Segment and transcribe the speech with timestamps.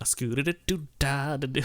[0.00, 1.62] a scooter to do da da do.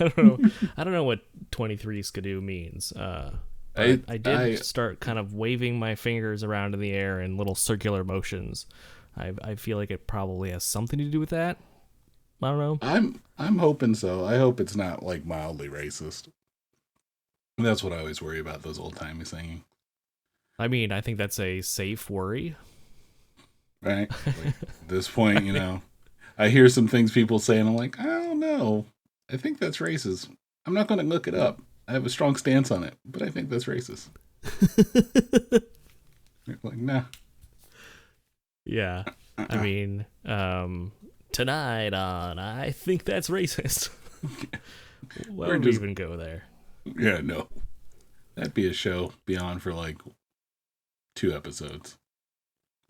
[0.00, 0.50] I don't know.
[0.76, 2.92] I don't know what 23 skidoo means.
[2.92, 3.34] Uh,
[3.76, 7.36] I, I did I- start kind of waving my fingers around in the air in
[7.36, 8.66] little circular motions.
[9.16, 11.58] I I feel like it probably has something to do with that.
[12.42, 12.78] I don't know.
[12.82, 14.24] I'm I'm hoping so.
[14.24, 16.28] I hope it's not like mildly racist.
[17.56, 19.64] That's what I always worry about those old timey singing.
[20.58, 22.56] I mean, I think that's a safe worry.
[23.82, 24.10] Right?
[24.26, 25.82] Like, at this point, you know,
[26.38, 28.86] I hear some things people say and I'm like, I don't know.
[29.30, 30.28] I think that's racist.
[30.66, 31.60] I'm not gonna look it up.
[31.86, 34.08] I have a strong stance on it, but I think that's racist.
[36.62, 37.02] like, nah.
[38.64, 39.04] Yeah.
[39.36, 40.92] I mean, um,
[41.32, 43.90] tonight on I think that's racist.
[45.28, 46.44] Why We're would we just- even go there?
[46.98, 47.48] Yeah, no.
[48.34, 49.98] That'd be a show beyond for like
[51.16, 51.96] two episodes.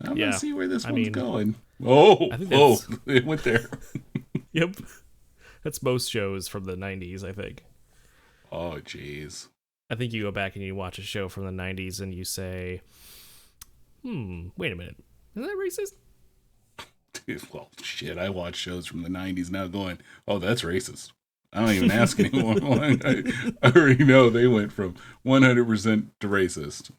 [0.03, 1.55] I'm Yeah, gonna see where this I one's mean, going.
[1.83, 3.69] Oh, oh, it went there.
[4.53, 4.77] Yep.
[5.63, 7.65] That's most shows from the 90s, I think.
[8.53, 9.47] Oh, jeez.
[9.89, 12.23] I think you go back and you watch a show from the 90s and you
[12.23, 12.79] say,
[14.01, 14.95] hmm, wait a minute.
[15.35, 15.93] Is that racist?
[17.51, 18.17] Well, shit.
[18.19, 19.97] I watch shows from the '90s now, going,
[20.27, 21.11] "Oh, that's racist."
[21.51, 22.57] I don't even ask anymore.
[22.61, 23.23] I,
[23.63, 26.91] I already know they went from 100% to racist.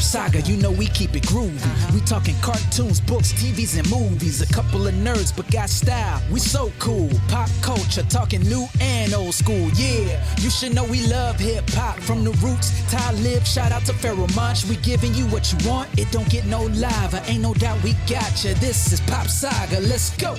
[0.00, 1.94] Saga, you know we keep it groovy.
[1.94, 4.40] We talking cartoons, books, TVs, and movies.
[4.42, 6.22] A couple of nerds, but got style.
[6.30, 7.10] We so cool.
[7.28, 9.70] Pop culture, talking new and old school.
[9.74, 12.70] Yeah, you should know we love hip hop from the roots.
[12.90, 14.64] Talib, shout out to Pharoah Monch.
[14.66, 15.88] We giving you what you want.
[15.98, 17.22] It don't get no lava.
[17.26, 18.54] Ain't no doubt we got you.
[18.54, 19.80] This is Pop Saga.
[19.80, 20.36] Let's go.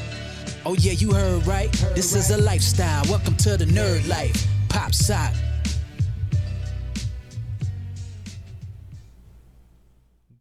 [0.65, 1.71] Oh yeah, you heard right.
[1.95, 3.03] This is a lifestyle.
[3.09, 4.47] Welcome to the nerd life.
[4.69, 5.48] Pop Saga.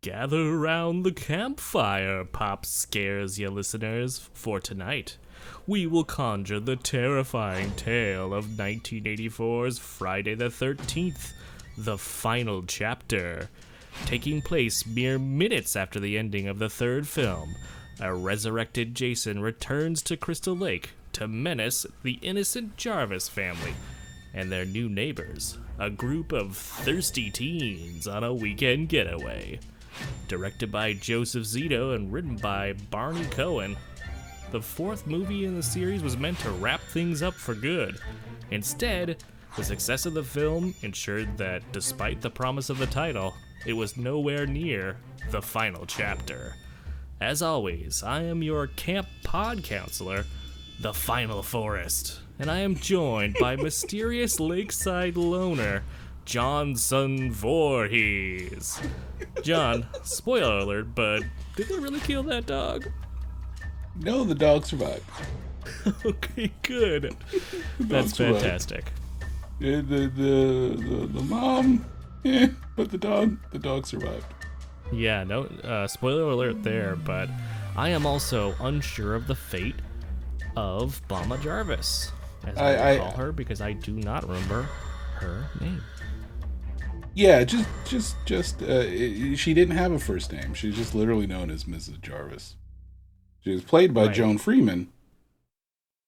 [0.08, 5.18] Gather around the campfire, Pop scares you listeners, for tonight
[5.66, 11.34] we will conjure the terrifying tale of 1984's Friday the 13th,
[11.76, 13.50] the final chapter.
[14.06, 17.54] Taking place mere minutes after the ending of the third film,
[18.00, 23.74] a resurrected Jason returns to Crystal Lake to menace the innocent Jarvis family
[24.32, 29.60] and their new neighbors, a group of thirsty teens on a weekend getaway.
[30.28, 33.76] Directed by Joseph Zito and written by Barney Cohen,
[34.50, 37.98] the fourth movie in the series was meant to wrap things up for good.
[38.50, 39.22] Instead,
[39.56, 43.34] the success of the film ensured that despite the promise of the title,
[43.66, 44.96] it was nowhere near
[45.30, 46.54] the final chapter.
[47.20, 50.24] As always, I am your camp pod counselor,
[50.80, 55.82] the Final Forest, and I am joined by mysterious lakeside loner,
[56.24, 58.80] Johnson Voorhees.
[59.42, 61.22] John, spoiler alert, but
[61.56, 62.86] did they really kill that dog?
[64.00, 65.04] No, the dog survived.
[66.04, 67.14] Okay, good.
[67.80, 68.40] That's survived.
[68.42, 68.92] fantastic.
[69.60, 71.84] Yeah, the, the the the mom,
[72.24, 74.24] eh, but the dog the dog survived.
[74.92, 77.28] Yeah, no, uh, spoiler alert there, but
[77.76, 79.74] I am also unsure of the fate
[80.56, 82.12] of Mama Jarvis,
[82.46, 84.62] as I, I- I- call her, because I do not remember
[85.16, 85.82] her name.
[87.18, 88.84] Yeah, just just just uh,
[89.34, 90.54] she didn't have a first name.
[90.54, 92.00] She's just literally known as Mrs.
[92.00, 92.54] Jarvis.
[93.40, 94.14] She was played by Right.
[94.14, 94.88] Joan Freeman,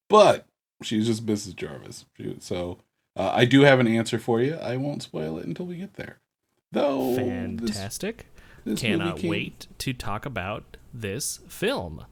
[0.08, 0.46] but
[0.82, 1.56] she's just Mrs.
[1.56, 2.04] Jarvis.
[2.16, 2.78] She, so
[3.16, 4.54] uh, I do have an answer for you.
[4.54, 6.18] I won't spoil it until we get there.
[6.70, 8.26] Though Fantastic.
[8.64, 12.04] this Cannot came- wait to talk about this film.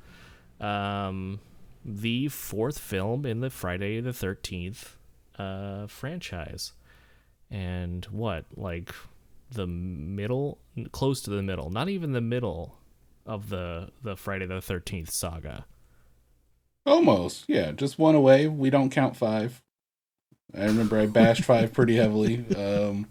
[0.60, 1.38] Um,
[1.84, 4.94] the fourth film in the Friday the 13th
[5.38, 6.72] uh, franchise.
[7.50, 8.44] And what?
[8.56, 8.94] Like
[9.50, 10.58] the middle,
[10.92, 12.76] close to the middle, not even the middle
[13.24, 15.66] of the, the Friday the 13th saga.
[16.86, 17.72] Almost, yeah.
[17.72, 18.46] Just one away.
[18.48, 19.62] We don't count five.
[20.56, 22.44] I remember I bashed five pretty heavily.
[22.56, 23.06] Um,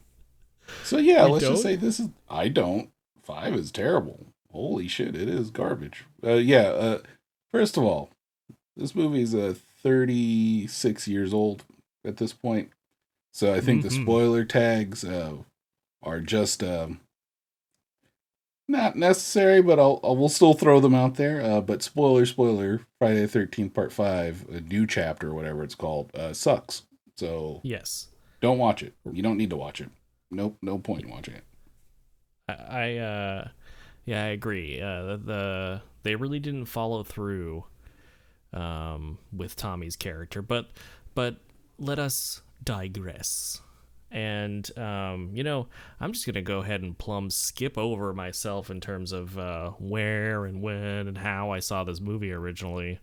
[0.83, 1.53] so yeah, You let's don't?
[1.53, 2.09] just say this is.
[2.29, 2.89] I don't.
[3.23, 4.25] Five is terrible.
[4.51, 6.05] Holy shit, it is garbage.
[6.23, 6.69] Uh, yeah.
[6.69, 6.97] Uh,
[7.51, 8.09] first of all,
[8.75, 11.63] this movie is uh, 36 years old
[12.03, 12.71] at this point.
[13.37, 14.01] So I think the Mhm.
[14.01, 15.37] spoiler tags uh,
[16.01, 17.01] are just um,
[18.67, 21.39] not necessary, but I'll, I will still throw them out there.
[21.39, 26.09] Uh, but spoiler, spoiler, Friday the Thirteenth Part Five, a new chapter, whatever it's called,
[26.15, 26.81] uh, sucks.
[27.15, 28.07] So Yes.
[28.41, 28.95] don't watch it.
[29.13, 29.89] You don't need to watch it.
[30.31, 31.43] Nope, no point in watching it.
[32.49, 33.47] I, I uh
[34.05, 34.81] yeah, I agree.
[34.81, 37.65] Uh the, the they really didn't follow through
[38.51, 40.71] um with Tommy's character, but
[41.13, 41.37] but
[41.77, 43.61] let us digress.
[44.09, 45.67] And um, you know,
[45.99, 50.45] I'm just gonna go ahead and plumb skip over myself in terms of uh, where
[50.45, 52.99] and when and how I saw this movie originally.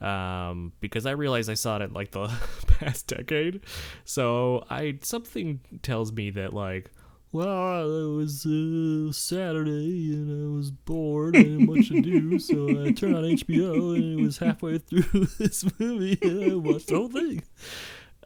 [0.00, 2.28] um, because I realized I saw it in like the
[2.66, 3.60] past decade.
[4.04, 6.90] So I something tells me that like,
[7.32, 12.92] well, it was uh, Saturday and I was bored and much to do, so I
[12.92, 17.08] turned on HBO and it was halfway through this movie and I watched the whole
[17.08, 17.42] thing.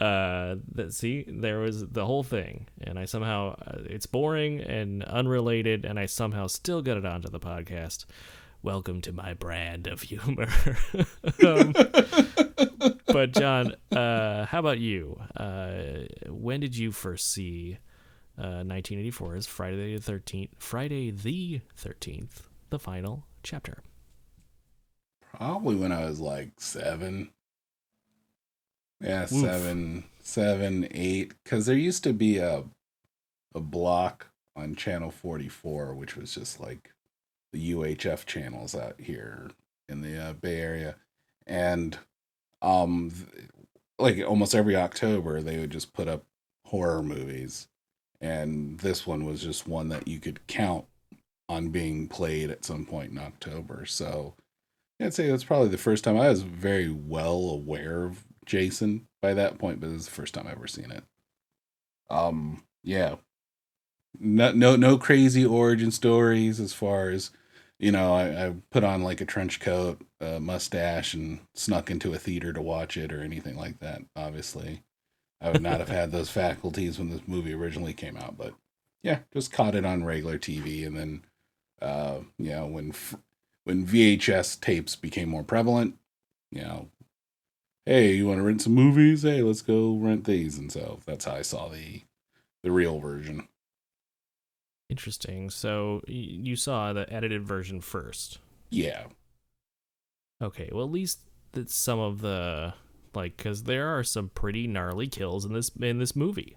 [0.03, 5.05] Uh, that see, there was the whole thing, and I somehow uh, it's boring and
[5.05, 8.07] unrelated, and I somehow still got it onto the podcast
[8.65, 10.49] welcome to my brand of humor.
[11.47, 11.73] um,
[13.07, 15.21] but John, uh, how about you?
[15.37, 17.79] Uh, when did you first see
[18.37, 20.51] uh, 1984's Friday the 13th?
[20.59, 23.85] Friday the 13th, the final chapter.
[25.37, 27.31] Probably when I was like seven.
[29.03, 29.29] Yeah, Oof.
[29.31, 31.33] seven, seven, eight.
[31.43, 32.65] Because there used to be a
[33.55, 36.93] a block on channel 44, which was just like
[37.53, 39.51] the UHF channels out here
[39.89, 40.97] in the uh, Bay Area,
[41.47, 41.99] and
[42.63, 43.13] um,
[43.99, 46.25] like almost every October they would just put up
[46.67, 47.69] horror movies,
[48.21, 50.87] and this one was just one that you could count
[51.49, 53.85] on being played at some point in October.
[53.85, 54.35] So
[55.01, 59.35] I'd say that's probably the first time I was very well aware of Jason by
[59.35, 61.05] that point, but it was the first time I've ever seen it.
[62.11, 63.17] Um, yeah,
[64.19, 67.31] no, no, no crazy origin stories as far as
[67.83, 72.15] you know, I, I put on like a trench coat, a mustache, and snuck into
[72.15, 74.03] a theater to watch it or anything like that.
[74.15, 74.85] Obviously,
[75.41, 78.39] I would not have had those faculties when this movie originally came out.
[78.39, 78.55] But
[79.03, 81.25] yeah, just caught it on regular TV, and then,
[81.83, 82.95] uh, you know, when
[83.65, 85.97] when VHS tapes became more prevalent,
[86.53, 86.89] you know,
[87.87, 89.23] hey, you want to rent some movies?
[89.23, 90.59] Hey, let's go rent these.
[90.59, 92.03] And so that's how I saw the
[92.63, 93.49] the real version.
[94.89, 95.51] Interesting.
[95.51, 98.39] So you saw the edited version first.
[98.71, 99.05] Yeah.
[100.43, 100.69] Okay.
[100.73, 101.21] Well, at least
[101.53, 102.75] that some of the
[103.15, 106.57] like because there are some pretty gnarly kills in this in this movie.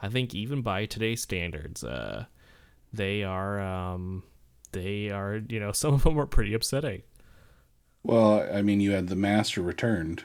[0.00, 2.26] I think even by today's standards, uh,
[2.92, 4.24] they are um,
[4.72, 7.02] they are you know some of them are pretty upsetting.
[8.02, 10.24] Well, I mean, you had the master returned,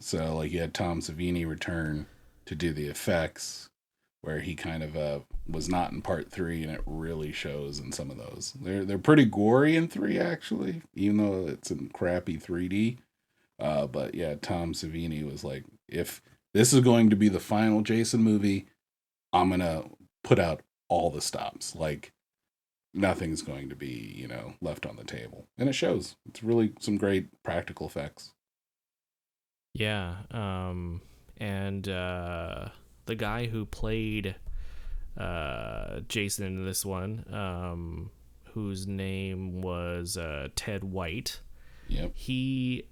[0.00, 2.06] so like you had Tom Savini return
[2.46, 3.68] to do the effects,
[4.22, 7.92] where he kind of uh, was not in part three, and it really shows in
[7.92, 8.54] some of those.
[8.60, 12.98] They're they're pretty gory in three actually, even though it's in crappy 3D.
[13.58, 16.20] Uh, but yeah, Tom Savini was like, if
[16.52, 18.66] this is going to be the final Jason movie,
[19.32, 19.84] I'm gonna
[20.24, 21.74] put out all the stops.
[21.74, 22.12] Like
[22.92, 26.16] nothing's going to be you know left on the table, and it shows.
[26.28, 28.32] It's really some great practical effects.
[29.76, 31.02] Yeah, um,
[31.36, 32.68] and uh,
[33.04, 34.34] the guy who played
[35.18, 38.10] uh, Jason in this one, um,
[38.54, 41.40] whose name was uh, Ted White.
[41.88, 42.12] Yep.
[42.14, 42.88] He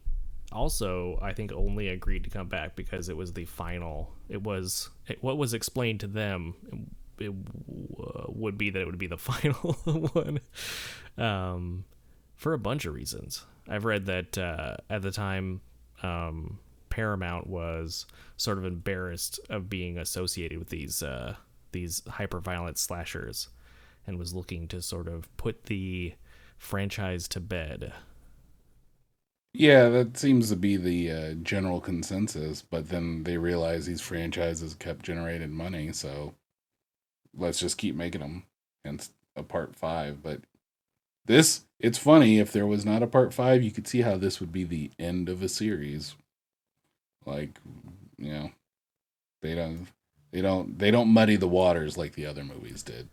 [0.52, 4.12] also, I think, only agreed to come back because it was the final.
[4.28, 6.54] It was it, what was explained to them.
[7.18, 7.34] It, it
[7.98, 9.72] uh, would be that it would be the final
[10.12, 10.40] one,
[11.16, 11.86] um,
[12.36, 13.46] for a bunch of reasons.
[13.66, 15.62] I've read that uh, at the time,
[16.02, 16.58] um,
[16.94, 18.06] Paramount was
[18.36, 21.34] sort of embarrassed of being associated with these uh,
[21.72, 23.48] these hyper violent slashers
[24.06, 26.14] and was looking to sort of put the
[26.56, 27.92] franchise to bed.
[29.52, 32.62] Yeah, that seems to be the uh, general consensus.
[32.62, 36.34] But then they realize these franchises kept generating money, so
[37.36, 38.44] let's just keep making them.
[38.84, 40.42] And a part five, but
[41.24, 44.38] this it's funny if there was not a part five, you could see how this
[44.38, 46.14] would be the end of a series.
[47.26, 47.58] Like,
[48.18, 48.50] you know,
[49.42, 49.86] they don't
[50.32, 53.08] they don't they don't muddy the waters like the other movies did.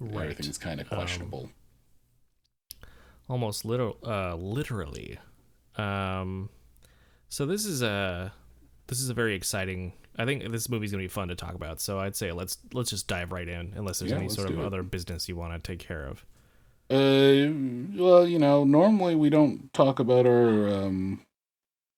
[0.00, 0.22] Right.
[0.22, 1.44] Everything's kind of um, questionable.
[1.44, 2.84] Um,
[3.28, 5.18] almost literal, uh, literally.
[5.76, 6.48] Um,
[7.28, 8.32] so this is a
[8.86, 9.92] this is a very exciting.
[10.16, 11.80] I think this movie's gonna be fun to talk about.
[11.80, 14.58] So I'd say let's let's just dive right in, unless there's yeah, any sort of
[14.58, 14.64] it.
[14.64, 16.24] other business you want to take care of.
[16.90, 17.52] Uh,
[18.00, 21.20] well, you know, normally we don't talk about our um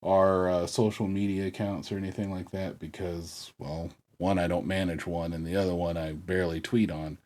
[0.03, 5.07] our uh, social media accounts or anything like that because, well, one I don't manage
[5.07, 7.19] one, and the other one I barely tweet on,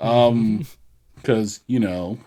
[0.00, 0.66] um,
[1.14, 2.18] because you know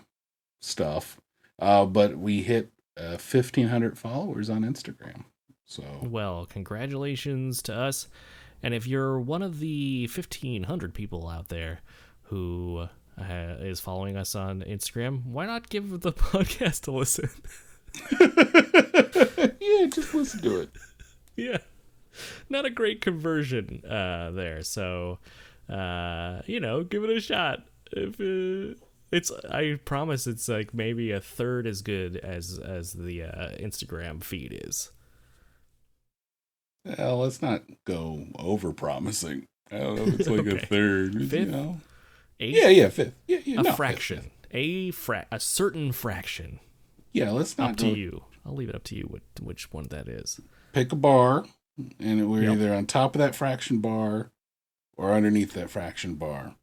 [0.60, 1.20] stuff.
[1.58, 5.24] Uh, but we hit uh, fifteen hundred followers on Instagram.
[5.66, 8.08] So well, congratulations to us.
[8.62, 11.80] And if you're one of the fifteen hundred people out there
[12.24, 12.86] who
[13.18, 17.30] uh, is following us on Instagram, why not give the podcast a listen?
[18.20, 20.70] yeah, just listen to it.
[21.36, 21.58] Yeah
[22.48, 24.62] not a great conversion uh, there.
[24.62, 25.18] So,
[25.68, 27.60] uh, you know, give it a shot.
[27.92, 28.78] If uh,
[29.10, 34.22] It's I promise it's like maybe a third as good as as the uh, Instagram
[34.22, 34.92] feed is.
[36.84, 39.46] Well, let's not go over promising.
[39.70, 40.66] I don't know if it's like a Okay.
[40.66, 41.14] third.
[41.14, 41.80] You know?
[42.40, 43.14] A, Yeah, yeah, fifth.
[43.26, 43.60] Yeah, yeah.
[43.60, 44.20] a no, fraction.
[44.20, 44.30] fifth.
[44.50, 46.60] A fra- a certain fraction.
[47.12, 48.24] Yeah, let's not Up go to you.
[48.44, 50.40] I'll leave it up to you what which one that is.
[50.72, 51.44] pick a bar,
[52.00, 52.52] and we're Yep.
[52.54, 54.30] either on top of that fraction bar
[54.96, 56.56] or underneath that fraction bar,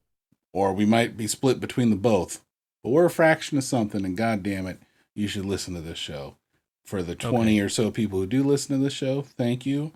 [0.53, 2.44] or we might be split between the both.
[2.84, 4.79] But we're a fraction of something, and God damn it,
[5.13, 6.36] you should listen to this show.
[6.84, 9.91] For the twenty or so people who do listen to the show, thank you.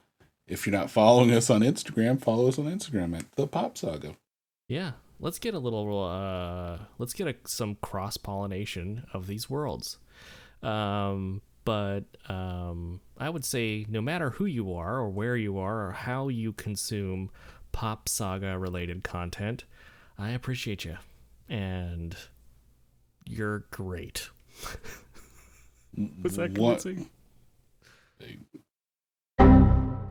[0.47, 4.15] If you're not following us on Instagram, follow us on Instagram at the Pop Saga.
[4.67, 6.03] Yeah, let's get a little.
[6.03, 9.97] Uh, let's get a, some cross pollination of these worlds.
[10.63, 15.87] Um, but um, I would say no matter who you are or where you are
[15.87, 17.29] or how you consume
[17.71, 19.65] pop saga related content,
[20.17, 20.97] I appreciate you,
[21.49, 22.15] and
[23.25, 24.29] you're great.
[26.23, 27.09] Was that What- convincing?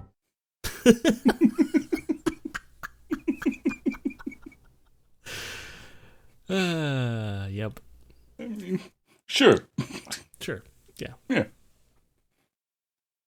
[6.48, 7.80] Uh, yep.
[8.38, 8.80] I mean,
[9.26, 9.56] sure.
[10.42, 10.62] Sure.
[10.98, 11.14] Yeah.
[11.28, 11.44] Yeah.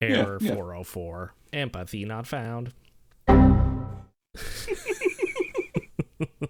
[0.02, 0.54] Error yeah.
[0.54, 1.34] 404.
[1.54, 2.74] Empathy not found.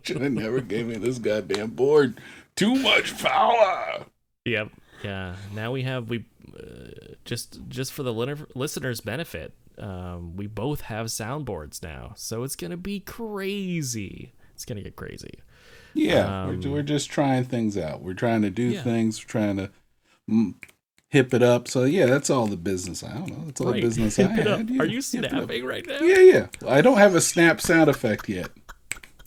[0.03, 2.19] Should have never gave me this goddamn board.
[2.55, 4.05] Too much power.
[4.45, 4.69] Yep.
[5.03, 5.35] Yeah.
[5.53, 6.25] Now we have we
[6.57, 8.13] uh, just just for the
[8.55, 14.33] listeners' benefit, um, we both have soundboards now, so it's gonna be crazy.
[14.53, 15.39] It's gonna get crazy.
[15.93, 18.01] Yeah, Um, we're, we're just trying things out.
[18.01, 18.83] We're trying to do Yeah.
[18.83, 19.23] things.
[19.23, 19.71] We're trying to
[21.09, 21.67] hip it up.
[21.67, 23.03] So yeah, that's all the business.
[23.03, 23.43] I don't know.
[23.45, 23.75] That's all Right.
[23.75, 24.61] the business I Hip it up.
[24.67, 25.31] Yeah, Are you hip it up.
[25.31, 25.99] snapping right now?
[26.01, 26.47] Yeah, yeah.
[26.67, 28.49] I don't have a snap sound effect yet.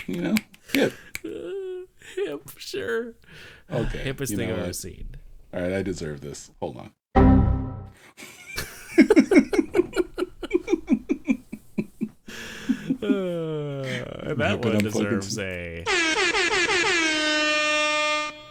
[0.06, 0.34] You know,
[0.72, 0.94] hip.
[1.24, 1.28] Uh,
[2.16, 3.14] hip, sure.
[3.70, 4.04] Okay.
[4.12, 5.08] Hippest you thing I've ever seen.
[5.52, 6.50] All right, I deserve this.
[6.60, 6.92] Hold on.
[13.00, 15.84] Uh, that one deserves a.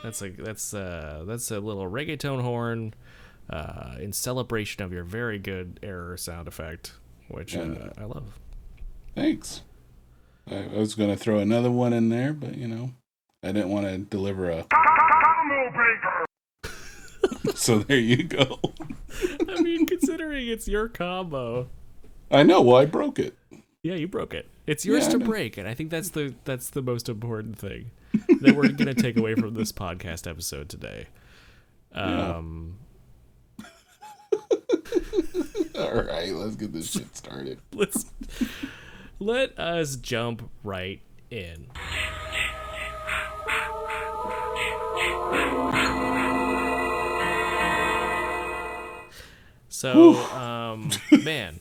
[0.07, 2.93] That's a that's uh that's a little reggaeton horn,
[3.49, 6.93] uh, in celebration of your very good error sound effect,
[7.27, 8.39] which uh, I love.
[9.15, 9.63] Thanks.
[10.49, 12.91] I, I was going to throw another one in there, but you know,
[13.43, 14.65] I didn't want to deliver a.
[17.53, 18.61] so there you go.
[19.49, 21.67] I mean, considering it's your combo,
[22.31, 22.61] I know.
[22.61, 23.35] Well, I broke it.
[23.87, 24.47] Yeah, you broke it.
[24.65, 27.91] It's yours Yeah, to break, and I think that's the that's the most important thing
[28.41, 31.07] that we're gonna take away from this podcast episode today.
[31.95, 32.35] Yeah.
[32.35, 32.79] Um,
[35.79, 37.59] All right, let's get this shit started.
[37.73, 38.05] let's
[39.19, 41.01] let us jump right
[41.31, 41.67] in.
[49.69, 50.89] So, um,
[51.23, 51.59] man,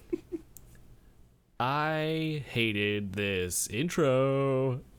[1.59, 4.81] I hated this intro.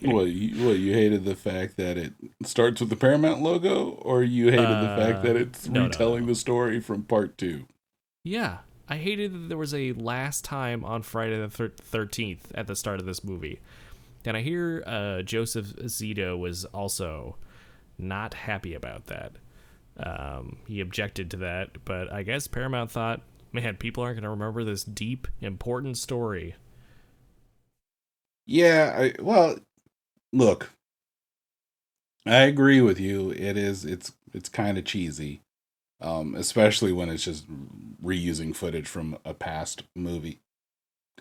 [0.00, 2.14] What you, what you hated the fact that it
[2.44, 5.86] starts with the Paramount logo, or you hated the fact that Uh, it's no, no,
[5.88, 6.28] retelling no.
[6.28, 7.66] the story from part two?
[8.24, 12.74] Yeah, I hated that there was a last time on Friday the thirteenth at the
[12.74, 13.60] start of this movie,
[14.24, 17.36] and I hear uh, Joseph Zito was also
[17.98, 19.32] not happy about that.
[19.98, 23.20] Um, he objected to that, but I guess Paramount thought,
[23.56, 26.54] man, people aren't going to remember this deep, important story.
[28.46, 29.56] Yeah, I well,
[30.32, 30.70] look,
[32.24, 33.30] I agree with you.
[33.30, 35.42] It is it's it's kind of cheesy,
[36.00, 37.46] um, especially when it's just
[38.02, 40.40] reusing footage from a past movie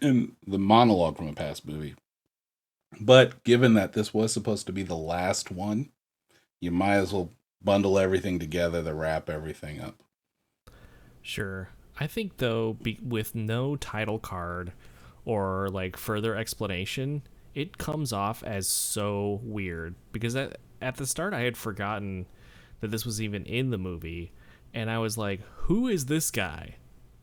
[0.02, 1.96] and the monologue from a past movie.
[3.00, 5.90] But given that this was supposed to be the last one,
[6.62, 7.32] you might as well
[7.64, 9.96] bundle everything together to wrap everything up.
[11.22, 11.70] Sure.
[11.98, 14.74] I think though, be- with no title card
[15.24, 17.24] or like further explanation,
[17.54, 22.26] it comes off as so weird because at, at the start I had forgotten
[22.82, 24.32] that this was even in the movie,
[24.74, 26.76] and I was like, "Who is this guy?"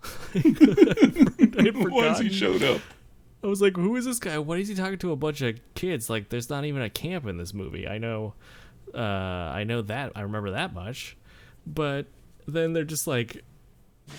[0.34, 2.80] Once he showed up.
[3.44, 4.38] I was like, "Who is this guy?
[4.38, 6.08] What is he talking to a bunch of kids?
[6.08, 8.34] Like, there's not even a camp in this movie." I know,
[8.94, 10.12] uh, I know that.
[10.16, 11.16] I remember that much,
[11.66, 12.06] but
[12.46, 13.44] then they're just like,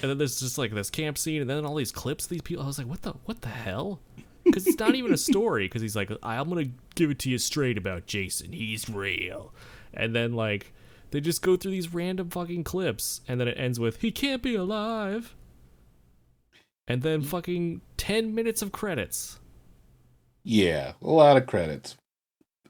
[0.01, 2.27] and then there's just like this camp scene, and then all these clips.
[2.27, 3.11] These people, I was like, "What the?
[3.25, 3.99] What the hell?"
[4.43, 5.65] Because it's not even a story.
[5.65, 8.53] Because he's like, "I'm gonna give it to you straight about Jason.
[8.53, 9.53] He's real,"
[9.93, 10.73] and then like.
[11.11, 14.41] They just go through these random fucking clips, and then it ends with "He can't
[14.41, 15.35] be alive,"
[16.87, 19.39] and then fucking ten minutes of credits.
[20.43, 21.97] Yeah, a lot of credits.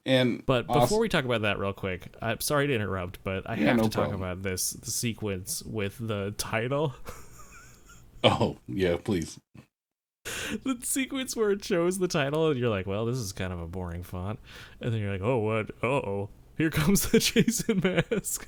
[0.05, 3.50] And But also- before we talk about that real quick, I'm sorry to interrupt, but
[3.50, 4.22] I Yeah, have no to talk problem.
[4.22, 6.93] about this the sequence with the title.
[8.24, 9.39] oh yeah, please.
[10.63, 13.60] the sequence where it shows the title and you're like, well, this is kind of
[13.62, 14.39] a boring font.
[14.81, 15.72] And then you're like, oh, what?
[15.81, 16.29] Uh oh.
[16.57, 18.48] Here comes the Jason mask.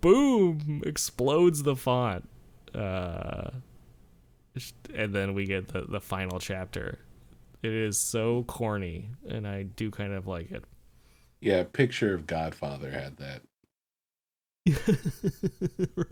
[0.00, 0.82] Boom!
[0.84, 2.28] Explodes the font.
[2.74, 3.50] Uh,
[4.94, 6.98] and then we get the, the final chapter.
[7.62, 10.64] It is so corny, and I do kind of like it.
[11.40, 13.42] Yeah, picture of Godfather had that.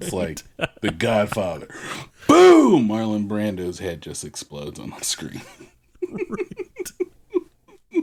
[0.03, 0.43] It's like
[0.81, 1.69] the Godfather.
[2.27, 2.89] Boom!
[2.89, 5.43] Marlon Brando's head just explodes on the screen.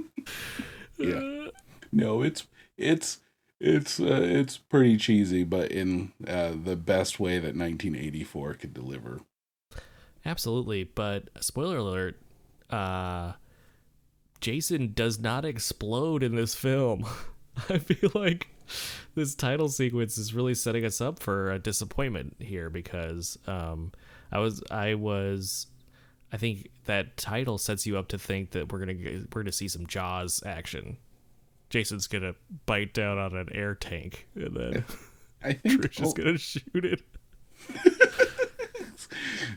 [0.97, 1.47] yeah.
[1.91, 3.19] No, it's it's
[3.59, 9.21] it's uh, it's pretty cheesy, but in uh, the best way that 1984 could deliver.
[10.25, 12.19] Absolutely, but spoiler alert,
[12.69, 13.33] uh
[14.39, 17.05] Jason does not explode in this film.
[17.69, 18.47] I feel like
[19.15, 23.91] this title sequence is really setting us up for a disappointment here because um
[24.31, 25.67] I was I was
[26.31, 29.45] I think that title sets you up to think that we're going to we're going
[29.45, 30.97] to see some jaws action.
[31.69, 34.85] Jason's going to bite down on an air tank and then
[35.43, 37.01] I think Trish is oh, going to shoot it.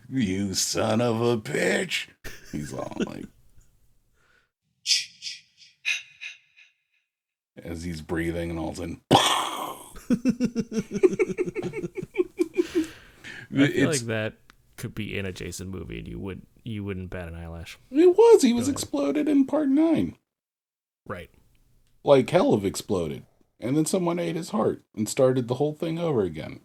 [0.09, 2.07] you son of a bitch.
[2.53, 3.25] He's all like
[7.63, 9.01] as he's breathing and all of a sudden
[13.53, 14.35] I feel it's like that
[14.77, 17.79] could be in a Jason movie, and you would you wouldn't bat an eyelash.
[17.91, 18.75] it was he was ahead.
[18.75, 20.17] exploded in part 9
[21.07, 21.31] Right.
[22.05, 23.25] like hell have exploded
[23.59, 26.61] and then someone ate his heart and started the whole thing over again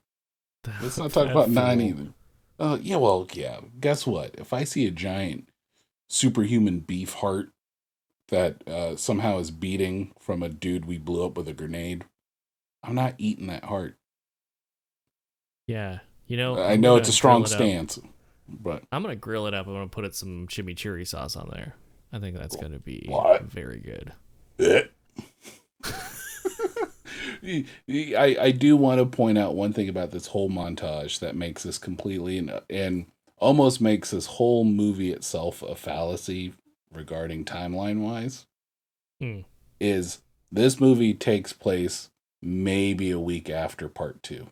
[0.82, 2.08] let's not talk about 9 either
[2.60, 5.50] uh yeah well yeah guess what if i see a giant
[6.10, 7.50] superhuman beef heart
[8.30, 12.06] that uh somehow is beating from a dude we blew up with a grenade
[12.84, 13.98] i'm not eating that heart
[15.68, 16.00] Yeah.
[16.28, 18.00] You know, i I'm know it's a strong it stance
[18.48, 19.66] but I'm gonna grill it up.
[19.68, 21.76] I'm gonna put it some chimichurri sauce on there.
[22.14, 23.44] I think that's gonna be What?
[23.44, 24.12] very good.
[27.46, 31.64] I, I do want to point out one thing about this whole montage that makes
[31.64, 33.06] this completely and, and
[33.38, 36.54] almost makes this whole movie itself a fallacy
[36.94, 38.46] regarding timeline wise
[39.20, 39.42] Hmm.
[39.80, 42.10] is this movie takes place
[42.42, 44.48] maybe a week after part two.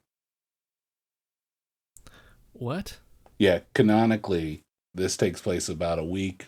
[2.54, 3.00] What?
[3.38, 6.48] Yeah, canonically, this takes place about a week.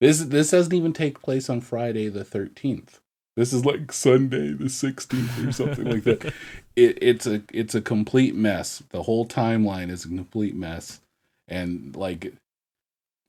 [0.00, 3.00] This this doesn't even take place on Friday the thirteenth.
[3.40, 6.34] This is like Sunday the sixteenth or something like that.
[6.76, 8.82] It, it's a it's a complete mess.
[8.90, 11.00] The whole timeline is a complete mess,
[11.48, 12.32] and like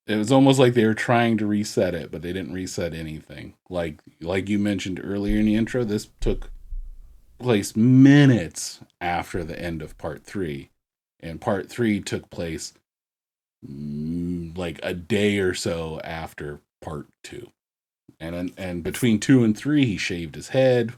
[0.07, 3.55] it was almost like they were trying to reset it, but they didn't reset anything.
[3.69, 6.51] Like like you mentioned earlier in the intro, this took
[7.39, 10.69] place minutes after the end of part three
[11.21, 12.73] and part three took place
[13.65, 17.51] mm, like a day or so after part two
[18.19, 20.93] and and between two and three he shaved his head.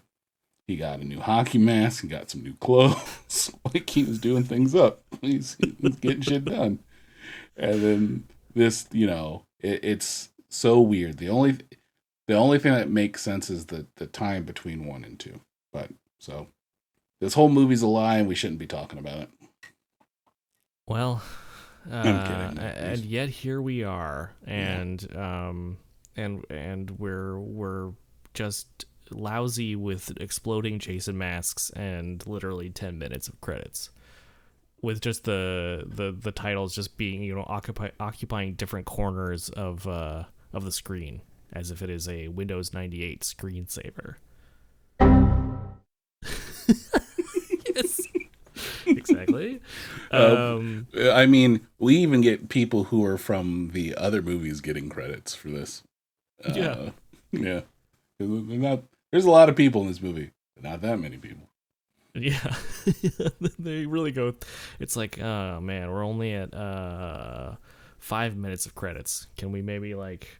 [0.67, 3.51] He got a new hockey mask he got some new clothes.
[3.73, 5.01] Like he was doing things up.
[5.21, 6.79] He's, he's getting shit done.
[7.57, 8.23] And then
[8.55, 11.17] this you know it, it's so weird.
[11.17, 11.57] The only
[12.27, 15.41] the only thing that makes sense is the the time between one and two.
[15.71, 16.47] But so
[17.19, 19.29] this whole movie's a lie and we shouldn't be talking about it.
[20.87, 21.21] Well,
[21.91, 24.53] uh, I'm kidding, and yet here we are, Yeah.
[24.53, 25.77] and um,
[26.15, 27.91] and and we're we're
[28.33, 33.89] just lousy with exploding Jason masks and literally ten minutes of credits,
[34.81, 39.87] with just the the the titles just being you know occupy occupying different corners of
[39.87, 40.23] uh
[40.53, 41.21] of the screen
[41.51, 44.15] as if it is a Windows ninety eight screensaver.
[47.75, 48.07] yes,
[48.85, 49.61] exactly.
[50.11, 54.89] Uh, Um, I mean, we even get people who are from the other movies getting
[54.89, 55.83] credits for this.
[56.43, 56.89] Uh, Yeah.
[57.31, 57.61] yeah.
[58.19, 61.47] Not, there's a lot of people in this movie, but not that many people.
[62.15, 62.55] Yeah,
[63.59, 64.35] they really go.
[64.79, 67.55] It's like, oh man, we're only at uh
[67.97, 69.25] five minutes of credits.
[69.35, 70.39] Can we maybe like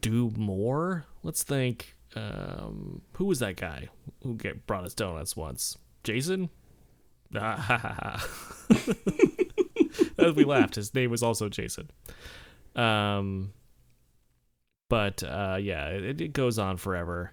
[0.00, 1.04] do more?
[1.22, 1.94] Let's think.
[2.16, 3.88] Um, who was that guy
[4.24, 5.78] who get brought us donuts once?
[6.02, 6.50] Jason.
[7.36, 8.26] Ah,
[10.36, 11.90] we laughed, his name was also Jason.
[12.76, 13.52] Um,
[14.90, 17.32] but uh, yeah, it, it goes on forever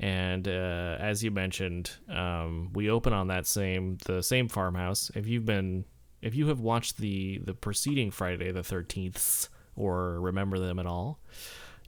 [0.00, 5.26] and uh, as you mentioned um, we open on that same the same farmhouse if
[5.26, 5.84] you've been
[6.22, 11.20] if you have watched the the preceding friday the 13th or remember them at all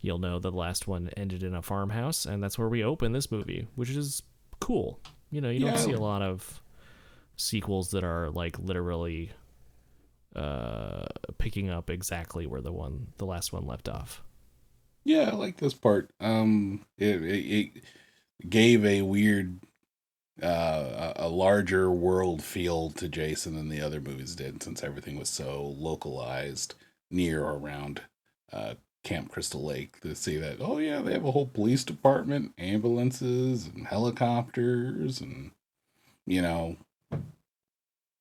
[0.04, 3.32] you'll know the last one ended in a farmhouse, and that's where we open this
[3.32, 4.22] movie, which is
[4.60, 5.00] cool.
[5.30, 6.62] You know, you don't see a lot of
[7.36, 9.32] sequels that are like literally
[10.36, 11.04] uh
[11.38, 14.22] picking up exactly where the one the last one left off.
[15.04, 16.10] Yeah, I like this part.
[16.20, 17.84] Um, it it, it
[18.50, 19.60] gave a weird,
[20.42, 25.28] uh, a larger world feel to Jason than the other movies did, since everything was
[25.30, 26.74] so localized
[27.10, 28.02] near or around
[28.52, 30.00] uh, Camp Crystal Lake.
[30.02, 35.52] To see that, oh yeah, they have a whole police department, ambulances, and helicopters, and
[36.26, 36.76] you know,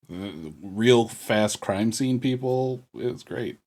[0.08, 2.86] real fast crime scene people.
[2.94, 3.58] It's great.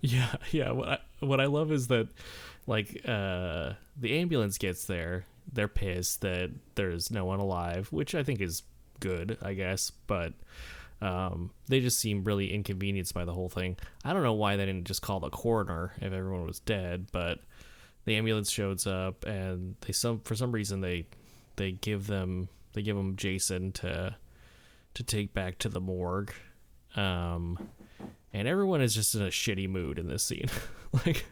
[0.00, 0.70] Yeah, yeah.
[0.72, 2.08] What I, what I love is that,
[2.66, 5.26] like, uh, the ambulance gets there.
[5.52, 8.62] They're pissed that there's no one alive, which I think is
[9.00, 9.90] good, I guess.
[10.06, 10.34] But
[11.00, 13.76] um, they just seem really inconvenienced by the whole thing.
[14.04, 17.40] I don't know why they didn't just call the coroner if everyone was dead, but
[18.04, 21.06] the ambulance shows up and they some for some reason they
[21.56, 24.16] they give them they give them Jason to
[24.94, 26.32] to take back to the morgue.
[26.94, 27.68] Um,
[28.32, 30.48] and everyone is just in a shitty mood in this scene.
[31.06, 31.24] like,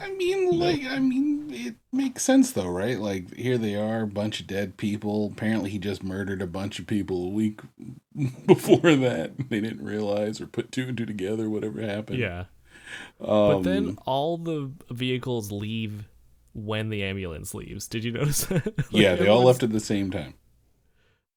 [0.00, 2.98] I mean, like, I mean, it makes sense though, right?
[2.98, 5.30] Like, here they are, a bunch of dead people.
[5.32, 7.60] Apparently, he just murdered a bunch of people a week
[8.46, 9.32] before that.
[9.50, 12.18] They didn't realize or put two and two together, whatever happened.
[12.18, 12.44] yeah.
[13.20, 16.04] Um, But then all the vehicles leave
[16.52, 17.88] when the ambulance leaves.
[17.88, 18.64] Did you notice that?
[18.76, 20.34] Like, yeah, they all left at the same time.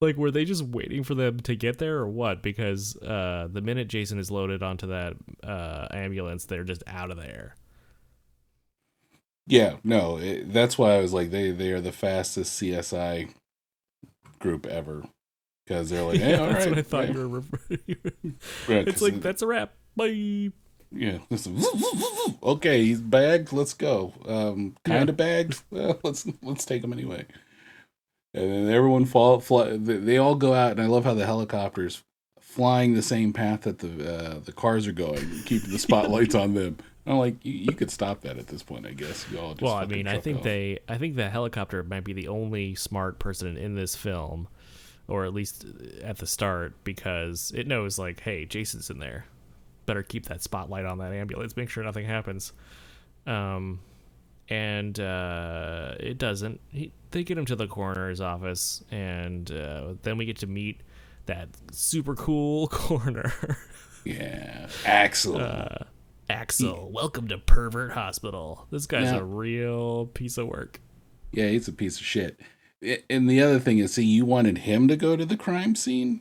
[0.00, 2.40] Like, were they just waiting for them to get there, or what?
[2.42, 7.16] Because uh, the minute Jason is loaded onto that uh, ambulance, they're just out of
[7.16, 7.56] there.
[9.46, 13.32] Yeah, no, it, that's why I was like, they they are the fastest CSI
[14.38, 15.04] group ever
[15.66, 17.14] because they're like, hey, yeah, all that's right, what I thought yeah.
[17.14, 17.40] you were.
[17.40, 17.96] referring- Yeah,
[18.86, 19.72] it's like that's a wrap.
[19.96, 20.50] Bye.
[20.90, 21.18] Yeah.
[21.28, 21.60] listen,
[22.42, 23.52] Okay, he's bagged.
[23.52, 24.14] Let's go.
[24.26, 25.10] Um, kind Yeah.
[25.10, 25.60] of bagged.
[25.70, 27.26] Well, let's let's take him anyway.
[28.34, 29.40] And then everyone fall.
[29.40, 32.02] Fly, they, they all go out, and I love how the helicopters
[32.38, 36.54] flying the same path that the uh, the cars are going, keeping the spotlights on
[36.54, 36.76] them.
[37.06, 39.26] I'm like, you, you could stop that at this point, I guess.
[39.30, 40.44] You all just well, I mean, I think off.
[40.44, 44.48] they, I think the helicopter might be the only smart person in this film,
[45.06, 45.64] or at least
[46.02, 49.24] at the start, because it knows like, hey, Jason's in there.
[49.86, 51.56] Better keep that spotlight on that ambulance.
[51.56, 52.52] Make sure nothing happens.
[53.26, 53.80] Um,
[54.50, 56.60] and uh, it doesn't.
[56.68, 60.80] He, they get him to the coroner's office, and uh, then we get to meet
[61.26, 63.32] that super cool coroner.
[64.04, 65.38] Yeah, Axel.
[65.38, 65.84] uh,
[66.30, 68.66] Axel, welcome to Pervert Hospital.
[68.70, 70.80] This guy's Now- a real piece of work.
[71.32, 72.38] yeah, he's a piece of shit.
[73.10, 76.20] And the other thing is, see, you wanted him to go to the crime scene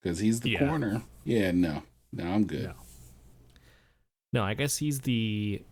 [0.00, 0.58] because he's the Yeah.
[0.60, 1.02] coroner.
[1.24, 2.64] Yeah, no, no, I'm good.
[2.66, 2.72] No.
[4.32, 5.62] No, I guess he's the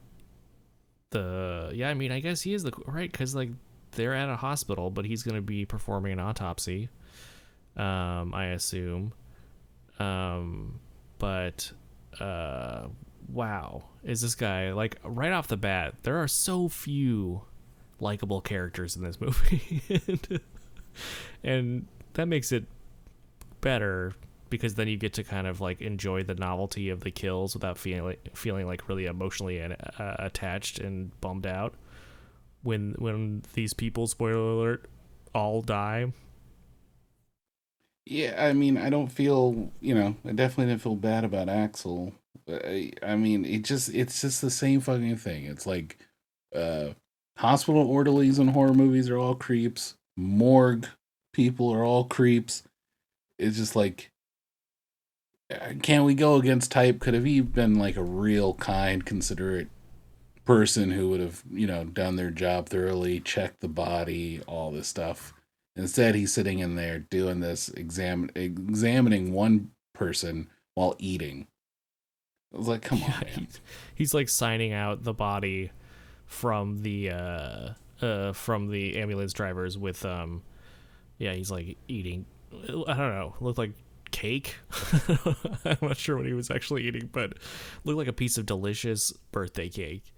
[1.11, 1.89] the yeah.
[1.91, 3.51] I mean, I guess he is the right because like
[3.93, 6.89] they're at a hospital, but he's gonna be performing an autopsy.
[7.77, 9.13] Um, I assume.
[9.99, 10.81] Um,
[11.19, 11.73] but
[12.21, 12.89] uh,
[13.29, 15.95] wow, is this guy like right off the bat?
[16.03, 17.43] There are so few
[18.01, 20.41] likable characters in this movie, and,
[21.43, 22.65] and that makes it
[23.61, 24.13] better
[24.51, 27.77] because then you get to kind of like enjoy the novelty of the kills without
[27.77, 29.71] feeling feeling like really emotionally uh,
[30.19, 31.75] attached and bummed out
[32.63, 34.87] when when these people spoiler alert
[35.35, 36.13] all die
[38.07, 42.15] Yeah, I mean, I don't feel, you know, I definitely didn't feel bad about Axel.
[42.49, 45.45] I, I mean, it just, it's just the same fucking thing.
[45.45, 45.99] It's like,
[46.55, 46.91] uh,
[47.37, 49.95] hospital orderlies in horror movies are all creeps.
[50.17, 50.89] Morgue
[51.35, 52.63] people are all creeps.
[53.39, 54.11] It's just like,
[55.51, 57.01] uh, can we go against type?
[57.01, 59.69] Could have he been like a real kind, considerate
[60.49, 64.89] person who would have, you know, done their job thoroughly, checked the body, all this
[64.89, 65.35] stuff.
[65.77, 71.47] Instead, he's sitting in there doing this, exam- examining one person while eating.
[72.55, 73.47] I was like, come on, Yeah, man.
[73.47, 73.61] he's,
[73.95, 75.71] he's like signing out the body
[76.25, 77.69] from the uh
[78.03, 80.43] uh from the ambulance drivers with um
[81.19, 83.73] yeah he's like eating i don't know looked like
[84.11, 84.57] cake
[85.65, 87.33] i'm not sure what he was actually eating but
[87.85, 90.13] looked like a piece of delicious birthday cake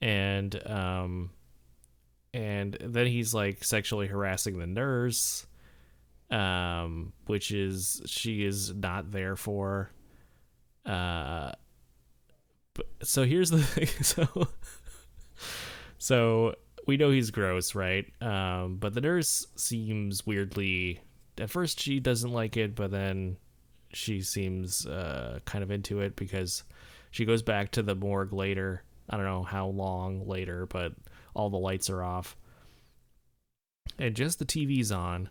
[0.00, 1.30] and um
[2.32, 5.46] and then he's like sexually harassing the nurse
[6.30, 9.90] um which is she is not there for
[10.84, 11.52] uh
[12.74, 14.48] but, so here's the thing so
[15.98, 16.54] so
[16.86, 18.06] we know he's gross right?
[18.20, 21.00] Um but the nurse seems weirdly
[21.38, 23.36] at first she doesn't like it but then
[23.92, 26.64] she seems uh kind of into it because
[27.10, 30.92] she goes back to the morgue later I don't know how long later, but
[31.34, 32.36] all the lights are off.
[33.98, 35.30] And just the TV's on.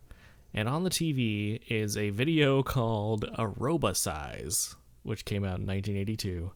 [0.54, 6.52] And on the TV is a video called Aerobicize, which came out in 1982.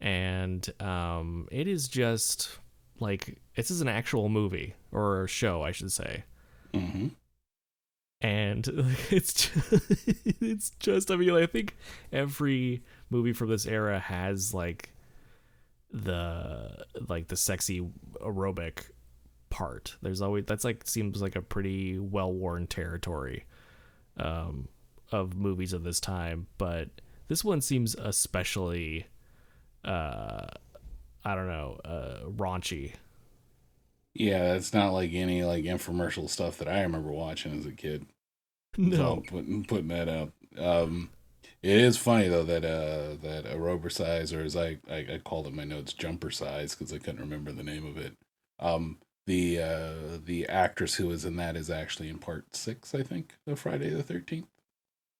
[0.00, 2.58] And um, it is just
[3.00, 6.24] like, this is an actual movie, or show, I should say
[6.74, 7.06] hmm
[8.20, 8.66] and
[9.10, 9.72] it's just,
[10.40, 11.76] it's just I mean I think
[12.12, 14.90] every movie from this era has like
[15.94, 17.80] the like the sexy
[18.20, 18.90] aerobic
[19.48, 19.96] part.
[20.02, 23.44] There's always that's like seems like a pretty well-worn territory
[24.16, 24.68] um
[25.12, 26.88] of movies of this time, but
[27.28, 29.06] this one seems especially
[29.84, 30.46] uh
[31.24, 32.94] I don't know, uh raunchy.
[34.14, 38.06] Yeah, it's not like any like infomercial stuff that I remember watching as a kid.
[38.76, 39.22] So No.
[39.28, 40.32] putting putting that out.
[40.58, 41.10] Um,
[41.64, 45.50] it is funny though that uh that Aerobicize, or as I I, I called it
[45.50, 48.12] in my notes, jumper size, because I couldn't remember the name of it.
[48.60, 53.02] Um, the uh the actress who is in that is actually in part six, I
[53.02, 54.46] think, of Friday the Thirteenth.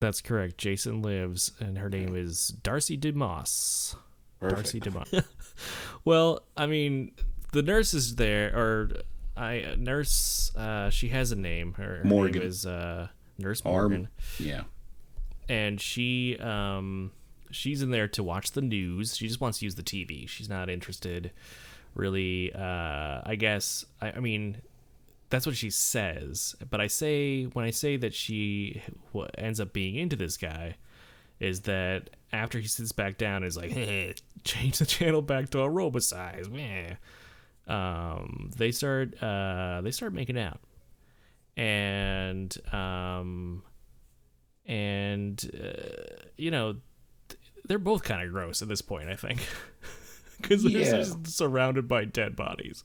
[0.00, 0.58] That's correct.
[0.58, 3.96] Jason lives and her name is Darcy DeMoss.
[4.40, 5.10] Darcy Perfect.
[5.12, 5.24] DeMoss.
[6.04, 7.12] well, I mean,
[7.52, 8.90] the nurse is there, or
[9.36, 10.54] I nurse.
[10.54, 11.72] Uh, she has a name.
[11.74, 12.40] Her, her Morgan.
[12.40, 13.72] name is uh, Nurse Arm.
[13.92, 14.64] Morgan, Yeah.
[15.48, 17.12] And she um
[17.50, 19.16] she's in there to watch the news.
[19.16, 20.28] She just wants to use the TV.
[20.28, 21.30] She's not interested,
[21.94, 22.52] really.
[22.52, 23.84] Uh, I guess.
[24.00, 24.58] I, I mean.
[25.30, 28.82] That's what she says, but I say when I say that she
[29.36, 30.76] ends up being into this guy,
[31.40, 35.58] is that after he sits back down is like hey, change the channel back to
[35.58, 36.94] Aerobicize meh.
[37.66, 40.60] um they start uh they start making out
[41.56, 43.62] and um
[44.66, 46.76] and uh, you know
[47.66, 49.46] they're both kind of gross at this point i think
[50.40, 52.84] because they're just surrounded by dead bodies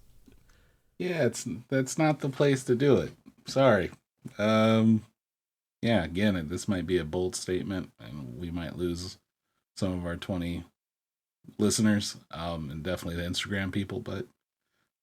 [0.97, 3.11] Yeah, it's that's not the place to do it.
[3.45, 3.89] Sorry.
[4.37, 5.03] Um
[5.81, 9.17] yeah, again, this might be a bold statement and we might lose
[9.77, 10.65] some of our 20
[11.57, 14.27] listeners um and definitely the Instagram people, but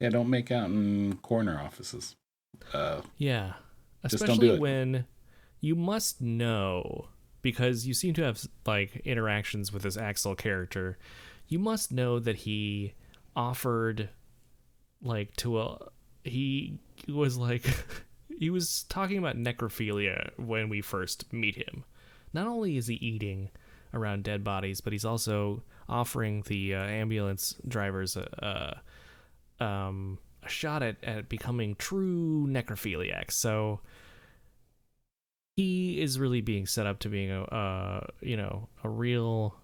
[0.01, 2.15] yeah, don't make out in corner offices.
[2.73, 3.55] Uh Yeah.
[4.07, 4.61] Just don't Especially do it.
[4.61, 5.07] when
[5.61, 7.09] you must know
[7.43, 10.99] because you seem to have like interactions with this Axel character.
[11.49, 12.95] You must know that he
[13.35, 14.09] offered
[15.03, 15.79] like to a
[16.25, 17.65] he was like
[18.39, 21.85] he was talking about necrophilia when we first meet him.
[22.33, 23.51] Not only is he eating
[23.95, 28.81] around dead bodies, but he's also offering the uh, ambulance drivers a,
[29.61, 33.33] um a shot at, at becoming true necrophiliacs.
[33.33, 33.81] So
[35.57, 39.57] he is really being set up to being a uh you know a real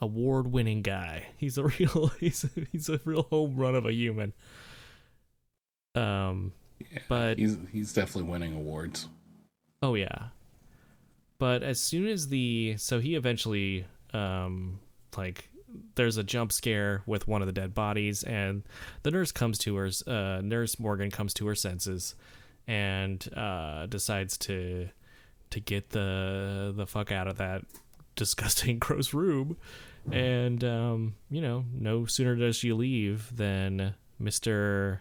[0.00, 1.24] award winning guy.
[1.38, 4.32] He's a real he's a, he's a real home run of a human.
[5.94, 9.08] Um yeah, But- he's he's definitely winning awards.
[9.82, 10.28] Oh yeah.
[11.38, 14.80] But as soon as the so he eventually um
[15.16, 15.48] like
[15.94, 18.62] there's a jump scare with one of the dead bodies and
[19.02, 22.14] the nurse comes to her uh nurse Morgan comes to her senses
[22.66, 24.88] and uh decides to
[25.50, 27.62] to get the the fuck out of that
[28.14, 29.56] disgusting gross room
[30.12, 35.00] and um you know no sooner does she leave than Mr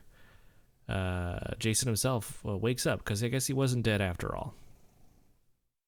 [0.90, 4.54] uh Jason himself uh, wakes up cuz I guess he wasn't dead after all.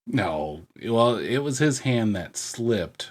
[0.06, 3.10] No, well, it was his hand that slipped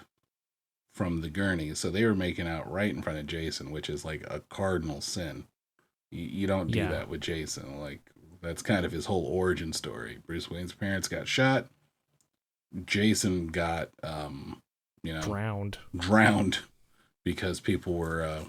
[0.93, 4.03] from the gurney, so they were making out right in front of Jason, which is
[4.03, 5.45] like a cardinal sin.
[6.09, 6.89] You, you don't do Yeah.
[6.89, 7.79] that with Jason.
[7.79, 8.09] Like
[8.41, 10.19] that's kind of his whole origin story.
[10.25, 11.67] Bruce Wayne's parents got shot.
[12.85, 14.61] Jason got, um,
[15.03, 15.77] you know, drowned.
[15.95, 16.59] drowned
[17.23, 18.43] because people were uh,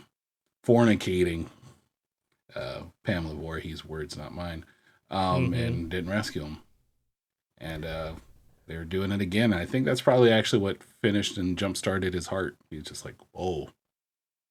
[0.66, 1.46] fornicating.
[2.54, 4.64] Uh, Pamela Voorhees' words, not mine,
[5.10, 5.66] um, Mhm.
[5.66, 6.58] and didn't rescue him.
[7.58, 8.14] And uh,
[8.66, 9.52] they were doing it again.
[9.52, 12.56] I think that's probably actually what finished and jump started his heart.
[12.70, 13.70] He's just like, "Oh,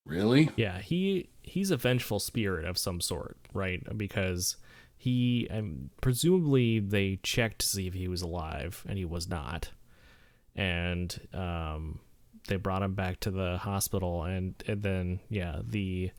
[0.05, 3.81] really?" Yeah, he he's a vengeful spirit of some sort, right?
[3.97, 4.57] Because
[5.07, 9.69] he um, presumably they checked to see if he was alive, and he was not.
[10.53, 11.99] And um,
[12.47, 16.11] they brought him back to the hospital, and and then yeah, the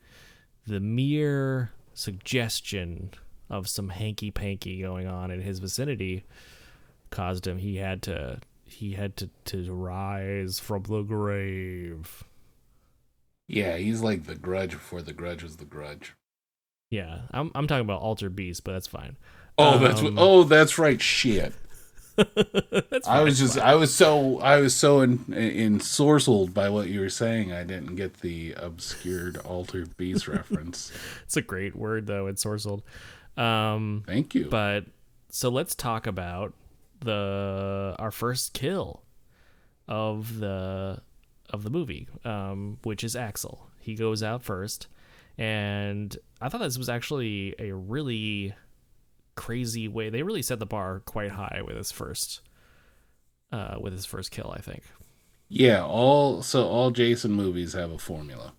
[0.65, 3.11] the mere suggestion
[3.49, 6.23] of some hanky panky going on in his vicinity
[7.09, 12.23] caused him he had to he had to, to rise from the grave
[13.47, 16.13] Yeah, he's like the Grudge before the Grudge was the Grudge.
[16.89, 19.17] Yeah, I'm I'm talking about Altered Beast, but that's fine.
[19.57, 20.01] Oh, that's.
[20.01, 21.01] Um, Oh, that's right.
[21.01, 21.53] Shit.
[22.89, 26.99] That's I was just I was so I was so in, ensorcelled by what you
[26.99, 27.53] were saying.
[27.53, 30.91] I didn't get the obscured altered beast reference.
[31.23, 32.27] It's a great word though.
[32.27, 32.81] It's sorcelled.
[33.37, 34.47] Um, Thank you.
[34.49, 34.85] but
[35.29, 36.53] so let's talk about
[36.99, 39.03] the our first kill
[39.87, 41.01] of the
[41.51, 43.69] of the movie, um, which is Axel.
[43.79, 44.87] He goes out first,
[45.39, 48.53] and I thought this was actually a really
[49.35, 50.09] crazy way.
[50.09, 52.41] They really set the bar quite high with his first,
[53.51, 54.53] uh, with his first kill.
[54.55, 54.83] I think.
[55.47, 58.53] Yeah, all so all Jason movies have a formula.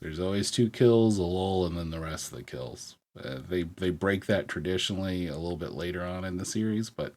[0.00, 2.96] There's always two kills, a lull, and then the rest of the kills.
[3.18, 7.14] Uh, they they break that traditionally a little bit later on in the series, but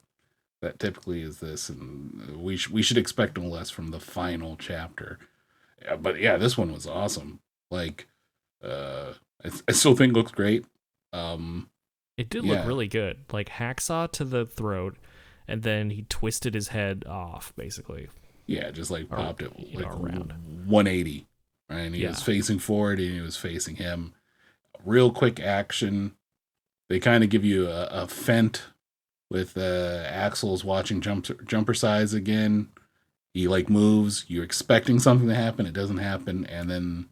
[0.61, 4.55] that typically is this, and we sh- we should expect no less from the final
[4.57, 5.19] chapter.
[5.81, 7.41] Yeah, but yeah, this one was awesome.
[7.69, 8.07] Like,
[8.63, 10.65] uh, I, I still think looks great.
[11.13, 11.69] Um,
[12.17, 12.55] It did Yeah.
[12.57, 14.97] look really good, like hacksaw to the throat,
[15.47, 18.09] and then he twisted his head off, basically.
[18.45, 20.33] Yeah, just like Or, popped it like know, around.
[20.65, 21.27] 180.
[21.69, 21.79] Right?
[21.81, 24.13] And he was facing forward and he was facing him.
[24.83, 26.13] Real quick action.
[26.89, 28.63] They kind of give you a, a fent
[29.29, 32.69] with uh, Axel's watching jumper, jumper size again.
[33.33, 34.25] He like moves.
[34.27, 35.67] You're expecting something to happen.
[35.67, 36.45] It doesn't happen.
[36.47, 37.09] And then,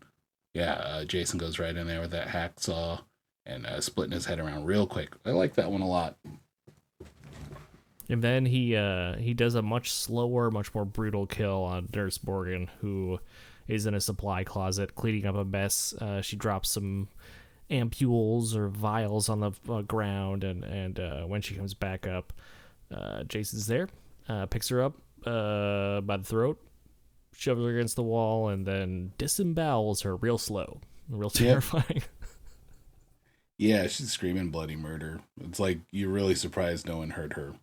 [0.57, 2.99] yeah, uh, Jason goes right in there with that hacksaw
[3.45, 5.15] and uh, splitting his head around real quick.
[5.23, 6.17] I like that one a lot.
[8.09, 12.19] And then he uh, he does a much slower, much more brutal kill on Nurse
[12.23, 13.19] Morgan, who
[13.67, 15.93] is in a supply closet cleaning up a mess.
[15.93, 17.09] Uh, she drops some
[17.69, 22.33] ampules or vials on the uh, ground, and and uh, when she comes back up,
[22.91, 23.89] uh, Jason's there,
[24.27, 24.95] uh, picks her up
[25.27, 26.59] uh, by the throat,
[27.37, 32.03] shoves her against the wall, and then disembowels her real slow, real terrifying.
[33.57, 35.21] Yeah, she's screaming bloody murder.
[35.43, 37.53] It's like you're really surprised no one heard her.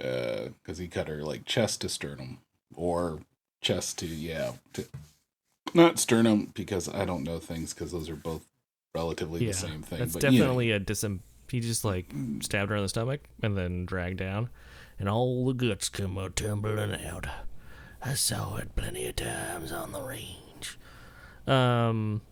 [0.00, 2.38] Uh, because he cut her like chest to sternum,
[2.74, 3.20] or
[3.62, 4.86] chest to yeah, to
[5.74, 8.46] not sternum because I don't know things because those are both
[8.94, 9.98] relatively yeah, the same thing.
[9.98, 11.20] that's but, you know, definitely a disem.
[11.50, 14.50] He just like stabbed her in the stomach and then dragged down,
[14.98, 17.26] and all the guts come out tumbling out.
[18.06, 20.78] I saw it plenty of times on the range.
[21.46, 22.22] Um,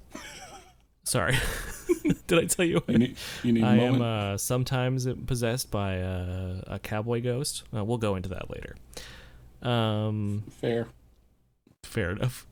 [1.05, 1.37] sorry,
[2.29, 2.81] did I tell you?
[2.87, 7.65] you need you need a I am uh, sometimes possessed by uh, a cowboy ghost.
[7.77, 8.77] Uh, we'll go into that later.
[9.63, 10.87] Um, Fair.
[11.83, 12.47] fair enough.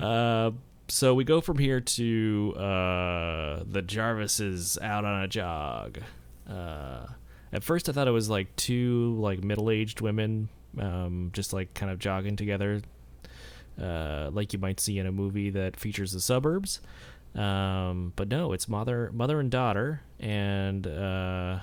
[0.00, 0.52] Uh,
[0.88, 5.98] so we go from here to uh, the Jarvises out on a jog.
[6.48, 7.06] Uh,
[7.52, 10.48] at first, I thought it was like two like middle-aged women,
[10.80, 12.82] um, just like kind of jogging together,
[13.80, 16.80] uh, like you might see in a movie that features the suburbs.
[17.34, 21.60] Um, but no, it's mother, mother and daughter, and uh,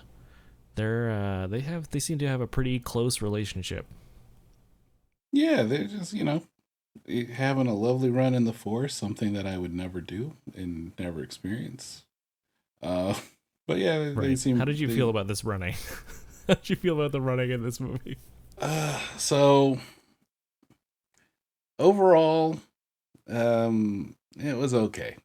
[0.76, 3.86] they're uh, they have they seem to have a pretty close relationship.
[5.32, 6.44] Yeah, they're just you know
[7.34, 11.24] having a lovely run in the forest, something that I would never do and never
[11.24, 12.04] experience.
[12.82, 13.16] Uh,
[13.68, 14.38] but yeah, they Right.
[14.38, 14.58] seem.
[14.60, 15.74] How did you they- feel about this running?
[16.48, 18.18] How did you feel about the running in this movie?
[18.60, 19.80] Uh, so
[21.80, 22.60] overall,
[23.30, 25.18] um, it was okay.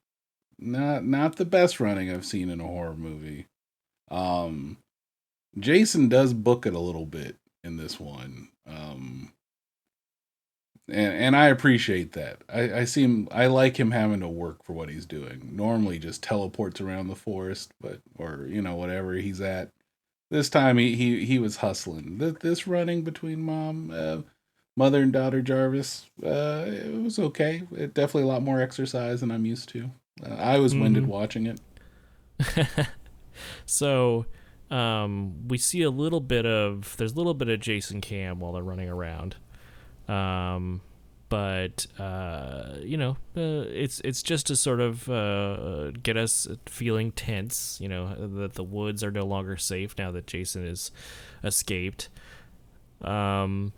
[0.58, 3.46] Not not the best running I've seen in a horror movie.
[4.10, 4.78] Um,
[5.58, 8.48] Jason does book it a little bit in this one.
[8.66, 9.32] Um,
[10.88, 12.42] and and I appreciate that.
[12.52, 15.50] I I seem I like him having to work for what he's doing.
[15.52, 19.70] Normally, just teleports around the forest, but or you know whatever he's at.
[20.30, 22.18] This time he he he was hustling.
[22.18, 24.18] This, this running between mom, uh,
[24.76, 27.62] mother and daughter Jarvis, uh, it was okay.
[27.74, 29.90] It definitely a lot more exercise than I'm used to.
[30.24, 31.08] Uh, I was winded Mhm.
[31.08, 31.60] watching it.
[33.66, 34.26] so,
[34.70, 38.52] um, we see a little bit of there's a little bit of Jason Cam while
[38.52, 39.36] they're running around,
[40.08, 40.80] um,
[41.28, 47.12] but uh, you know, uh, it's it's just to sort of uh, get us feeling
[47.12, 47.78] tense.
[47.80, 50.90] You know that the woods are no longer safe now that Jason is
[51.44, 52.08] escaped.
[53.02, 53.72] Um,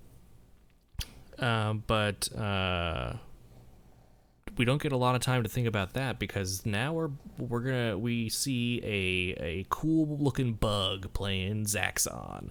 [1.39, 3.15] um, but uh,
[4.57, 7.61] we don't get a lot of time to think about that because now we're we're
[7.61, 12.51] gonna we see a a cool looking bug playing Zaxxon.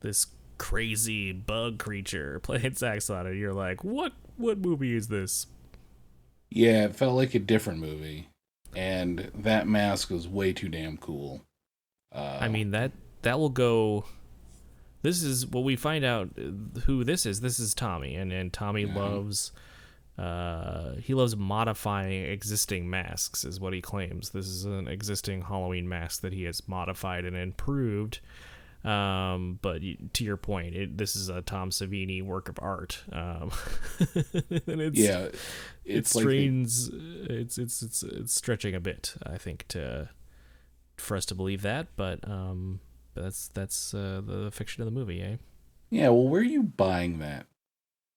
[0.00, 0.26] This
[0.62, 5.46] crazy bug creature playing Zaxxon, and you're like, what what movie is this?
[6.50, 8.28] Yeah, it felt like a different movie,
[8.76, 11.42] and that mask was way too damn cool.
[12.14, 12.92] Uh, I mean that
[13.22, 14.04] that will go.
[15.02, 17.40] This is what we find out uh, who this is.
[17.40, 18.94] This is Tommy, and and Tommy Yeah.
[18.96, 19.50] loves.
[20.18, 24.30] Uh, he loves modifying existing masks, is what he claims.
[24.30, 28.20] This is an existing Halloween mask that he has modified and improved.
[28.84, 29.80] Um, but
[30.14, 33.02] to your point, it, this is a Tom Savini work of art.
[33.12, 33.52] Um,
[34.66, 35.34] and it's, yeah, it
[35.84, 36.90] it's like the- strains.
[36.92, 39.14] it's it's it's it's stretching a bit.
[39.24, 40.08] I think to
[40.96, 42.80] for us to believe that, but um,
[43.14, 45.36] but that's that's uh, the fiction of the movie, eh?
[45.90, 46.08] yeah.
[46.08, 47.46] Well, where are you buying that?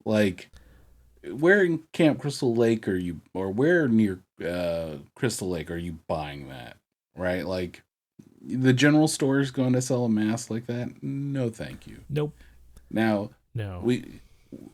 [0.04, 0.50] Like,
[1.32, 6.00] where in Camp Crystal Lake are you, or where near uh, Crystal Lake are you
[6.08, 6.78] buying that?
[7.16, 7.84] Right, like
[8.46, 11.02] the general store is going to sell a mask like that.
[11.04, 12.00] No, thank you.
[12.10, 12.36] Nope.
[12.92, 13.80] Now, No.
[13.84, 14.22] we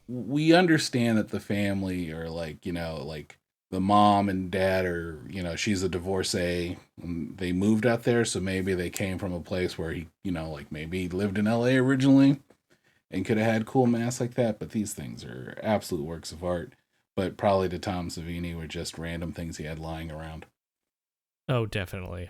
[0.07, 3.37] we understand that the family are like you know like
[3.71, 8.23] the mom and dad are you know she's a divorcee and they moved out there
[8.23, 11.37] so maybe they came from a place where he you know like maybe he lived
[11.39, 12.37] in la originally
[13.09, 16.43] and could have had cool masks like that but these things are absolute works of
[16.43, 16.73] art
[17.15, 20.45] but probably to tom savini were just random things he had lying around
[21.49, 22.29] Oh, definitely.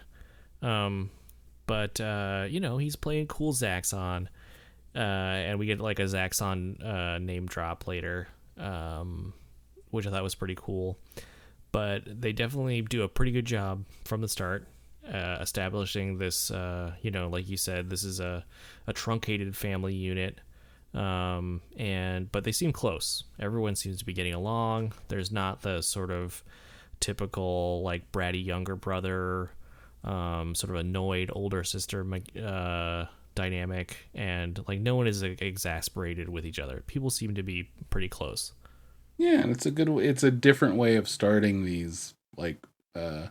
[0.61, 1.09] Um,
[1.67, 4.27] but uh, you know, he's playing cool Zaxxon,
[4.95, 9.33] uh, and we get like a Zaxxon uh, name drop later, um,
[9.89, 10.97] which I thought was pretty cool.
[11.71, 14.67] But they definitely do a pretty good job from the start,
[15.11, 16.51] uh, establishing this.
[16.51, 18.45] Uh, you know, like you said, this is a
[18.87, 20.39] a truncated family unit.
[20.93, 23.23] Um, and but they seem close.
[23.39, 24.91] Everyone seems to be getting along.
[25.07, 26.43] There's not the sort of
[26.99, 29.51] typical like bratty younger brother,
[30.03, 32.05] um, sort of annoyed older sister
[32.43, 36.83] uh, dynamic, and like no one is exasperated with each other.
[36.87, 38.53] People seem to be pretty close.
[39.17, 39.89] Yeah, and it's a good.
[39.99, 43.27] It's a different way of starting these like uh,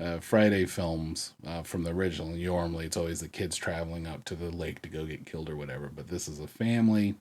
[0.00, 2.28] uh, Friday films uh, from the original.
[2.28, 5.56] Normally, it's always the kids traveling up to the lake to go get killed or
[5.56, 5.90] whatever.
[5.94, 7.16] But this is a family.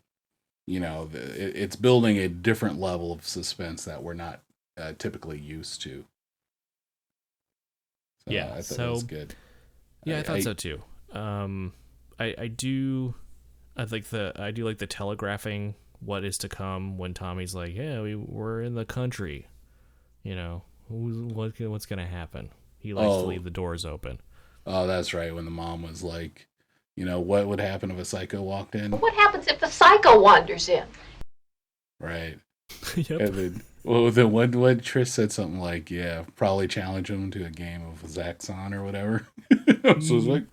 [0.65, 4.41] You know, it, it's building a different level of suspense that we're not
[4.77, 6.05] uh, typically used to.
[8.29, 9.35] So, Yeah, I thought that was so- good.
[10.05, 10.81] Yeah, I, thought so too.
[11.11, 11.73] Um,
[12.19, 13.15] I I do,
[13.75, 17.75] I like the I do like the telegraphing what is to come when Tommy's like,
[17.75, 19.47] yeah, we we're in the country,
[20.23, 22.49] you know, who's what what's gonna happen.
[22.77, 23.21] He likes Oh.
[23.23, 24.21] to leave the doors open.
[24.65, 25.35] Oh, that's right.
[25.35, 26.47] When the mom was like,
[26.95, 28.91] you know, what would happen if a psycho walked in?
[28.91, 30.85] What happens if the psycho wanders in?
[31.99, 32.37] Right.
[32.95, 33.19] yep.
[33.21, 37.45] And then, well, then when when Trish said something like, "Yeah, probably challenge him to
[37.45, 40.43] a game of Zaxxon or whatever," so it's like,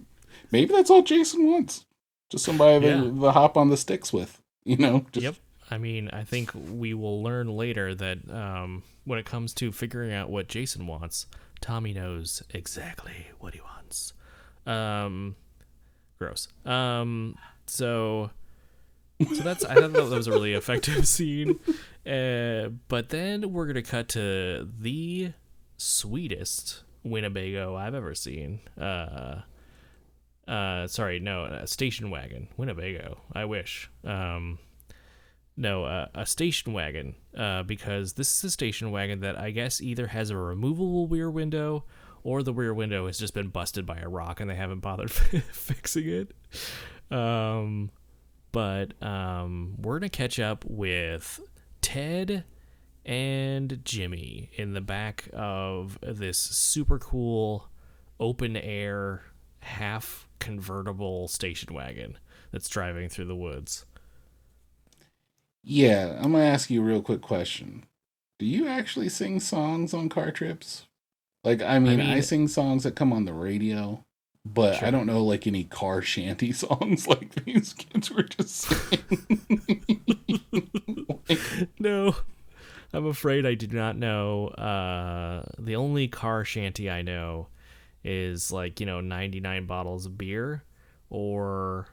[0.52, 1.84] maybe that's all Jason wants,
[2.30, 3.00] just somebody to, Yeah.
[3.22, 5.06] to hop on the sticks with, you know?
[5.12, 5.34] Just, Yep.
[5.70, 10.12] I mean, I think we will learn later that um, when it comes to figuring
[10.12, 11.26] out what Jason wants,
[11.60, 14.12] Tommy knows exactly what he wants.
[14.64, 15.34] Um,
[16.20, 16.46] gross.
[16.64, 17.34] Um,
[17.66, 18.30] so,
[19.20, 21.58] so that's I thought that was a really effective scene.
[22.06, 25.32] Uh, but then we're gonna cut to the
[25.76, 28.60] sweetest Winnebago I've ever seen.
[28.80, 29.42] Uh,
[30.46, 33.18] uh, sorry, no, a station wagon, Winnebago.
[33.32, 33.90] I wish.
[34.04, 34.58] Um,
[35.56, 37.14] no, uh, a station wagon.
[37.36, 41.30] Uh, because this is a station wagon that I guess either has a removable rear
[41.30, 41.84] window,
[42.22, 45.10] or the rear window has just been busted by a rock and they haven't bothered
[45.52, 46.32] fixing it.
[47.10, 47.90] Um,
[48.56, 51.40] but um, we're gonna catch up with
[51.82, 52.44] Ted
[53.04, 57.68] and Jimmy in the back of this super cool
[58.18, 59.24] open air
[59.58, 62.16] half convertible station wagon
[62.50, 63.84] that's driving through the woods.
[65.62, 67.84] Yeah, I'm gonna ask you a real quick question.
[68.38, 70.86] Do you actually sing songs on car trips?
[71.44, 74.05] Like, I mean, I, mean- sing songs that come on the radio,
[74.54, 74.88] but Sure.
[74.88, 79.26] I don't know like any car shanty songs like these kids were just singing.
[81.28, 81.40] Like,
[81.80, 82.14] no,
[82.92, 84.48] I'm afraid I do not know.
[84.48, 87.48] Uh, the only car shanty I know
[88.04, 90.62] is like you know 99 bottles of beer,
[91.10, 91.88] or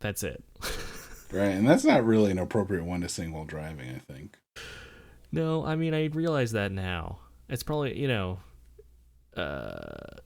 [0.00, 0.42] that's it.
[1.32, 3.90] right, and that's not really an appropriate one to sing while driving.
[3.90, 4.38] I think.
[5.30, 7.18] No, I mean I realize that now.
[7.50, 8.38] It's probably you know,
[9.36, 10.16] uh,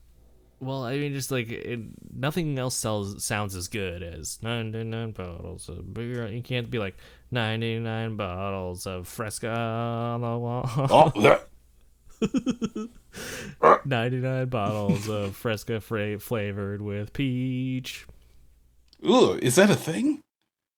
[0.59, 1.79] well I mean just like it,
[2.13, 6.27] nothing else sells sounds as good as ninety nine bottles of beer.
[6.27, 6.95] You can't be like
[7.31, 10.69] ninety nine bottles of Fresca on the wall.
[10.89, 11.47] Oh, that,
[13.61, 13.77] uh.
[13.85, 18.05] 99 bottles of Fresca fra- flavored with peach.
[19.07, 20.21] ugh, is that a thing?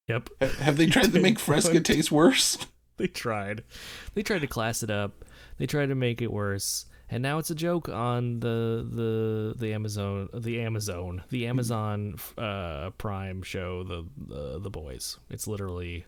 [0.07, 2.57] Yep, Ha- Have they tried to make Fresca taste worse?
[2.97, 3.63] they tried.
[4.13, 5.23] They tried to class it up.
[5.57, 6.85] They tried to make it worse.
[7.09, 12.89] And now it's a joke on the the the Amazon the Amazon the Amazon uh,
[12.97, 15.17] Prime show the the the boys.
[15.29, 16.05] It's literally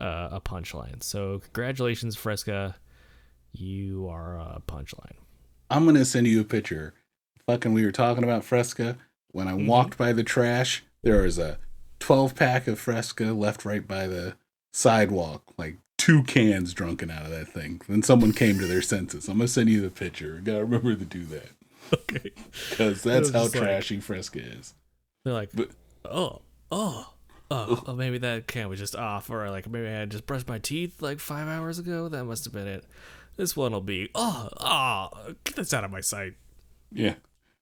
[0.00, 1.02] uh, a punchline.
[1.02, 2.74] So congratulations, Fresca.
[3.52, 5.16] You are a punchline.
[5.70, 6.94] I'm gonna send you a picture.
[7.46, 8.98] Fucking, we were talking about Fresca
[9.30, 9.66] when I Mhm.
[9.66, 10.82] walked by the trash.
[11.04, 11.58] there was a
[12.00, 14.36] 12 pack of Fresca left right by the
[14.72, 17.80] sidewalk, like two cans drunken out of that thing.
[17.88, 19.28] Then someone came to their senses.
[19.28, 20.40] I'm gonna send you the picture.
[20.44, 21.48] Gotta remember to do that
[21.94, 22.32] Okay.
[22.70, 24.74] because that's how just like- trashy Fresca is.
[25.24, 25.70] They're like, But-
[26.04, 27.12] oh, oh,
[27.50, 30.48] oh, oh, maybe that can was just off, or like maybe I had just brushed
[30.48, 32.08] my teeth like five hours ago.
[32.08, 32.84] That must have been it.
[33.36, 36.34] This one will be, oh, oh, get this out of my sight.
[36.92, 37.14] Yeah,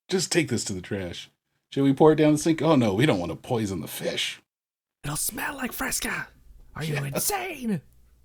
[0.08, 1.30] just take this to the trash.
[1.70, 2.62] Should we pour it down the sink?
[2.62, 4.40] Oh no, we don't want to poison the fish.
[5.02, 6.28] It'll smell like Fresca.
[6.76, 7.80] Are you insane?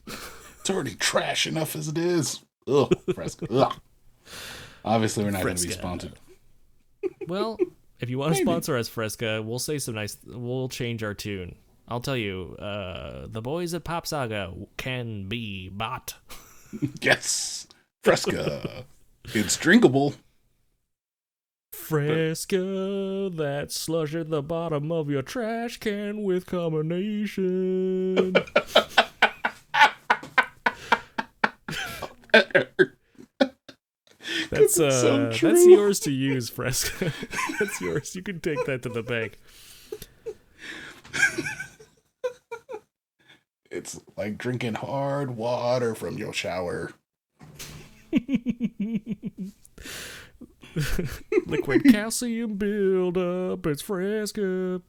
[0.62, 2.42] It's already trash enough as it is.
[2.68, 3.48] Ugh, Fresca.
[3.50, 3.74] Ugh.
[4.84, 6.14] Obviously, we're not going to be sponsored.
[7.28, 7.58] Well,
[8.00, 8.46] if you want to Maybe.
[8.52, 10.18] sponsor us, Fresca, we'll say some nice.
[10.28, 11.56] We'll change our tune.
[11.88, 16.16] I'll tell you, uh, the boys at Pop Saga can be bought.
[17.02, 17.66] Yes,
[18.04, 18.86] Fresca.
[19.34, 20.14] it's drinkable.
[21.74, 28.36] Fresca, that slush at the bottom of your trash can with combination.
[34.52, 37.12] That's uh, it's so that's yours to use, Fresca.
[37.60, 38.16] that's yours.
[38.16, 39.40] You can take that to the bank.
[43.72, 46.92] It's like drinking hard water from your shower.
[51.46, 53.66] Liquid calcium buildup.
[53.68, 54.82] It's Fresca.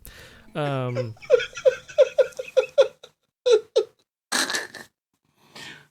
[0.54, 1.14] Um,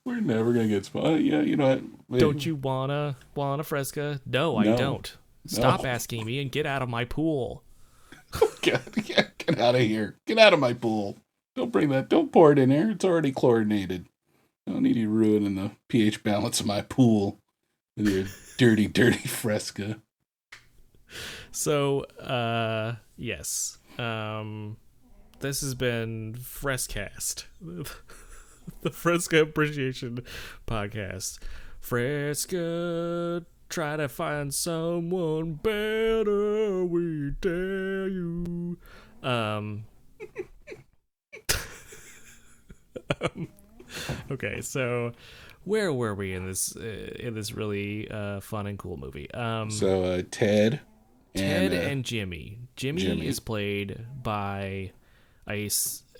[0.06, 1.22] We're never going to get sponsored.
[1.22, 1.84] Yeah, you know what?
[2.08, 4.22] Wait, don't you wanna wanna Fresca?
[4.26, 4.78] No, I No.
[4.78, 5.18] don't.
[5.46, 5.90] Stop No.
[5.90, 7.64] asking me and get out of my pool.
[8.62, 10.18] Get, get, get out of here.
[10.28, 11.18] Get out of my pool.
[11.56, 12.10] Don't bring that.
[12.10, 12.92] Don't pour it in there.
[12.92, 14.06] It's already chlorinated.
[14.68, 17.40] I don't need you ruining the pH balance of my pool
[17.98, 18.26] with your
[18.58, 20.00] dirty, dirty Fresca.
[21.52, 23.78] So, uh, yes.
[23.98, 24.78] Um,
[25.40, 27.46] this has been Frescast,
[28.82, 30.24] the Fresca Appreciation
[30.68, 31.40] Podcast.
[31.80, 38.78] Fresca, try to find someone better, we dare you.
[39.24, 39.86] Um,
[43.22, 43.48] um,
[44.32, 45.12] okay, so
[45.64, 49.32] where were we in this uh, in this really uh, fun and cool movie?
[49.34, 50.82] Um, So, uh, Ted.
[51.36, 52.60] Ted uh, and Jimmy.
[52.76, 53.28] Jimmy, Jimmy.
[53.28, 54.92] is played by
[55.48, 55.70] a,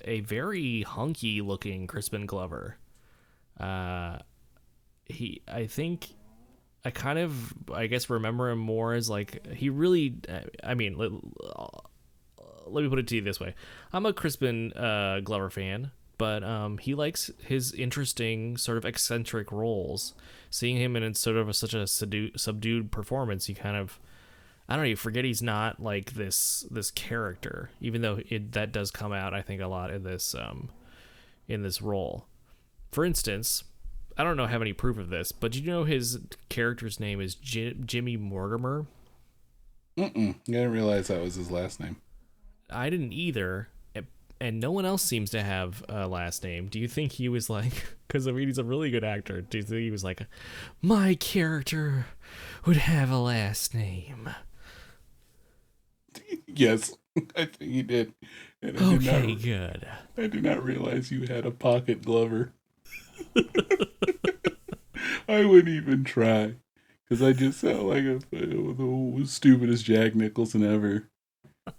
[0.04, 2.76] a very hunky looking Crispin Glover.
[3.58, 4.18] Uh,
[5.06, 6.08] he, I think,
[6.84, 10.14] I kind of, I guess, remember him more as like he really.
[10.62, 11.10] I mean, let,
[12.66, 13.54] let me put it to you this way:
[13.92, 19.52] I'm a Crispin uh, Glover fan, but um, he likes his interesting, sort of eccentric
[19.52, 20.14] roles.
[20.50, 24.00] Seeing him in sort of a, such a subdued, performance, you kind of
[24.70, 24.88] I don't know.
[24.90, 29.34] You forget he's not like this this character, even though it that does come out.
[29.34, 30.70] I think a lot in this um
[31.48, 32.26] in this role.
[32.92, 33.64] For instance,
[34.16, 36.18] I don't know have any proof of this, but did you know his
[36.48, 38.86] character's name is Ji- Jimmy Mortimer?
[39.98, 40.34] Mm-mm.
[40.36, 41.96] I didn't realize that was his last name.
[42.70, 44.06] I didn't either, and-
[44.40, 46.68] and no one else seems to have a last name.
[46.68, 47.72] Do you think he was like?
[48.10, 49.40] Because I mean, he's a really good actor.
[49.40, 50.26] Do you think he was like,
[50.82, 52.06] my character
[52.66, 54.28] would have a last name?
[56.46, 56.96] Yes,
[57.36, 58.14] I think he did.
[58.62, 59.88] And I, did Okay, not, good.
[60.16, 62.52] I did not realize you had a pocket Glover.
[65.28, 66.54] I wouldn't even try.
[67.08, 71.08] Because I just sound like a, the stupidest Jack Nicholson ever.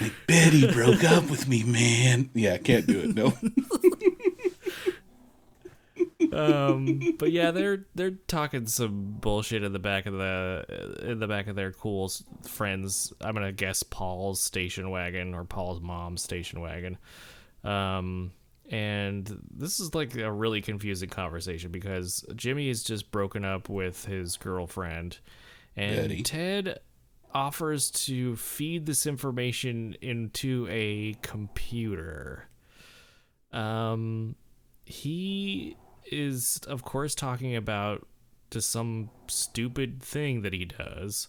[0.00, 2.30] Like, Betty broke up with me, man.
[2.34, 3.14] Yeah, I can't do it.
[3.14, 3.32] No.
[6.32, 11.26] Um but yeah they're they're talking some bullshit in the back of the in the
[11.26, 12.10] back of their cool
[12.46, 16.98] friends i'm gonna guess paul's station wagon or paul's mom's station wagon
[17.64, 18.32] um
[18.70, 24.04] and this is like a really confusing conversation because jimmy is just broken up with
[24.04, 25.18] his girlfriend
[25.76, 26.22] and Betty.
[26.22, 26.78] ted
[27.34, 32.48] offers to feed this information into a computer
[33.52, 34.34] um
[34.84, 35.76] he
[36.10, 38.06] is of course talking about
[38.50, 41.28] just some stupid thing that he does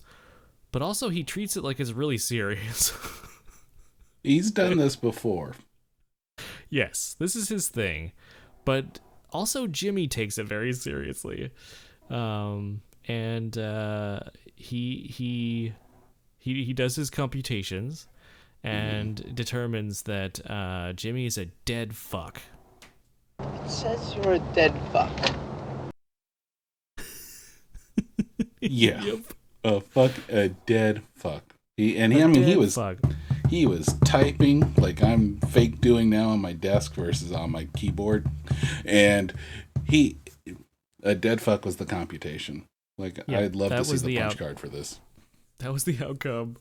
[0.71, 2.93] but also he treats it like it's really serious.
[4.23, 5.53] He's done this before.
[6.69, 8.11] yes this is his thing
[8.65, 8.99] but
[9.31, 11.51] also jimmy takes it very seriously.
[12.09, 14.19] Um and uh
[14.55, 15.73] he he
[16.37, 18.07] he he does his computations
[18.63, 22.41] and determines that uh jimmy is a dead fuck
[23.39, 25.11] It says you're a dead fuck.
[28.61, 29.01] Yeah.
[29.03, 29.19] Yep.
[29.63, 31.55] A fuck, a dead fuck.
[31.77, 32.97] He and he, A I mean he was fuck.
[33.49, 38.27] he was typing like I'm fake doing now on my desk versus on my keyboard,
[38.85, 39.33] and
[39.85, 40.17] he
[41.03, 42.65] a dead fuck was the computation.
[42.97, 44.99] Like Yeah, I'd love to see the, the punch out- card for this.
[45.59, 46.57] that was the outcome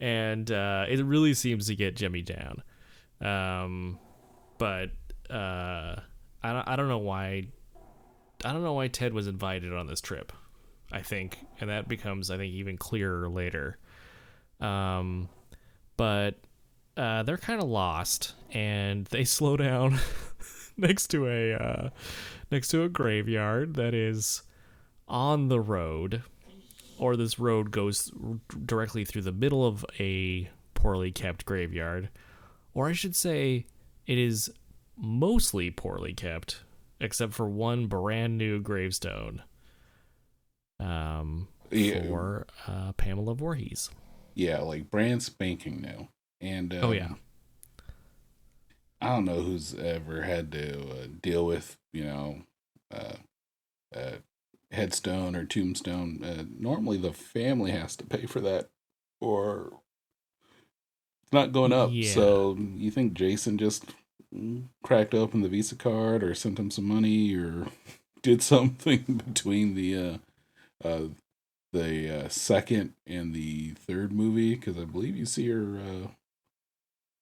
[0.00, 2.62] and uh, it really seems to get jimmy down
[3.20, 3.98] um,
[4.58, 4.90] but
[5.30, 5.96] uh,
[6.42, 7.46] I, don't, I don't know why
[8.44, 10.32] i don't know why ted was invited on this trip
[10.92, 13.78] i think and that becomes i think even clearer later.
[14.60, 15.28] Um,
[15.96, 16.36] but
[16.96, 19.98] uh, they're kind of lost and they slow down
[20.76, 21.90] next to a uh,
[22.50, 24.42] next to a graveyard that is
[25.08, 26.22] on the road
[26.98, 28.12] or this road goes
[28.64, 32.08] directly through the middle of a poorly kept graveyard,
[32.72, 33.66] or I should say,
[34.06, 34.52] it is
[34.96, 36.62] mostly poorly kept,
[37.00, 39.42] except for one brand new gravestone.
[40.80, 42.02] Um, Yeah.
[42.02, 43.90] for uh, Pamela Voorhees.
[44.34, 46.08] Yeah, like brand spanking new.
[46.40, 47.14] And um, Oh, yeah.
[49.00, 52.42] I don't know who's ever had to uh, deal with you know,
[52.92, 53.14] uh,
[53.94, 54.16] uh,
[54.72, 56.22] headstone or tombstone.
[56.24, 58.68] Uh, normally, the family has to pay for that,
[59.20, 59.80] or
[61.22, 61.90] it's not going up.
[61.92, 62.10] Yeah.
[62.12, 63.84] So you think Jason just
[64.82, 67.68] cracked open the Visa card, or sent him some money, or
[68.22, 71.08] did something between the uh, uh,
[71.72, 74.54] the uh, second and the third movie?
[74.54, 75.78] Because I believe you see her.
[75.78, 76.08] Uh,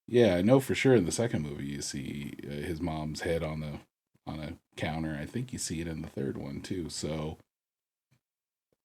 [0.08, 3.42] yeah, I know for sure in the second movie you see uh, his mom's head
[3.42, 3.78] on the
[4.26, 5.18] on a counter.
[5.20, 6.88] I think you see it in the third one too.
[6.90, 7.38] So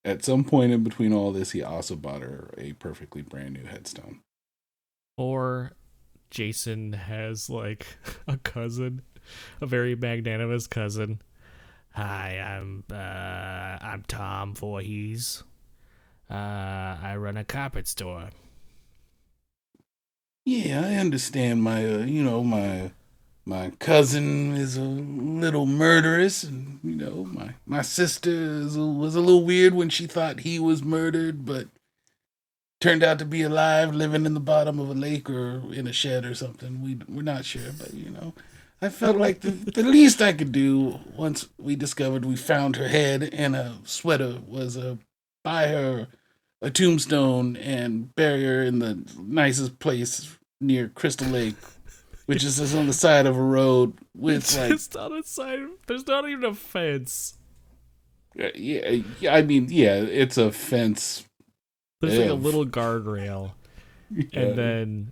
[0.05, 3.65] at some point in between all this, he also bought her a perfectly brand new
[3.65, 4.21] headstone.
[5.17, 5.73] Or
[6.30, 7.86] Jason has like
[8.28, 9.01] a cousin,
[9.61, 11.21] a very magnanimous cousin.
[11.91, 15.43] Hi, I'm uh, I'm Tom Voorhees.
[16.30, 16.34] Uh,
[17.01, 18.30] I run a carpet store.
[20.45, 21.63] Yeah, I understand.
[21.63, 22.91] My, uh, you know, my
[23.45, 29.15] my cousin is a little murderous, and you know, my my sister is a, was
[29.15, 31.67] a little weird when she thought he was murdered, but
[32.80, 35.93] turned out to be alive, living in the bottom of a lake or in a
[35.93, 36.82] shed or something.
[36.82, 38.34] We we're not sure, but you know,
[38.82, 42.88] I felt like the the least I could do once we discovered we found her
[42.88, 44.97] head and a sweater was uh,
[45.43, 46.07] buy her
[46.61, 51.55] a tombstone and bury her in the nicest place near Crystal Lake,
[52.25, 55.23] which is just on the side of a road with It's like just on a
[55.23, 55.67] side.
[55.88, 57.38] There's not even a fence.
[58.36, 61.26] yeah, yeah, I mean yeah, it's a fence.
[62.01, 63.53] There's like a little guardrail,
[64.11, 64.25] Yeah.
[64.39, 65.11] and then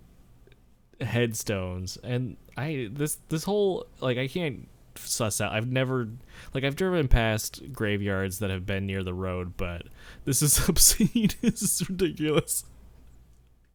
[1.00, 1.96] headstones.
[2.02, 5.52] And I this this whole like I can't suss out.
[5.52, 6.08] I've never
[6.54, 9.82] like I've driven past graveyards that have been near the road, but
[10.24, 11.30] this is obscene.
[11.40, 12.64] this is ridiculous.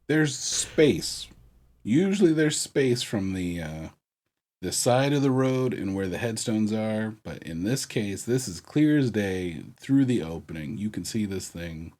[0.07, 1.27] there's space.
[1.83, 3.87] Usually there's space from the uh
[4.61, 8.47] the side of the road and where the headstones are, but in this case, this
[8.47, 10.77] is clear as day through the opening.
[10.77, 11.93] You can see this thing.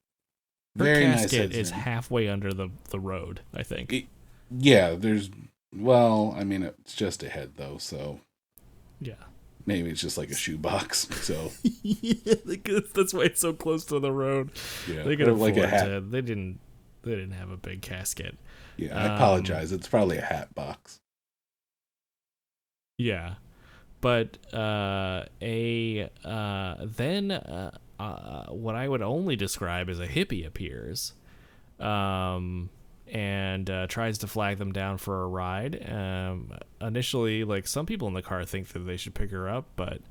[0.78, 1.80] Her Very nice casket is headstone.
[1.80, 3.42] halfway under the the road.
[3.54, 3.92] I think.
[3.94, 4.08] It-
[4.50, 5.30] Yeah, there's
[5.74, 8.20] well, I mean it's just a head though, so
[9.00, 9.14] yeah.
[9.66, 11.08] maybe it's just like a shoebox.
[11.26, 11.52] So
[11.84, 12.36] yeah,
[12.94, 14.52] that's why it's so close to the road.
[14.88, 15.86] yeah, They could afford like a hat.
[15.86, 16.02] to.
[16.02, 16.60] They didn't.
[17.04, 18.38] They didn't have a big casket.
[18.78, 19.72] Yeah, I Um, apologize.
[19.72, 21.00] It's probably a hat box.
[22.98, 23.36] Yeah,
[24.02, 30.46] but uh, a uh, then uh, uh, what I would only describe as a hippie
[30.46, 31.14] appears,
[31.80, 32.70] um,
[33.08, 35.86] and uh, tries to flag them down for a ride.
[35.90, 39.68] Um, initially, like some people in the car think that they should pick her up,
[39.76, 40.02] but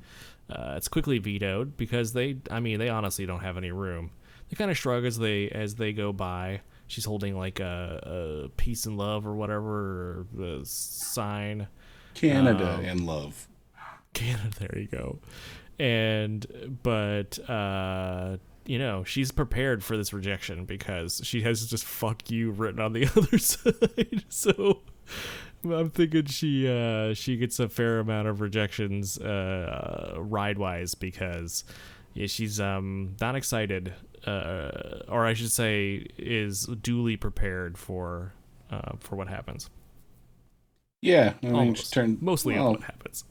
[0.49, 4.11] uh, it's quickly vetoed because they, I mean, they honestly don't have any room.
[4.49, 6.61] They kind of shrug as they as they go by.
[6.87, 11.67] She's holding like a, a peace and love or whatever or sign.
[12.13, 13.47] Canada um, and love.
[14.13, 14.49] Canada.
[14.59, 15.19] There you go.
[15.79, 22.29] And but uh you know, she's prepared for this rejection because she has just fuck
[22.29, 24.23] you written on the other side.
[24.29, 24.81] So
[25.63, 31.63] I'm thinking she uh she gets a fair amount of rejections uh ride wise because
[32.13, 33.93] yeah, she's um not excited
[34.27, 38.33] uh or I should say is duly prepared for
[38.69, 39.69] uh for what happens.
[41.01, 41.93] Yeah, I mean, Almost.
[41.93, 43.23] turned Mostly well, what happens.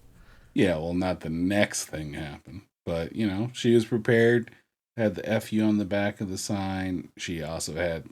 [0.54, 4.50] Yeah, well, not the next thing happened, but you know, she was prepared.
[4.96, 7.08] Had the "fu" on the back of the sign.
[7.16, 8.04] She also had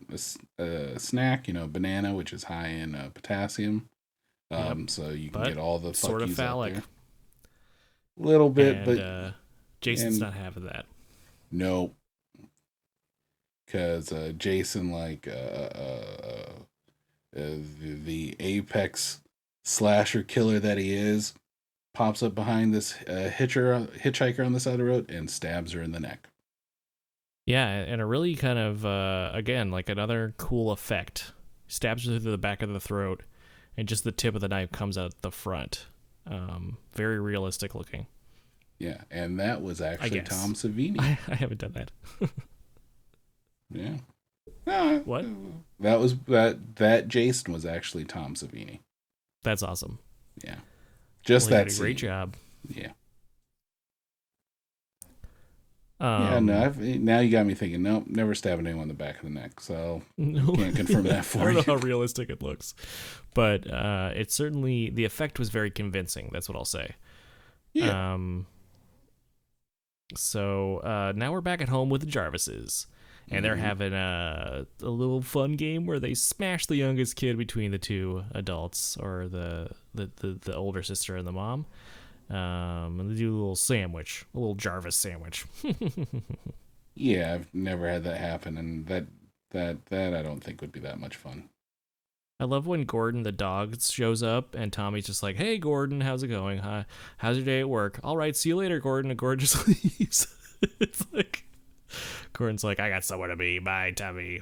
[0.58, 3.88] a snack, you know, banana, which is high in uh, potassium.
[4.50, 6.74] Um, so you can But get all the sort of phallic.
[6.74, 6.82] there.
[8.16, 9.30] Little bit, and, but uh,
[9.80, 10.86] Jason's and- not having that.
[11.50, 11.92] no.
[13.66, 16.52] because uh, Jason, like uh, uh,
[17.36, 17.40] uh,
[17.80, 19.20] the, the apex
[19.64, 21.34] slasher killer that he is,
[21.98, 25.72] pops up behind this uh, hitcher hitchhiker on the side of the road and stabs
[25.72, 26.28] her in the neck.
[27.44, 31.32] Yeah, and a really kind of uh, again like another cool effect.
[31.66, 33.24] Stabs her through the back of the throat,
[33.76, 35.86] and just the tip of the knife comes out the front.
[36.24, 38.06] Um, very realistic looking.
[38.78, 40.20] Yeah, and that was actually.
[40.20, 41.00] Tom Savini.
[41.00, 41.90] I, I haven't done that.
[43.70, 43.96] Yeah.
[44.66, 45.26] No, What?
[45.80, 48.78] That was that that Jason was actually Tom Savini.
[49.42, 49.98] That's awesome.
[50.42, 50.56] Yeah.
[51.28, 52.08] Just Well, that did a great scene.
[52.08, 52.36] job.
[52.68, 52.92] Yeah.
[56.00, 58.94] Um, yeah, no, I've, now you got me thinking, nope, never stabbing anyone in the
[58.94, 59.60] back of the neck.
[59.60, 60.52] So No.
[60.54, 61.54] can't confirm that I for don't you.
[61.56, 62.74] know how realistic it looks,
[63.34, 66.30] but uh, it certainly the effect was very convincing.
[66.32, 66.94] That's what I'll say.
[67.74, 68.14] Yeah.
[68.14, 68.46] Um.
[70.16, 72.86] So uh, now we're back at home with the Jarvises,
[73.30, 73.60] and they're Mhm.
[73.60, 78.22] having a a little fun game where they smash the youngest kid between the two
[78.32, 81.66] adults, or the the the, the older sister and the mom.
[82.30, 85.46] Um, and they do a little sandwich, a little Jarvis sandwich.
[86.94, 89.06] yeah, I've never had that happen, and that
[89.50, 91.48] that that I don't think would be that much fun.
[92.40, 96.22] I love when Gordon the dog shows up and Tommy's just like, "Hey Gordon, how's
[96.22, 96.58] it going?
[96.58, 96.84] Huh?
[97.16, 97.98] How's your day at work?
[98.04, 100.26] All right, see you later, Gordon." And Gordon just leaves.
[100.80, 101.44] it's like
[102.34, 103.58] Gordon's like, "I got somewhere to be.
[103.58, 104.40] Bye, Tommy."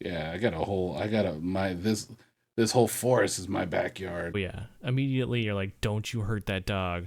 [0.00, 2.08] Yeah, I got a whole, I got a my this
[2.56, 4.36] this whole forest is my backyard.
[4.36, 7.06] Yeah, immediately you're like, "Don't you hurt that dog."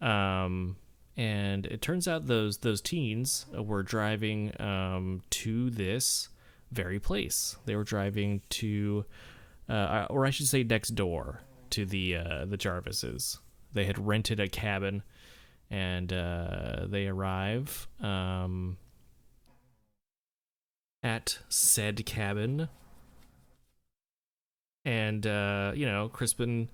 [0.00, 0.76] Um,
[1.16, 6.28] and it turns out those those teens were driving um to this
[6.70, 7.56] very place.
[7.64, 9.04] They were driving to,
[9.68, 13.38] uh, or I should say, next door to the uh, the Jarvises.
[13.72, 15.02] They had rented a cabin,
[15.70, 18.78] and uh, they arrive um,
[21.02, 22.68] at said cabin.
[24.86, 26.70] And uh, you know, Crispin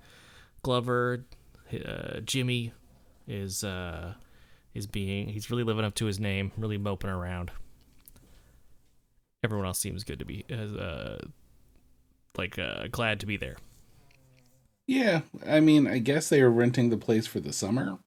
[0.62, 1.24] Glover,
[1.72, 2.72] uh, Jimmy
[3.26, 4.12] is uh,
[4.74, 7.50] is being he's really living up to his name, really moping around.
[9.42, 11.16] Everyone else seems good to be uh,
[12.36, 13.56] like uh, glad to be there.
[14.86, 17.98] Yeah, I mean, I guess they are renting the place for the summer.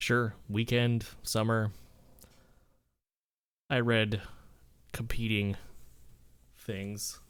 [0.00, 1.70] Sure, weekend, summer.
[3.68, 4.22] I read
[4.92, 5.56] competing
[6.56, 7.20] things.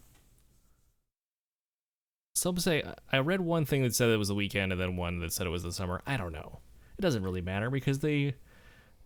[2.35, 2.83] Some say
[3.13, 5.47] I read one thing that said it was the weekend and then one that said
[5.47, 6.03] it was the summer.
[6.07, 6.61] I don't know.
[6.99, 8.35] It doesn't really matter because they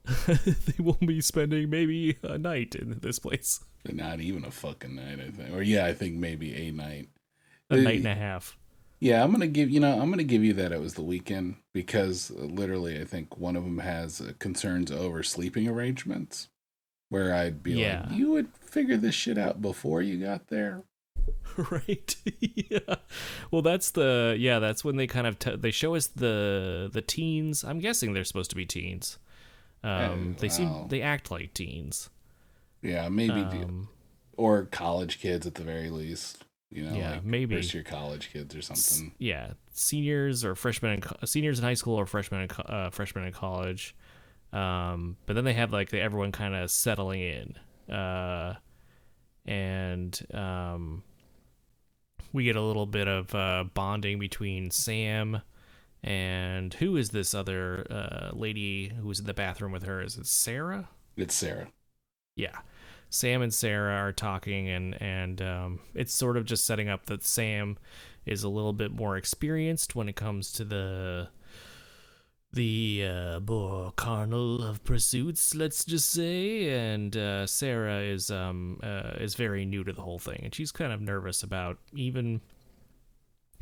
[0.26, 3.60] they will be spending maybe a night in this place.
[3.92, 5.54] Not even a fucking night, I think.
[5.54, 7.10] Or yeah, I think maybe a night.
[7.70, 8.56] A Uh, night and a half.
[9.00, 11.56] Yeah, I'm gonna give you know I'm gonna give you that it was the weekend
[11.74, 16.48] because uh, literally I think one of them has uh, concerns over sleeping arrangements,
[17.10, 18.06] where I'd be Yeah.
[18.08, 20.82] like, you would figure this shit out before you got there.
[21.70, 22.16] right?
[22.40, 22.96] Yeah.
[23.50, 27.00] Well that's the yeah that's when they kind of t- they show us the the
[27.02, 27.64] teens.
[27.64, 29.18] I'm guessing they're supposed to be teens.
[29.82, 32.10] Um Oh, they seem they act like teens.
[32.82, 33.88] Yeah, maybe um,
[34.36, 36.44] or college kids at the very least.
[36.70, 37.56] You know, Yeah, like maybe.
[37.56, 39.14] first year college kids or s- something.
[39.18, 42.90] yeah seniors or freshmen in co- seniors in high school or freshmen in co- uh,
[42.90, 43.96] freshmen in college.
[44.52, 47.94] Um but then they have like the, everyone kind of settling in.
[47.94, 48.56] Uh
[49.46, 51.02] and um
[52.32, 55.42] we get a little bit of uh bonding between sam
[56.02, 60.00] and who is this other uh lady who was in the bathroom with her?
[60.02, 60.88] Is it sarah?
[61.16, 61.68] It's Sarah.
[62.36, 62.58] yeah.
[63.10, 67.24] Sam and sarah are talking and and um, it's sort of just setting up that
[67.24, 67.78] sam
[68.26, 71.28] is a little bit more experienced when it comes to the
[72.52, 79.34] the uh, carnal of pursuits, let's just say, and uh, Sarah is um uh, is
[79.34, 82.40] very new to the whole thing, and she's kind of nervous about even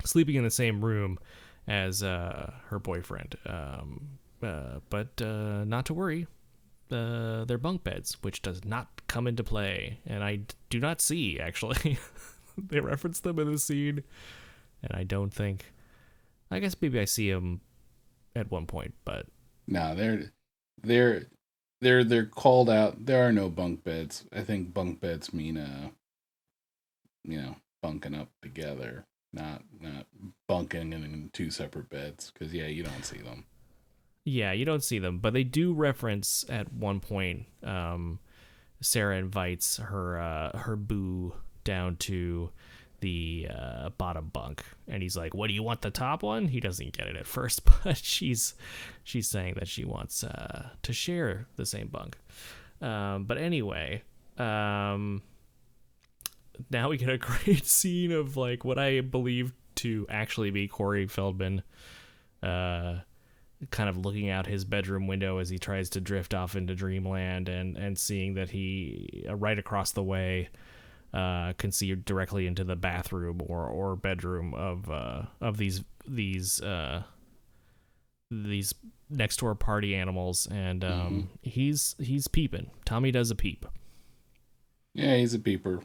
[0.04, 1.18] sleeping in the same room
[1.66, 3.36] as uh, her boyfriend.
[3.46, 6.26] Um, uh, but uh, not to worry,
[6.92, 11.40] uh, they're bunk beds, which does not come into play, and I do not see
[11.40, 11.98] actually.
[12.58, 14.04] they reference them in the scene,
[14.82, 15.72] and I don't think.
[16.48, 17.60] I guess maybe I see them
[18.36, 19.26] at one point, but
[19.66, 20.32] No, they're
[20.82, 21.26] they're
[21.80, 23.06] they're they're called out.
[23.06, 24.24] There are no bunk beds.
[24.32, 25.90] I think bunk beds mean uh
[27.24, 30.06] you know, bunking up together, not not
[30.48, 33.44] bunking in two separate beds cuz yeah, you don't see them.
[34.24, 37.46] yeah, you don't see them, but they do reference at one point.
[37.62, 38.18] Um,
[38.80, 41.34] Sarah invites her uh, her boo
[41.64, 42.50] down to
[43.00, 45.82] the uh, bottom bunk, and he's like, "What do you want?
[45.82, 48.54] The top one?" He doesn't get it at first, but she's
[49.04, 52.16] she's saying that she wants uh, to share the same bunk.
[52.80, 54.02] Um, but anyway,
[54.38, 55.22] um,
[56.70, 61.06] now we get a great scene of like what I believe to actually be Corey
[61.06, 61.62] Feldman,
[62.42, 62.96] uh,
[63.70, 67.48] kind of looking out his bedroom window as he tries to drift off into dreamland,
[67.48, 70.48] and and seeing that he uh, right across the way.
[71.14, 76.60] Uh, can see directly into the bathroom or, or bedroom of uh, of these these
[76.60, 77.02] uh,
[78.30, 78.74] these
[79.08, 82.70] next door party animals, and um, he's he's peeping.
[82.84, 83.64] Tommy does a peep.
[84.94, 85.82] Yeah, he's a peeper.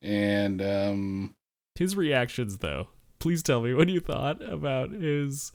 [0.00, 1.34] And um
[1.76, 2.88] His reactions, though.
[3.18, 5.52] Please tell me what you thought about his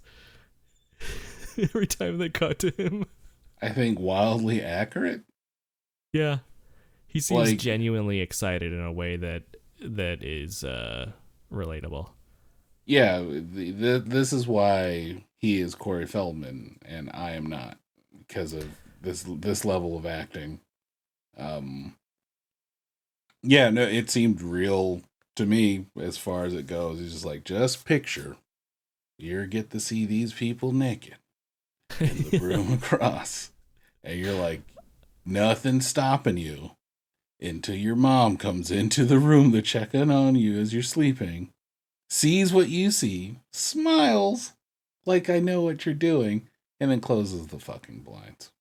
[1.57, 3.05] every time they cut to him.
[3.61, 5.23] I think wildly accurate.
[6.13, 6.38] Yeah,
[7.18, 9.43] he seems Like- genuinely excited in a way that
[9.82, 11.11] that is uh,
[11.51, 12.11] relatable.
[12.86, 17.78] Yeah, the, the, this is why he is Corey Feldman and I am not
[18.18, 18.68] because of
[19.01, 20.59] this this level of acting.
[21.38, 21.95] Um
[23.43, 25.01] Yeah, no, it seemed real
[25.36, 26.99] to me as far as it goes.
[26.99, 28.38] He's just like just picture
[29.18, 31.15] you get to see these people naked
[31.99, 33.51] in the room across.
[34.03, 34.61] And you're like
[35.26, 36.72] nothing stopping you
[37.39, 41.51] until your mom comes into the room to check in on you as you're sleeping
[42.09, 44.53] sees what you see, smiles
[45.05, 46.47] like I know what you're doing,
[46.79, 48.51] and then closes the fucking blinds.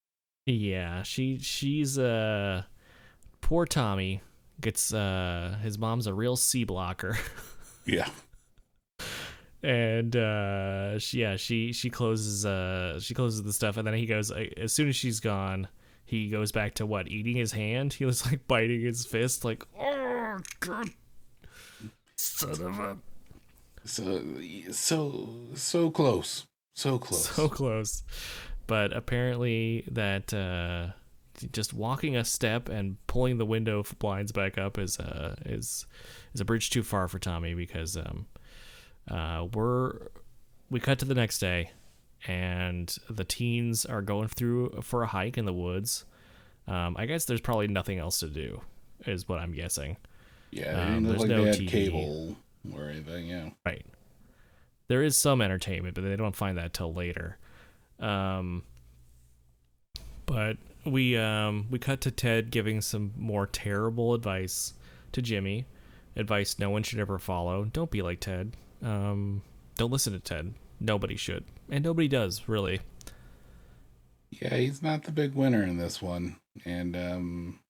[0.46, 2.62] Yeah, she she's uh
[3.40, 4.20] poor Tommy
[4.60, 7.18] gets uh his mom's a real C blocker.
[7.88, 8.08] Yeah.
[9.62, 14.06] and uh she, yeah she she closes uh she closes the stuff and then he
[14.06, 15.68] goes uh, as soon as she's gone
[16.06, 19.62] he goes back to what eating his hand he was like biting his fist like
[19.78, 20.88] oh god
[22.16, 22.96] son of a
[23.84, 24.22] So
[24.70, 26.46] so so close.
[26.74, 27.28] So close.
[27.30, 28.02] so close
[28.66, 30.88] but apparently that uh
[31.52, 35.86] just walking a step and pulling the window blinds back up is uh is
[36.34, 38.26] is a bridge too far for Tommy because um
[39.10, 40.08] uh we're
[40.70, 41.70] we cut to the next day
[42.26, 46.04] and the teens are going through for a hike in the woods
[46.66, 48.60] um I guess there's probably nothing else to do
[49.06, 49.96] is what I'm guessing
[50.50, 51.68] yeah, um, there's like no TV.
[51.68, 52.36] cable
[52.74, 53.50] or anything, yeah.
[53.64, 53.84] Right.
[54.88, 57.38] There is some entertainment, but they don't find that till later.
[57.98, 58.62] Um,
[60.26, 64.74] but we um, we cut to Ted giving some more terrible advice
[65.12, 65.66] to Jimmy,
[66.14, 67.64] advice no one should ever follow.
[67.64, 68.52] Don't be like Ted.
[68.82, 69.42] Um,
[69.76, 70.54] don't listen to Ted.
[70.80, 72.80] Nobody should, and nobody does really.
[74.30, 76.36] Yeah, he's not the big winner in this one.
[76.64, 77.60] And um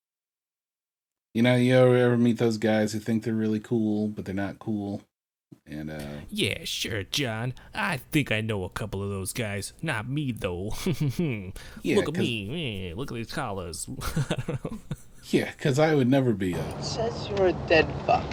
[1.34, 4.34] you know, you ever, ever meet those guys who think they're really cool, but they're
[4.34, 5.02] not cool?
[5.66, 6.00] And uh
[6.30, 7.54] Yeah, sure, John.
[7.74, 9.72] I think I know a couple of those guys.
[9.82, 10.72] Not me though.
[11.82, 12.90] Yeah, look at me.
[12.90, 13.86] Eh, Look at these collars.
[14.30, 14.78] I don't know.
[15.30, 18.24] yeah, because I would never be a It says you're a dead fuck.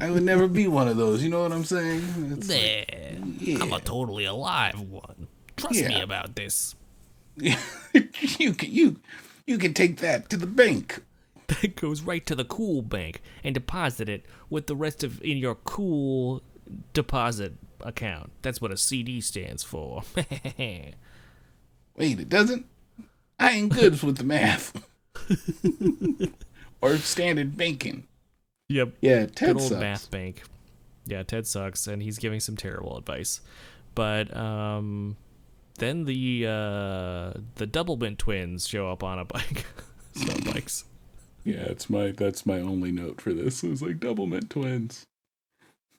[0.00, 1.22] I would never be one of those.
[1.22, 2.02] You know what I'm saying?
[2.38, 3.20] It's like,
[3.58, 5.26] Nah, I'm a totally alive one.
[5.56, 6.74] Trust me about this.
[7.36, 9.00] you can you
[9.46, 11.02] you can take that to the bank.
[11.62, 15.36] That goes right to the cool bank and deposit it with the rest of in
[15.38, 16.42] your cool
[16.92, 17.52] deposit
[17.82, 18.32] account.
[18.42, 20.02] That's what a CD stands for.
[20.16, 20.94] Wait,
[21.98, 22.66] it doesn't.
[23.38, 24.72] I ain't good with the math.
[26.80, 28.08] or standard banking.
[28.68, 28.94] Yep.
[29.00, 29.80] Yeah, Ted Good old sucks.
[29.80, 30.42] math bank.
[31.06, 33.40] Yeah, Ted sucks, and he's giving some terrible advice.
[33.94, 35.16] But um,
[35.78, 39.64] then the uh, the Doublemint twins show up on a bike,
[40.14, 40.84] some bikes.
[41.44, 43.62] Yeah, it's my that's my only note for this.
[43.62, 45.04] It was like Doublemint twins.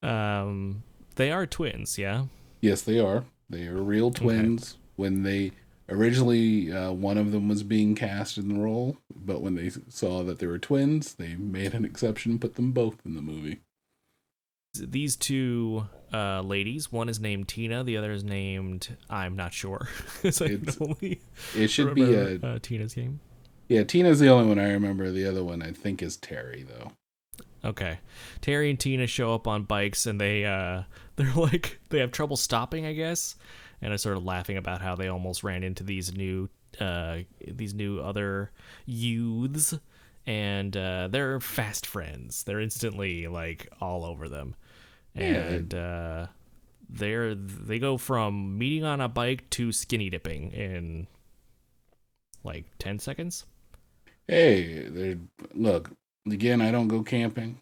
[0.03, 0.83] Um,
[1.15, 2.25] they are twins, yeah.
[2.61, 3.23] Yes, they are.
[3.49, 4.77] They are real twins.
[4.97, 5.51] When they
[5.89, 10.23] originally, uh, one of them was being cast in the role, but when they saw
[10.23, 13.59] that they were twins, they made an exception and put them both in the movie.
[14.79, 16.91] these two uh, ladies.
[16.91, 17.83] One is named Tina.
[17.83, 19.89] The other is named I'm not sure.
[20.23, 21.21] I can It's- only
[21.55, 23.19] It should be a uh, Tina's name.
[23.69, 23.83] yeah.
[23.83, 25.09] Tina's the only one I remember.
[25.11, 26.91] The other one I think is Terry though.
[27.65, 27.99] Okay,
[28.39, 30.83] Terry and Tina show up on bikes, and they uh,
[31.15, 33.35] they're like they have trouble stopping, I guess,
[33.81, 36.49] and I started laughing about how they almost ran into these new
[36.79, 38.51] uh, these new other
[38.85, 39.73] youths,
[40.25, 42.43] and uh, they're fast friends.
[42.43, 44.55] They're instantly like all over them,
[45.15, 45.23] Yeah.
[45.23, 46.27] and uh,
[46.89, 51.07] they're they go from meeting on a bike to skinny dipping in
[52.43, 53.45] like ten seconds.
[54.27, 55.17] Hey, they're
[55.53, 55.91] look
[56.29, 56.61] again.
[56.61, 57.61] I don't go camping.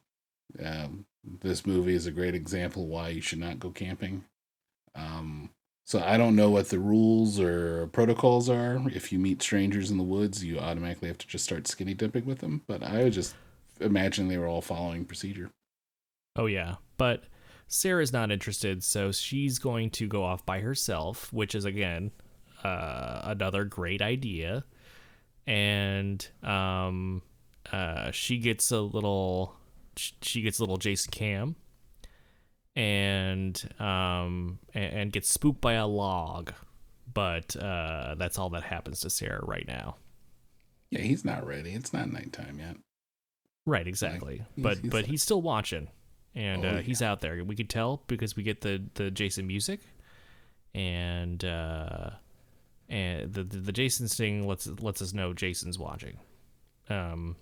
[0.63, 1.05] Um,
[1.41, 4.23] this movie is a great example why you should not go camping.
[4.95, 5.49] Um,
[5.85, 8.81] So I don't know what the rules or protocols are.
[8.89, 12.25] If you meet strangers in the woods, you automatically have to just start skinny dipping
[12.25, 12.63] with them.
[12.65, 13.35] But I would just
[13.79, 15.51] imagine they were all following procedure.
[16.35, 17.25] Oh yeah, but
[17.67, 22.11] Sarah's not interested, so she's going to go off by herself, which is again
[22.63, 24.65] uh, another great idea.
[25.45, 27.21] And um,
[27.71, 29.55] uh, she gets a little,
[29.95, 31.55] she gets a little Jason Cam,
[32.75, 36.51] and um, and, and gets spooked by a log.
[37.13, 39.95] But uh, that's all that happens to Sarah right now.
[40.91, 41.71] Yeah, he's not ready.
[41.71, 42.77] It's not nighttime yet.
[43.65, 44.37] Right, exactly.
[44.37, 45.87] he's- but he's but like- he's still watching,
[46.35, 46.81] and Oh, uh, yeah.
[46.81, 47.43] he's out there.
[47.43, 49.79] We could tell because we get the the Jason music,
[50.73, 52.09] and uh,
[52.89, 56.17] and the, the the Jason sting lets lets us know Jason's watching.
[56.89, 57.35] Um,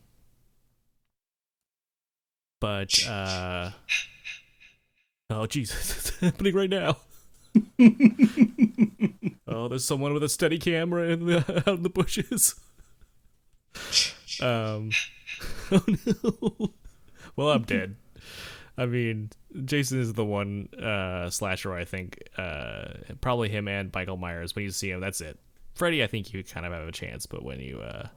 [2.59, 3.71] but uh,
[5.29, 6.97] oh Jesus, it's happening right now.
[9.47, 12.55] oh, there's someone with a steady camera in the, out in the bushes.
[14.41, 14.91] Um.
[15.71, 16.73] Oh no.
[17.35, 17.95] well, I'm dead.
[18.77, 19.29] I mean,
[19.65, 22.23] Jason is the one uh, slasher I think.
[22.37, 22.85] Uh,
[23.21, 24.55] probably him and Michael Myers.
[24.55, 25.39] When you see him, that's it.
[25.75, 28.07] Freddy, I think you kind of have a chance, but when you uh,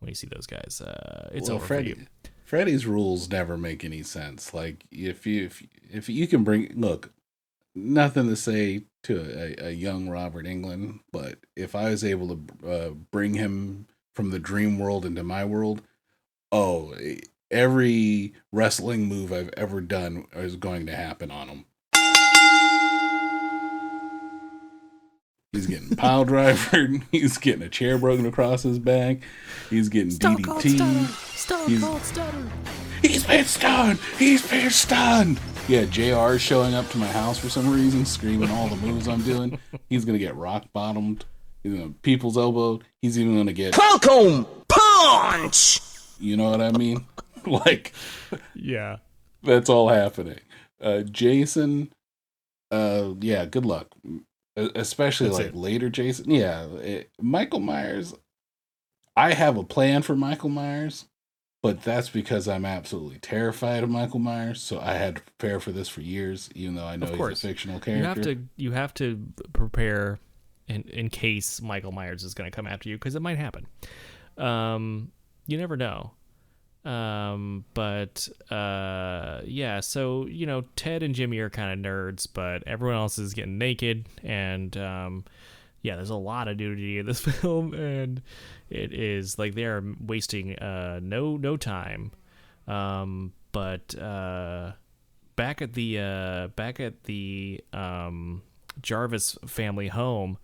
[0.00, 2.06] when you see those guys, uh, it's well, over Freddy, for you.
[2.44, 4.54] Freddy's rules never make any sense.
[4.54, 7.12] Like if you if if you can bring look,
[7.74, 12.68] nothing to say to a, a young Robert Englund, but if I was able to
[12.68, 15.82] uh, bring him from the dream world into my world,
[16.50, 16.94] oh,
[17.50, 21.64] every wrestling move I've ever done is going to happen on him.
[25.52, 26.88] He's getting pile driver.
[27.10, 29.18] He's getting a chair broken across his back.
[29.70, 31.06] He's getting DDT.
[31.36, 32.50] Stone He's- Cold.
[33.00, 34.00] He's been stunned.
[34.18, 35.40] He's been stunned.
[35.68, 39.22] Yeah, JR showing up to my house for some reason, screaming all the moves I'm
[39.22, 39.58] doing.
[39.90, 41.26] He's gonna get rock bottomed.
[41.62, 42.80] He's gonna people's elbow.
[43.02, 43.76] He's even gonna get.
[43.76, 45.80] Welcome punch.
[46.18, 47.04] You know what I mean?
[47.46, 47.92] like
[48.54, 48.96] Yeah.
[49.42, 50.38] that's all happening.
[50.80, 51.92] Uh, Jason.
[52.70, 53.44] Uh, yeah.
[53.44, 53.88] Good luck.
[54.56, 55.54] Especially That's like it.
[55.54, 56.30] later, Jason.
[56.30, 58.14] Yeah, it- Michael Myers.
[59.16, 61.04] I have a plan for Michael Myers,
[61.62, 64.62] but that's because I'm absolutely terrified of Michael Myers.
[64.62, 67.48] So I had to prepare for this for years, even though I know he's a
[67.48, 67.98] fictional character.
[67.98, 70.18] You have to you have to prepare
[70.68, 73.66] in in case Michael Myers is going to come after you because it might happen.
[74.36, 75.10] Um,
[75.46, 76.12] you never know.
[76.84, 79.80] Um, but uh, yeah.
[79.80, 83.58] So you know, Ted and Jimmy are kind of nerds, but everyone else is getting
[83.58, 85.24] naked, and um,
[85.82, 88.22] yeah, there's a lot of nudity in this film, and
[88.70, 92.12] it is like they are wasting uh no no time.
[92.66, 94.72] Um, but uh
[95.38, 98.42] back at the uh, back at the um,
[98.82, 100.36] Jarvis family home,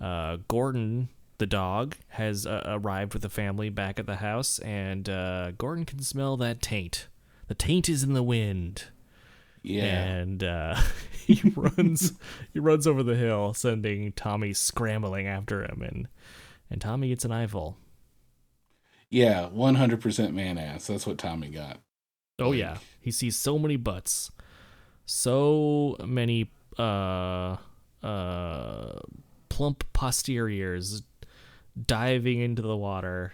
[0.00, 5.08] uh, Gordon the dog has uh, arrived with the family back at the house, and
[5.08, 7.08] uh, Gordon can smell that taint.
[7.48, 8.84] The taint is in the wind,
[9.62, 9.84] yeah.
[9.84, 10.80] and uh,
[11.26, 12.12] he runs
[12.52, 16.08] he runs over the hill, sending Tommy scrambling after him, and
[16.70, 17.76] and Tommy gets an eyeful.
[19.10, 20.86] Yeah, 100% man ass.
[20.86, 21.78] That's what Tommy got.
[22.38, 24.30] Oh Like- yeah, he sees so many butts,
[25.06, 27.56] so many uh
[28.02, 28.92] uh
[29.48, 31.02] plump posteriors
[31.86, 33.32] diving into the water.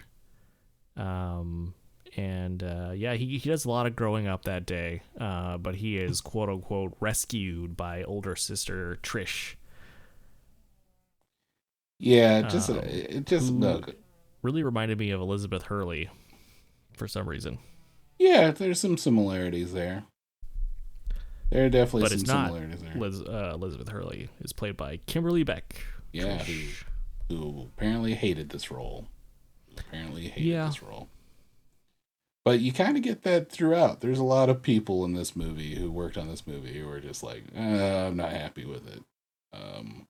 [0.97, 1.73] Um
[2.17, 5.75] and uh, yeah, he, he does a lot of growing up that day, uh, but
[5.75, 9.55] he is quote unquote rescued by older sister Trish.
[11.99, 13.95] Yeah, just Um, it just look.
[14.41, 16.09] Really reminded me of Elizabeth Hurley
[16.93, 17.57] for some reason,
[18.19, 20.03] Yeah, there's some similarities there.
[21.51, 22.47] There are definitely but some it's not.
[22.47, 22.95] similarities there.
[22.95, 25.75] Liz, uh, Elizabeth Hurley is played by Kimberly Beck.
[26.13, 26.61] Yeah, who,
[27.29, 29.07] who apparently hated this role.
[29.77, 30.67] Apparently hated Yeah.
[30.67, 31.09] this role.
[32.45, 34.01] But you kind of get that throughout.
[34.01, 36.99] There's a lot of people in this movie who worked on this movie who are
[37.01, 39.03] just like, uh, I'm not happy with it.
[39.51, 40.07] Um,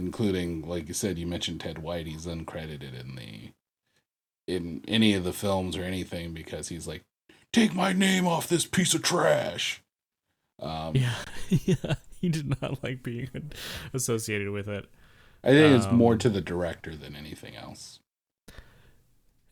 [0.00, 2.06] including, like you said, you mentioned Ted White.
[2.06, 3.52] He's uncredited in the
[4.46, 7.02] in any of the films or anything because he's like,
[7.52, 9.82] take my name off this piece of trash.
[10.60, 11.14] Um, Yeah,
[11.48, 11.94] yeah.
[12.20, 13.30] He did not like being
[13.94, 14.86] associated with it.
[15.44, 18.00] I think it's more Um, to the director than anything else.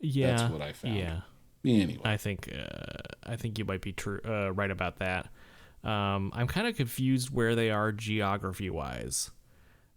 [0.01, 0.97] Yeah, That's what I found.
[0.97, 1.21] yeah.
[1.65, 2.03] Anyway.
[2.05, 5.29] I think uh, I think you might be true, uh, right about that.
[5.85, 9.31] Um, I'm kind of confused where they are geography wise,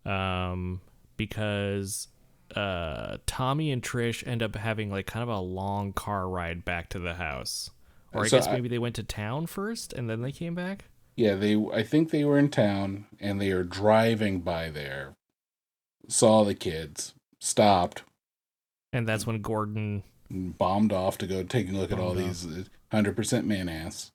[0.05, 0.81] um,
[1.17, 2.07] because
[2.55, 6.89] uh, Tommy and Trish end up having like kind of a long car ride back
[6.89, 7.69] to the house,
[8.13, 10.55] or I So guess I- maybe they went to town first and then they came
[10.55, 10.85] back.
[11.15, 11.55] Yeah, they.
[11.73, 15.13] I think they were in town and they are driving by there.
[16.07, 18.03] Saw the kids, stopped,
[18.93, 20.03] And that's when Gordon.
[20.29, 24.10] bombed off to go take a look at all Bombed these hundred percent man ass,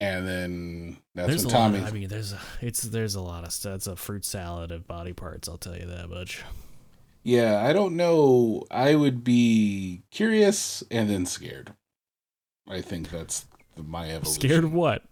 [0.00, 1.60] and then that's there's a when lot.
[1.72, 1.80] Tommy.
[1.80, 3.74] I mean, there's a, it's there's a lot of stuff.
[3.76, 5.48] It's a fruit salad of body parts.
[5.48, 6.42] I'll tell you that much.
[7.22, 8.64] yeah, I don't know.
[8.70, 11.74] I would be curious and then scared.
[12.68, 13.46] I think that's
[13.76, 14.40] the- my evolution.
[14.40, 15.02] Scared of what?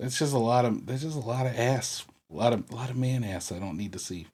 [0.00, 0.86] It's just a lot of.
[0.86, 2.04] There's just a lot of ass.
[2.30, 3.50] A lot of a lot of man ass.
[3.50, 4.26] I don't need to see.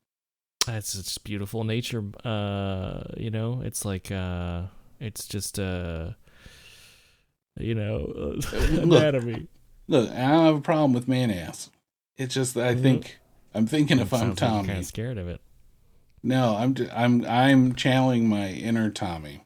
[0.66, 2.02] It's it's beautiful nature.
[2.24, 4.62] Uh, you know, it's like uh,
[5.00, 6.10] it's just uh,
[7.58, 8.82] you know, uh, Look.
[9.00, 9.48] anatomy.
[9.86, 11.70] Look, I don't have a problem with man ass.
[12.16, 12.82] It's just that I Mhm.
[12.82, 13.18] think
[13.54, 14.66] I'm thinking if I'm Tommy.
[14.68, 15.40] kind of scared of it.
[16.22, 19.42] No, I'm I'm I'm channeling my inner Tommy.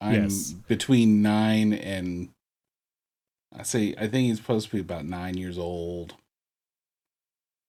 [0.00, 0.52] I'm Yes.
[0.66, 2.30] between nine and
[3.54, 6.14] I say I think he's supposed to be about nine years old.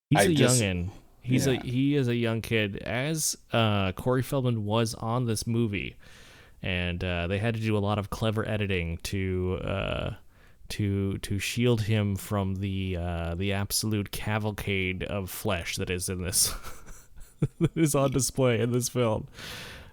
[0.09, 0.89] He's I a just- youngin.
[1.25, 2.77] He's a he is a young kid.
[2.79, 5.95] As uh, Corey Feldman was on this movie,
[6.64, 10.09] and uh, they had to do a lot of clever editing to uh,
[10.70, 16.24] to to shield him from the uh, the absolute cavalcade of flesh that is in
[16.24, 16.53] this
[17.59, 19.28] that is on display in this film.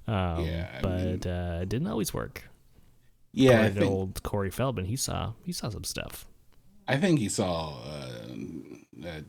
[0.06, 2.44] Um, Yeah, I but uh, it didn't always work.
[3.32, 6.26] Yeah, think old Corey Feldman, he saw he saw some stuff.
[6.86, 9.20] I think he saw uh, uh,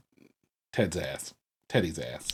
[0.72, 1.34] Ted's ass,
[1.70, 2.32] Teddy's ass.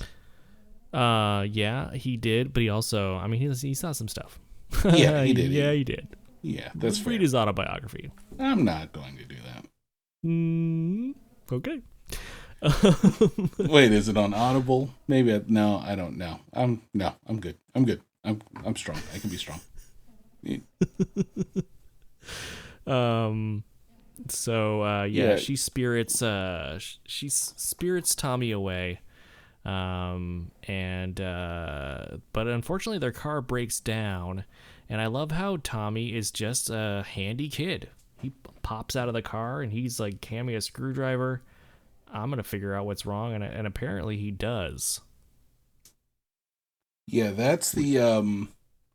[0.93, 4.39] Uh, yeah, he did, but he also, I mean, he he saw some stuff.
[4.85, 5.51] Yeah, he did.
[5.51, 6.07] yeah, he did.
[6.41, 7.21] Yeah, that's Read fair.
[7.21, 8.11] his autobiography.
[8.39, 9.65] I'm not going to do that.
[10.25, 11.13] Mm,
[11.51, 11.81] okay.
[13.71, 14.89] Wait, is it on Audible?
[15.07, 15.33] Maybe.
[15.33, 16.39] I, no, I don't know.
[16.53, 17.57] I'm no, I'm good.
[17.75, 18.01] I'm good.
[18.23, 18.97] I'm I'm strong.
[19.13, 19.59] I can be strong.
[22.87, 23.63] um,
[24.29, 25.35] so uh, yeah, Yeah.
[25.37, 28.99] she spirits uh, she spirits Tommy away.
[29.67, 34.45] Um, and uh, but unfortunately, their car breaks down,
[34.87, 37.89] and I love how Tommy is just a handy kid.
[38.17, 38.31] He
[38.63, 41.41] pops out of the car and he's like, "Hand me a screwdriver.
[42.11, 45.01] I'm gonna figure out what's wrong." And and apparently he does.
[47.05, 48.49] Yeah, that's the um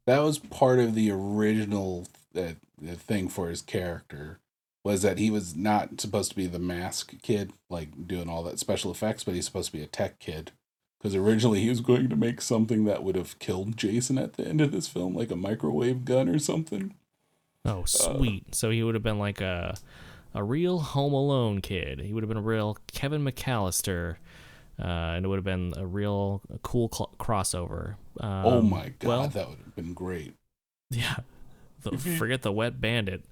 [0.07, 2.53] that was part of the original uh,
[2.97, 4.39] thing for his character
[4.85, 8.59] was that he was not supposed to be the mask kid like doing all that
[8.59, 10.51] special effects, but he's supposed to be a tech kid.
[11.03, 14.47] Because originally he was going to make something that would have killed Jason at the
[14.47, 16.95] end of this film, like a microwave gun or something.
[17.65, 18.55] Oh, sweet.
[18.55, 19.77] so he would have been like a
[20.35, 22.01] a real Home Alone kid.
[22.01, 24.17] He would have been a real Kevin McAllister,
[24.81, 27.97] uh, and it would have been a real cool cl- crossover.
[28.21, 30.35] Um, oh my god, Well, that would have been great.
[30.91, 31.17] yeah.
[31.83, 33.25] The, forget the Wet Bandit.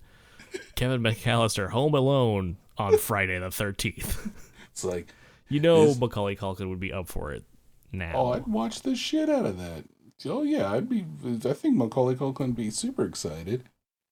[0.74, 4.28] Kevin McAllister, Home Alone on Friday the Thirteenth.
[4.72, 5.08] It's like,
[5.48, 7.44] You know Is- Macaulay Culkin would be up for it
[7.92, 8.12] now.
[8.14, 9.84] oh, I'd watch the shit out of that.
[10.26, 11.06] Oh yeah, I'd be.
[11.44, 13.64] I think Macaulay Culkin would be super excited,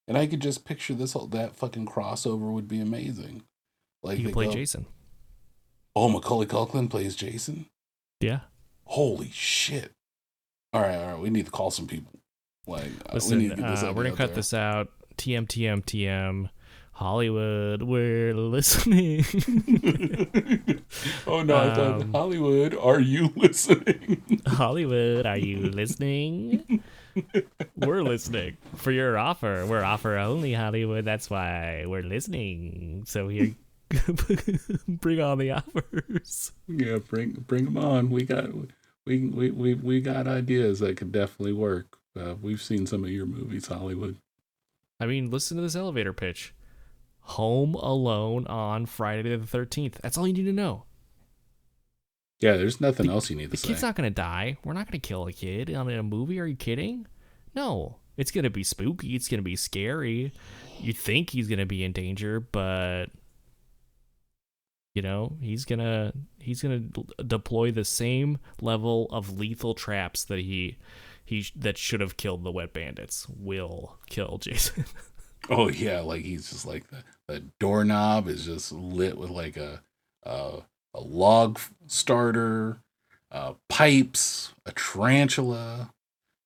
[0.07, 3.43] and I could just picture this whole that fucking crossover would be amazing.
[4.03, 4.87] Like he they could play go, Jason.
[5.95, 7.67] Oh, Macaulay Culkin plays Jason.
[8.21, 8.41] Yeah.
[8.85, 9.93] Holy shit!
[10.73, 12.21] All right, all right, we need to call some people.
[12.67, 14.37] Like, uh, Listen, we need to get this uh, we're gonna cut there.
[14.37, 14.89] this out.
[15.17, 16.49] TM TM TM.
[17.03, 19.25] Hollywood, we're listening.
[21.29, 22.75] oh no, I thought Um, Hollywood.
[22.75, 24.41] Are you listening?
[24.49, 26.83] Hollywood, are you listening?
[27.77, 29.65] we're listening for your offer.
[29.65, 31.05] We're offer only, Hollywood.
[31.05, 33.05] That's why we're listening.
[33.07, 33.55] So here,
[34.89, 36.51] bring on the offers.
[36.67, 38.11] yeah, bring bring them on.
[38.11, 38.49] We got
[39.07, 41.97] we we we we got ideas that could definitely work.
[42.19, 44.17] Uh, we've seen some of your movies, Hollywood.
[44.99, 46.55] I mean, listen to this elevator pitch.
[47.29, 49.95] Home Alone on Friday the 13th.
[50.03, 50.85] That's all you need to know.
[52.41, 53.69] Yeah, there's nothing The- else you need The to say.
[53.69, 54.57] kid's not going to die.
[54.65, 56.39] We're not going to kill a kid on a movie.
[56.39, 57.07] Are you kidding?
[57.55, 57.97] No.
[58.17, 59.15] It's going to be spooky.
[59.15, 60.33] It's going to be scary.
[60.81, 63.07] You think he's going to be in danger, but
[64.95, 70.25] you know, he's going to he's going to deploy the same level of lethal traps
[70.25, 70.77] that he
[71.25, 74.85] he that should have killed the wet bandits will kill Jason.
[75.51, 76.97] Oh yeah, like he's just like the,
[77.29, 79.83] the doorknob is just lit with like a
[80.25, 80.63] a,
[80.95, 82.81] a log starter,
[83.31, 85.93] uh, pipes, a tarantula,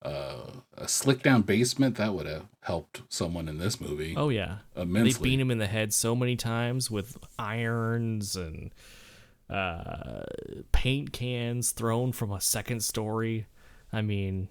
[0.02, 4.58] uh, a slick down basement that would have helped someone in this movie oh yeah.
[4.76, 5.12] immensely.
[5.12, 8.72] They beat him in the head so many times with irons and
[9.48, 10.24] uh,
[10.72, 13.46] paint cans thrown from a second story.
[13.92, 14.48] I mean,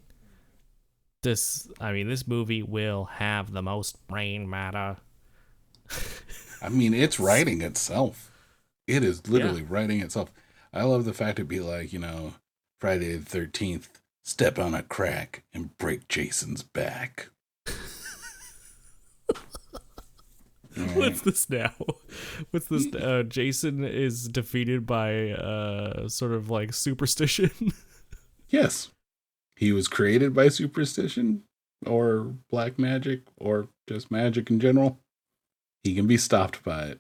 [1.23, 1.67] this.
[1.79, 4.97] I mean, this movie will have the most brain matter.
[6.61, 8.31] I mean, it's writing itself.
[8.87, 10.31] It is literally writing itself.
[10.73, 12.33] I love the fact it'd be like, you know,
[12.79, 13.87] Friday the 13th,
[14.23, 17.29] step on a crack and break Jason's back.
[20.93, 21.73] What's this now?
[22.51, 22.87] What's this?
[22.93, 27.51] Uh, Jason is defeated by uh, sort of like superstition.
[28.51, 28.91] Yes.
[29.55, 31.43] He was created by superstition
[31.85, 34.99] or black magic or just magic in general.
[35.83, 36.99] He can be stopped by it.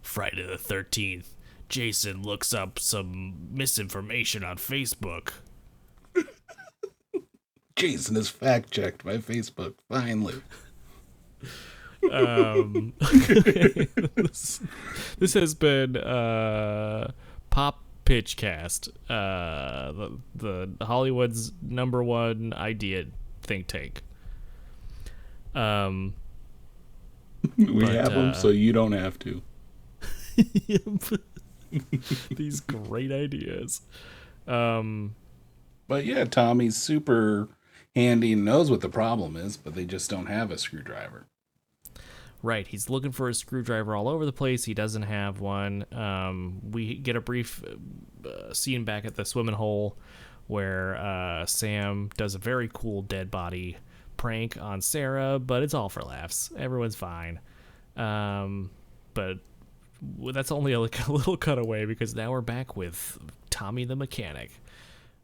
[0.00, 1.34] Friday the 13th,
[1.68, 5.32] Jason looks up some misinformation on Facebook.
[7.76, 10.34] Jason is fact checked by Facebook, finally.
[12.10, 12.92] Um,
[14.14, 14.60] this,
[15.18, 17.12] this has been uh,
[17.50, 23.06] Pop Pitchcast, uh, the, the Hollywood's number one idea
[23.42, 24.02] think tank.
[25.54, 26.14] Um,
[27.56, 29.42] We But, have them uh, so you don't have to.
[32.36, 33.82] these great ideas.
[34.46, 35.14] Um,
[35.88, 37.48] But yeah, Tommy's super
[37.94, 41.26] handy and knows what the problem is, but they just don't have a screwdriver.
[42.42, 44.64] Right, he's looking for a screwdriver all over the place.
[44.64, 45.84] He doesn't have one.
[45.92, 47.62] Um, we get a brief
[48.24, 49.98] uh, scene back at the swimming hole
[50.46, 53.76] where uh, Sam does a very cool dead body
[54.20, 56.50] prank on Sarah, but it's all for laughs.
[56.54, 57.40] Everyone's fine.
[57.96, 58.70] Um,
[59.14, 59.38] but
[60.02, 63.18] that's only a, like, a little cutaway because now we're back with
[63.48, 64.50] Tommy the mechanic.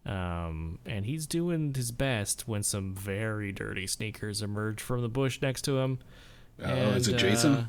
[0.07, 5.43] Um, and he's doing his best when some very dirty sneakers emerge from the bush
[5.43, 5.99] next to him.
[6.65, 7.53] Oh, is it Jason?
[7.55, 7.67] uh,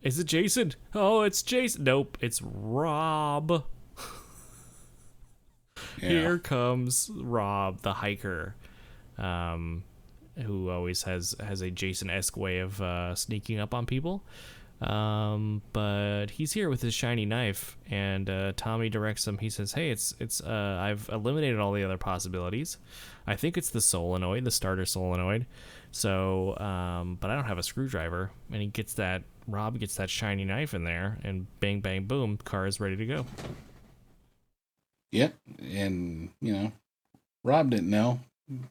[0.00, 0.72] is it Jason?
[0.94, 1.84] Oh, it's Jason.
[1.84, 3.50] Nope, it's Rob.
[6.00, 6.08] yeah.
[6.08, 8.54] Here comes Rob, the hiker,
[9.18, 9.82] um,
[10.44, 14.24] who always has has a Jason esque way of uh, sneaking up on people.
[14.80, 19.38] Um, but he's here with his shiny knife, and uh, Tommy directs him.
[19.38, 22.76] He says, "Hey, it's it's uh, I've eliminated all the other possibilities.
[23.26, 25.46] I think it's the solenoid, the starter solenoid.
[25.92, 29.22] So, um, but I don't have a screwdriver." And he gets that.
[29.48, 33.06] Rob gets that shiny knife in there, and bang, bang, boom, car is ready to
[33.06, 33.24] go.
[35.12, 35.34] Yep.
[35.62, 36.72] And, you know,
[37.44, 38.20] Rob didn't know.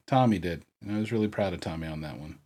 [0.06, 0.64] Tommy did.
[0.82, 2.38] And I was really proud of Tommy on that one.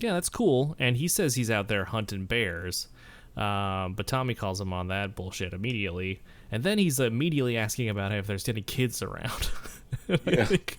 [0.00, 0.74] Yeah, that's cool.
[0.78, 2.88] And he says he's out there hunting bears.
[3.36, 6.22] Um, but Tommy calls him on that bullshit immediately.
[6.52, 9.50] And then he's immediately asking about if there's any kids around.
[10.08, 10.78] And I think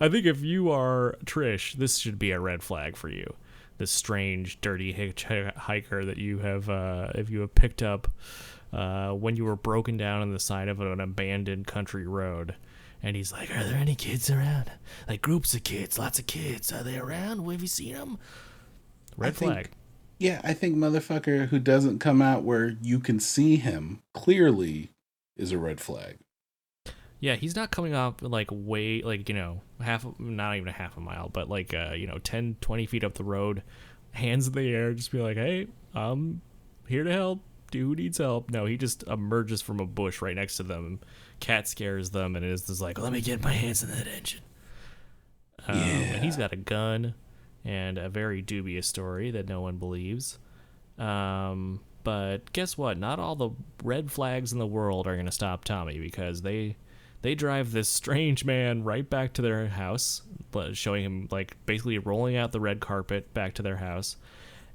[0.00, 3.34] I think if you are Trish, this should be a red flag for you.
[3.78, 8.08] This strange, dirty hitchhiker that you have, uh, if you have picked up
[8.72, 12.56] uh, when you were broken down on the side of an abandoned country road.
[13.06, 14.68] And he's like, "Are there any kids around?
[15.06, 16.72] Like groups of kids, lots of kids.
[16.72, 17.48] Are they around?
[17.48, 18.18] Have you seen them?"
[19.16, 19.70] Red I think- flag.
[20.18, 24.90] Yeah, I think motherfucker who doesn't come out where you can see him clearly
[25.36, 26.16] is a red flag.
[27.20, 30.96] Yeah, he's not coming up like way like you know half not even a half
[30.96, 33.62] a mile, but like uh, you know 10, 20 feet up the road,
[34.10, 36.40] hands in the air, just be like, "Hey, I'm
[36.88, 37.40] here to help.
[37.70, 40.98] Dude who needs help?" No, he just emerges from a bush right next to them.
[41.40, 44.40] Cat scares them and is just like, "Let me get my hands in that engine."
[45.68, 47.14] Um, And he's got a gun
[47.64, 50.38] and a very dubious story that no one believes.
[50.98, 52.98] Um, but guess what?
[52.98, 53.50] Not all the
[53.82, 56.76] red flags in the world are going to stop Tommy because they
[57.22, 60.22] they drive this strange man right back to their house,
[60.52, 64.16] but showing him like basically rolling out the red carpet back to their house.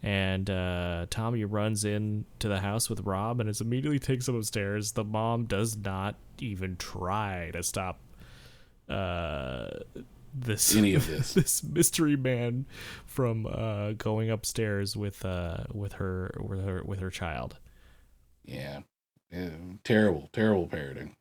[0.04, 4.36] And uh, Tommy runs in to the house with Rob and is immediately takes him
[4.36, 4.94] upstairs.
[4.94, 8.00] The mom does not even try to stop
[8.90, 9.68] uh,
[10.34, 11.34] this Any of this.
[11.34, 12.66] this mystery man
[13.06, 17.58] from uh, going upstairs with uh, with her with her with her child.
[18.44, 18.82] Yeah.
[19.32, 19.50] Yeah,
[19.86, 21.16] terrible, terrible parroting.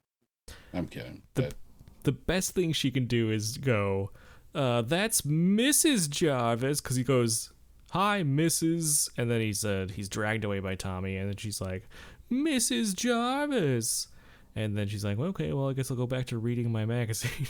[0.75, 1.23] I'm kidding.
[1.35, 1.55] The- but
[2.03, 4.11] the best thing she can do is go,
[4.55, 6.09] uh, "That's Mrs.
[6.11, 7.53] Jarvis," because he goes,
[7.91, 11.89] "Hi, Mrs." And then he's uh, he's dragged away by Tommy, and then she's like,
[12.31, 12.95] "Mrs.
[12.95, 14.09] Jarvis,"
[14.57, 16.85] and then she's like, well, "Okay, well, I guess I'll go back to reading my
[16.87, 17.47] magazine."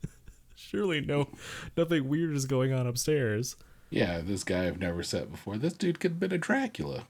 [0.56, 1.28] Surely, no,
[1.76, 3.56] nothing weird is going on upstairs.
[3.90, 5.56] yeah, this guy I've never set before.
[5.56, 7.04] This dude could have been a Dracula.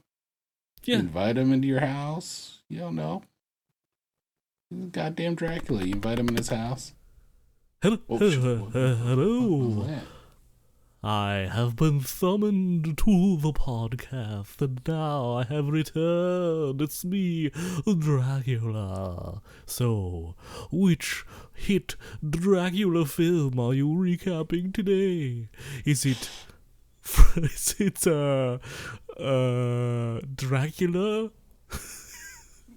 [0.85, 2.59] Yeah, Invite him into your house.
[2.69, 3.23] You don't know.
[4.91, 5.83] Goddamn Dracula.
[5.83, 6.93] You invite him in his house.
[7.81, 8.39] hello, Oh, shit.
[8.41, 9.99] What- what was hello.
[11.01, 16.81] I have been summoned to the podcast, and now I have returned.
[16.81, 17.51] It's me,
[17.85, 19.41] Dracula.
[19.65, 20.35] So,
[20.71, 21.23] which
[21.55, 21.95] hit
[22.27, 25.47] Dracula film are you recapping today?
[25.85, 26.29] Is it.
[27.37, 28.57] Is it, uh.
[29.17, 30.19] Uh.
[30.35, 31.31] Dracula?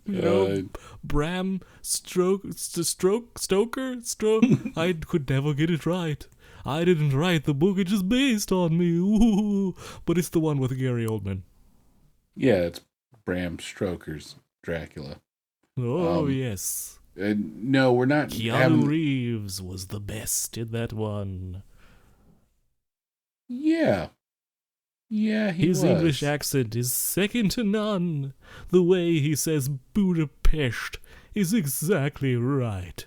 [0.05, 0.63] You know, Uh,
[1.05, 4.43] Bram Stroke, St- Stroke, Stoker, Stroke.
[4.77, 6.27] I could never get it right.
[6.65, 8.91] I didn't write the book; it's just based on me.
[8.93, 9.75] Ooh.
[10.07, 11.43] But it's the one with Gary Oldman.
[12.37, 12.81] yeah, it's
[13.25, 15.21] Bram Stoker's Dracula.
[15.79, 18.85] Oh Um, yes, Uh, no, we're not Keanu having.
[18.87, 21.63] Reeves was the best in that one.
[23.49, 24.09] Yeah,
[25.11, 25.91] yeah, he His was.
[25.91, 28.33] English accent is second to none.
[28.69, 30.99] The way he says Budapest
[31.35, 33.07] is exactly right.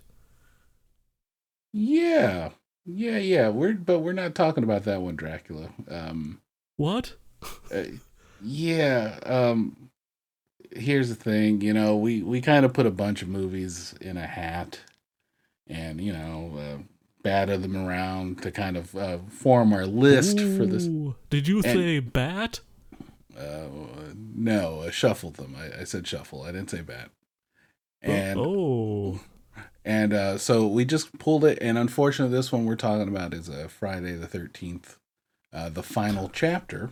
[1.74, 2.52] Yeah,
[2.86, 3.50] yeah, yeah.
[3.50, 5.70] We're but we're not talking about that one, Dracula.
[5.90, 6.42] Um,
[6.78, 7.14] What?
[7.74, 7.84] uh,
[8.42, 9.20] yeah.
[9.26, 9.90] Um,
[10.72, 11.62] here's the thing.
[11.62, 14.80] You know, we we kind of put a bunch of movies in a hat,
[15.68, 16.82] and you know, uh,
[17.24, 20.88] batted them around to kind of uh, form our list for this.
[21.30, 22.60] Did you and- say bat?
[23.38, 23.68] Uh,
[24.34, 25.56] no, I shuffled them.
[25.58, 26.44] I, I said shuffle.
[26.44, 27.10] I didn't say bat.
[28.02, 29.20] And oh,
[29.88, 33.48] And uh, so we just pulled it, and unfortunately, this one we're talking about is
[33.50, 34.98] uh, Friday the Thirteenth,
[35.54, 36.90] uh, the final chapter.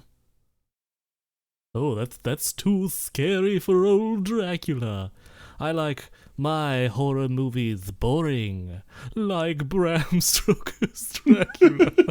[1.73, 5.11] oh, that's that's too scary for old Dracula.
[5.59, 8.83] I like my horror movies boring,
[9.15, 11.91] like Bram Stoker's Dracula.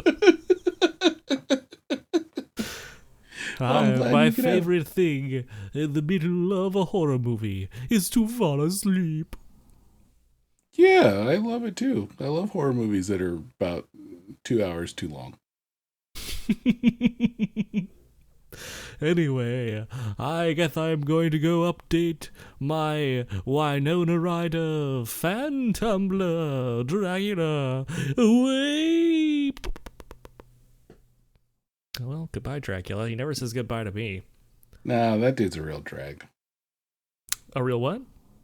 [3.57, 8.09] Glad my you could have- favorite thing in the middle of a horror movie is
[8.09, 9.35] to fall asleep.
[10.75, 12.09] Yeah, I love it too.
[12.19, 13.87] I love horror movies that are about
[14.43, 15.37] two hours too long.
[19.01, 19.85] anyway,
[20.17, 22.29] I guess I'm going to go update
[22.59, 27.85] my Winona Ryder fan Tumblr Dracula.
[28.17, 29.51] Away.
[32.01, 33.07] Well, goodbye, Dracula.
[33.07, 34.23] He never says goodbye to me.
[34.83, 36.27] Nah, that dude's a real drag.
[37.55, 38.01] A real what?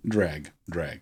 [0.08, 1.02] Drag, drag.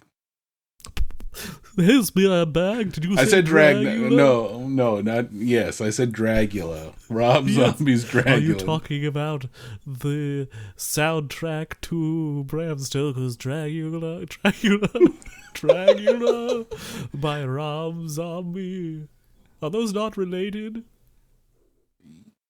[1.79, 2.91] A bag.
[2.93, 3.77] Did you I say said drag.
[3.77, 4.15] Dragula?
[4.15, 5.79] No, no, not yes.
[5.81, 6.93] I said Dragula.
[7.09, 7.77] Rob Yes.
[7.77, 8.35] Zombie's Dragula.
[8.37, 9.45] Are you talking about
[9.85, 14.89] the soundtrack to Bram Stoker's Dracula, Dracula,
[15.53, 16.65] Dracula
[17.13, 19.07] by Rob Zombie?
[19.61, 20.83] Are those not related?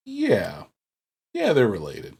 [0.04, 0.64] Yeah,
[1.34, 2.16] yeah, they're related.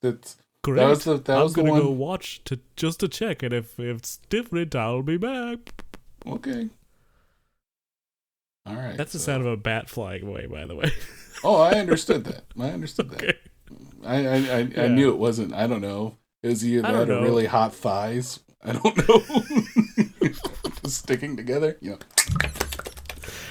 [0.00, 0.86] That's Great.
[0.88, 3.96] was the- that I'm was gonna go watch to just to check, and if, if
[3.98, 5.58] it's different, I'll be back.
[6.26, 6.68] okay.
[8.64, 8.96] All right.
[8.96, 10.90] That's the sound of a bat flying away, by the way.
[11.44, 12.44] Oh, I understood that.
[12.56, 13.20] I understood that.
[13.24, 13.38] okay.
[14.04, 14.86] I I, I, I Yeah.
[14.88, 15.52] knew it wasn't.
[15.52, 16.16] I don't know.
[16.44, 18.38] Is he I that or really hot thighs?
[18.62, 20.30] I don't know.
[20.88, 21.98] Sticking together, you know.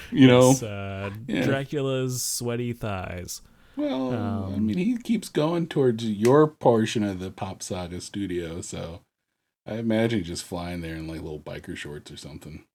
[0.09, 0.51] You know.
[0.51, 1.43] Uh, Yeah.
[1.45, 3.41] Dracula's sweaty thighs.
[3.75, 8.61] Well, I Um, mean, he keeps going towards your portion of the Pop Saga studio,
[8.61, 9.01] so
[9.65, 12.65] I imagine just flying there in like little biker shorts or something.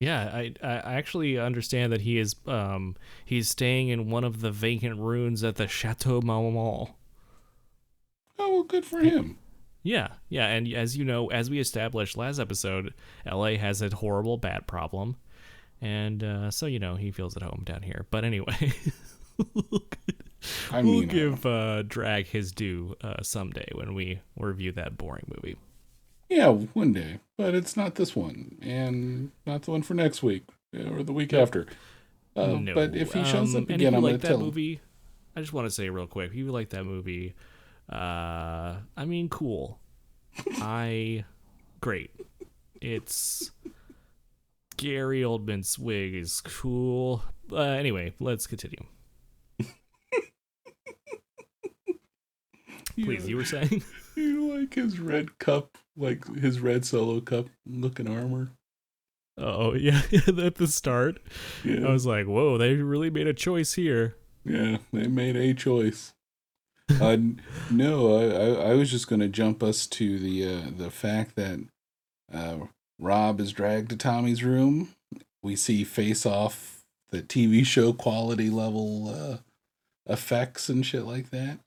[0.00, 4.50] Yeah, I I actually understand that he is um he's staying in one of the
[4.50, 6.90] vacant rooms at the Chateau Marmont.
[8.38, 9.38] Oh well, good for him.
[9.82, 12.92] Yeah, yeah, and as you know, as we established last episode,
[13.24, 15.16] LA has a horrible bat problem,
[15.80, 18.06] and uh, so you know he feels at home down here.
[18.10, 18.72] But anyway,
[20.70, 25.56] I we'll give uh, Drag his due uh, someday when we review that boring movie.
[26.28, 30.44] yeah, one day, but it's not this one, and not the one for next week
[30.74, 31.66] or the week after.
[32.36, 34.80] Uh, no, But if he shows um, up and again, I'm like that tell him.
[35.34, 37.34] I just want to say real quick, if you like that movie,
[37.90, 39.78] uh, I mean, cool.
[40.56, 41.24] I
[41.80, 42.10] great.
[42.80, 43.50] It's
[44.76, 47.22] Gary Oldman's wig is cool.
[47.50, 48.84] Uh, anyway, let's continue.
[53.04, 53.28] Please, Yeah.
[53.30, 53.82] you were saying?
[54.16, 58.52] You like his red cup, like his red solo cup looking armor.
[59.36, 61.18] Oh yeah, at the start,
[61.62, 65.52] Yeah, I was like, "Whoa, they really made a choice here." yeah, they made a
[65.52, 66.14] choice.
[66.98, 67.18] uh,
[67.70, 71.36] no, I, I, I was just going to jump us to the uh, the fact
[71.36, 71.60] that
[72.32, 72.56] uh,
[72.98, 74.94] Rob is dragged to Tommy's room.
[75.42, 79.36] We see Face Off, the TV show quality level uh,
[80.10, 81.58] effects and shit like that.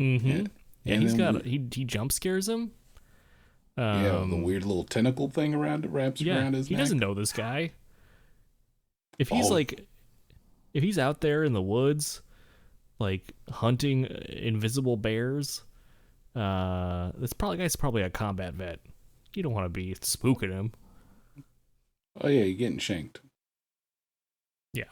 [0.00, 0.46] Mm-hmm.
[0.84, 2.72] Yeah, And he's got he he jump scares him.
[3.76, 6.82] yeah, the Um, weird little tentacle thing around it wraps Yeah, around his he neck.
[6.82, 7.72] doesn't know this guy.
[9.18, 9.54] If he's Oh.
[9.54, 9.86] like,
[10.74, 12.22] if he's out there in the woods,
[12.98, 15.62] like hunting invisible bears,
[16.34, 18.80] uh, this probably guy's probably a combat vet.
[19.34, 20.72] You don't want to be spooking him.
[22.20, 23.20] Oh yeah, you're getting shanked.
[24.74, 24.84] Yeah,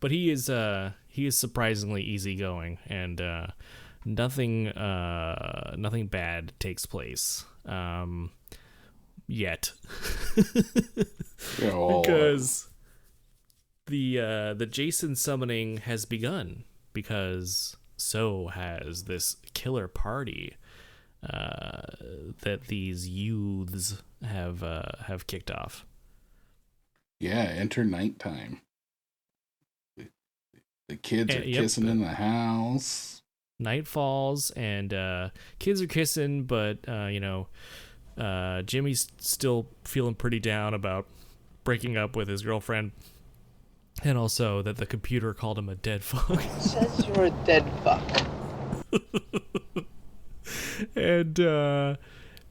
[0.00, 3.46] but he is uh he is surprisingly easygoing and uh
[4.08, 7.44] nothing uh nothing bad takes place.
[7.66, 8.32] Um
[9.26, 9.72] yet.
[11.62, 12.68] Oh, because
[13.86, 20.56] the uh, the Jason summoning has begun because so has this killer party
[21.22, 21.82] uh,
[22.42, 25.84] that these youths have uh, have kicked off.
[27.20, 28.60] yeah, enter nighttime.
[30.88, 31.62] The kids Eh, are yep.
[31.62, 33.17] kissing in the house.
[33.60, 37.48] Night falls and uh, kids are kissing, but uh, you know
[38.16, 41.06] uh, Jimmy's still feeling pretty down about
[41.64, 42.92] breaking up with his girlfriend,
[44.04, 46.30] and also that the computer called him a dead fuck.
[46.30, 48.26] It says you're a dead fuck.
[50.94, 51.96] and uh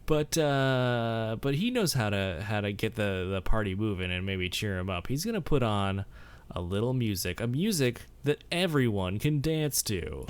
[0.05, 4.25] but uh but he knows how to how to get the the party moving and
[4.25, 6.05] maybe cheer him up he's gonna put on
[6.51, 10.27] a little music a music that everyone can dance to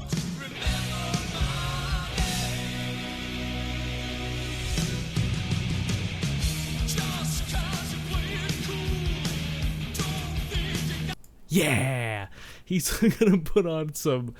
[11.58, 12.28] yeah
[12.66, 14.34] he's gonna put on some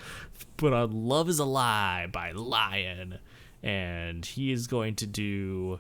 [0.58, 3.20] put on love is a lie by lion
[3.64, 5.80] and he is going to do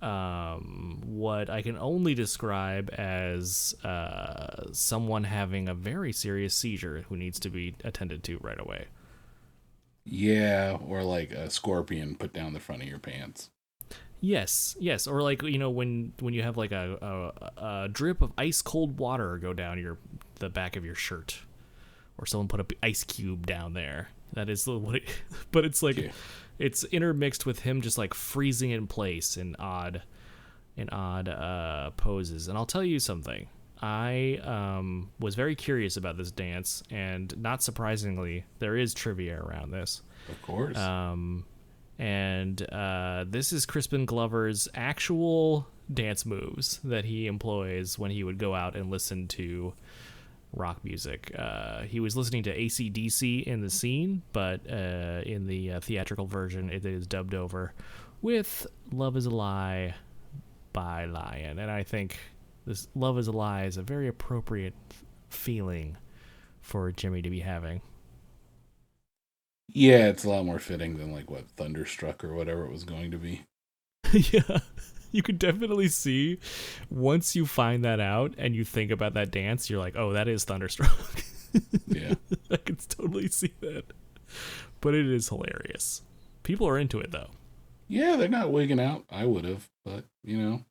[0.00, 7.16] um, what I can only describe as uh, someone having a very serious seizure who
[7.16, 8.86] needs to be attended to right away.
[10.04, 13.50] Yeah, or like a scorpion put down the front of your pants.
[14.20, 18.22] Yes, yes, or like you know when when you have like a, a, a drip
[18.22, 19.98] of ice cold water go down your
[20.38, 21.40] the back of your shirt,
[22.18, 24.08] or someone put a b- ice cube down there.
[24.34, 25.04] That is the what, it,
[25.52, 26.10] but it's like Yeah.
[26.58, 30.02] it's intermixed with him just like freezing in place in odd,
[30.76, 32.48] in odd uh, poses.
[32.48, 33.48] And I'll tell you something.
[33.80, 39.70] I um, was very curious about this dance, and not surprisingly, there is trivia around
[39.70, 40.02] this.
[40.28, 40.76] Of course.
[40.76, 41.44] Um,
[41.96, 48.38] and uh, this is Crispin Glover's actual dance moves that he employs when he would
[48.38, 49.72] go out and listen to
[50.52, 51.32] rock music.
[51.36, 56.26] Uh, he was listening to ACDC in the scene, but uh, in the uh, theatrical
[56.26, 57.72] version, it is dubbed over
[58.22, 59.94] with Love is a Lie
[60.72, 61.58] by Lion.
[61.58, 62.18] And I think
[62.66, 64.74] this Love is a Lie is a very appropriate
[65.30, 65.96] feeling
[66.60, 67.80] for Jimmy to be having.
[69.68, 73.10] yeah, it's a lot more fitting than like what Thunderstruck or whatever it was going
[73.10, 73.42] to be.
[74.12, 74.60] yeah
[75.12, 76.38] you could definitely see
[76.90, 80.28] once you find that out and you think about that dance you're like oh that
[80.28, 81.24] is thunderstruck
[81.86, 82.14] Yeah.
[82.50, 83.84] i can totally see that
[84.80, 86.02] but it is hilarious
[86.42, 87.28] people are into it though
[87.88, 89.04] yeah, they're not wigging out.
[89.10, 90.64] I would have, but you know.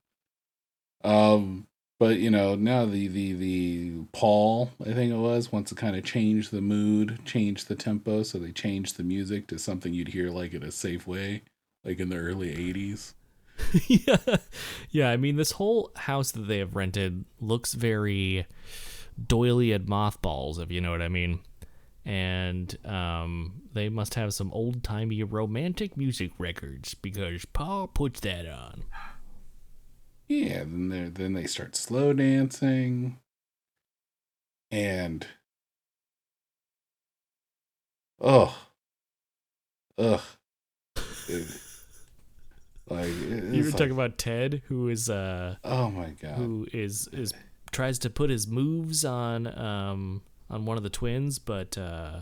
[1.03, 1.68] Um
[1.99, 5.95] but you know, now the the the Paul, I think it was, wants to kind
[5.95, 10.09] of change the mood, change the tempo, so they changed the music to something you'd
[10.09, 11.41] hear like in a safe way,
[11.84, 13.14] like in the early 80s.
[13.88, 14.38] yeah.
[14.91, 18.45] Yeah i mean this whole house that they have rented looks very
[19.25, 21.39] doily and mothballs if you know what i mean.
[22.05, 28.84] And um, they must have some old-timey romantic music records because paul puts that on.
[30.29, 33.19] Yeah, then they then they start slow dancing,
[34.71, 35.27] and
[38.21, 38.55] oh,
[39.97, 40.21] ugh,
[41.27, 41.61] It-
[42.89, 47.07] like you were it's talking about ted who is uh oh my god, who is
[47.11, 47.34] is
[47.72, 52.22] tries to put his moves on um on one of the twins but uh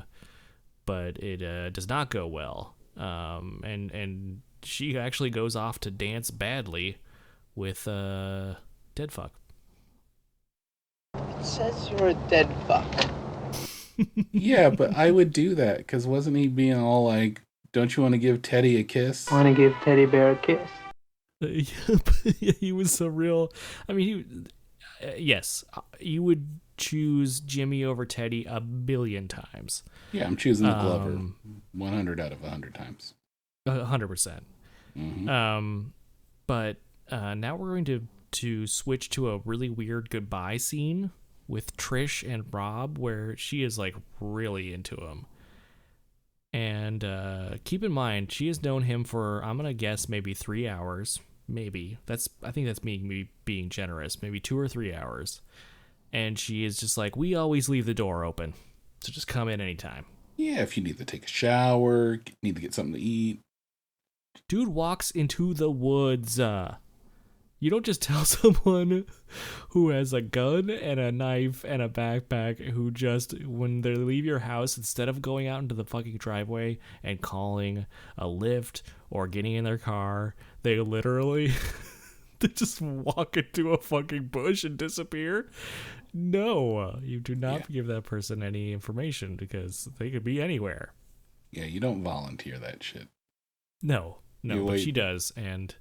[0.86, 2.76] but it uh, does not go well.
[2.98, 6.98] Um and and she actually goes off to dance badly
[7.56, 8.56] with uh
[8.94, 9.34] dead fuck.
[11.16, 12.86] It says you're a dead fuck.
[14.32, 17.42] yeah, but I would do that because wasn't he being all like,
[17.76, 20.35] "Don't you want to give Teddy a kiss?" I Want to give Teddy Bear a
[20.38, 20.69] kiss?
[22.39, 23.52] yeah, he was so real
[23.89, 24.07] i mean
[25.02, 26.47] he uh, yes uh, you would
[26.77, 29.84] choose jimmy over teddy a billion times
[30.14, 31.35] Yeah, I'm choosing the Glover, Um,
[31.73, 33.14] 100 out of 100 times.
[33.68, 34.43] hundred percent
[34.95, 35.93] hmm Um,
[36.47, 36.77] but
[37.11, 41.11] uh, now we're going to to switch to a really weird goodbye scene
[41.47, 45.26] with Trish and Rob, where she is like really into him.
[46.56, 50.69] And uh, keep in mind, she has known him for I'm gonna guess maybe three
[50.69, 51.19] hours,
[51.49, 51.98] maybe.
[52.06, 55.41] That's I think that's me, me being generous, maybe two or three hours.
[56.14, 58.53] And she is just like, we always leave the door open,
[59.02, 60.06] so just come in anytime.
[60.38, 63.41] Yeah, if you need to take a shower, need to get something to eat.
[64.48, 66.40] dude walks into the woods.
[66.40, 66.76] Uh,
[67.60, 69.06] you don't just tell someone
[69.69, 74.26] who has a gun and a knife and a backpack who just when they leave
[74.26, 77.86] your house instead of going out into the fucking driveway and calling
[78.18, 81.52] a lift or getting in their car, they literally
[82.40, 85.49] they just walk into a fucking bush and disappear.
[86.14, 87.65] No, you do not Yeah.
[87.73, 90.94] give that person any information because they could be anywhere.
[91.52, 93.07] Yeah, you don't volunteer that shit.
[93.82, 94.80] No, no, You but wait.
[94.82, 95.76] she does, and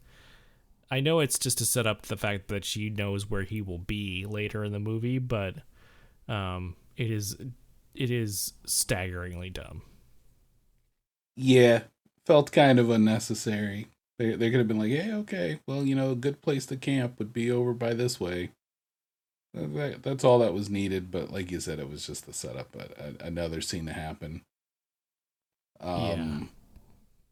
[0.95, 3.79] I know it's just to set up the fact that she knows where he will
[3.79, 5.57] be later in the movie, but
[6.29, 7.37] um, it is
[7.95, 9.83] it is staggeringly dumb.
[11.37, 11.85] Yeah,
[12.27, 13.89] felt kind of unnecessary.
[14.19, 16.77] They they could have been like, hey, okay, well, you know, a good place to
[16.77, 18.51] camp would be over by this way.
[19.55, 21.11] That- that- that's all that was needed.
[21.11, 24.43] But like you said, it was just the setup, But a, another scene to happen.
[25.81, 26.51] Um,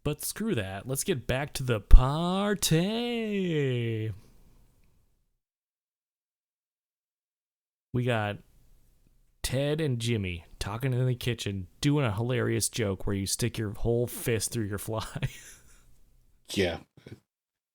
[0.04, 0.88] But screw that.
[0.88, 2.80] Let's get back to the party.
[7.92, 8.38] We got
[9.42, 13.70] Ted and Jimmy talking in the kitchen, doing a hilarious joke where you stick your
[13.70, 15.06] whole fist through your fly.
[16.52, 16.78] yeah,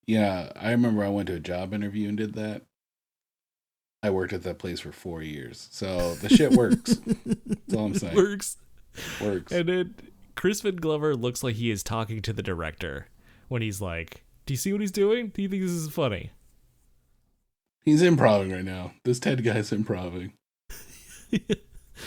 [0.05, 0.51] yeah.
[0.55, 2.63] I remember I went to a job interview and did that.
[4.03, 6.95] I worked at that place for four years, so the shit works.
[7.05, 8.15] That's all I'm saying.
[8.15, 8.57] Works.
[9.21, 9.51] Works.
[9.51, 9.95] And then
[10.37, 13.07] Crispin Glover looks like he is talking to the director
[13.47, 15.29] when he's like, Do you see what he's doing?
[15.29, 16.29] Do you think this is funny?
[17.83, 18.93] He's improving right now.
[19.03, 20.33] This Ted guy's improving.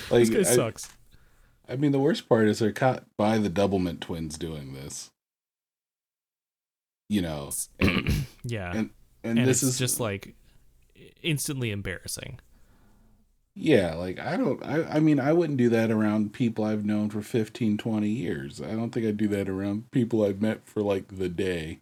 [0.08, 0.88] Like, this guy I- sucks.
[1.68, 5.10] I mean, the worst part is they're caught by the Doublemint twins doing this.
[7.08, 7.50] You know,
[7.80, 8.12] and,
[8.44, 8.70] yeah.
[8.70, 8.90] and,
[9.24, 10.36] and, and this is just like
[11.22, 12.38] instantly embarrassing.
[13.60, 17.10] Yeah, like I don't, I, I mean, I wouldn't do that around people I've known
[17.10, 18.60] for 15, 20 years.
[18.60, 21.80] I don't think I'd do that around people I've met for like the day.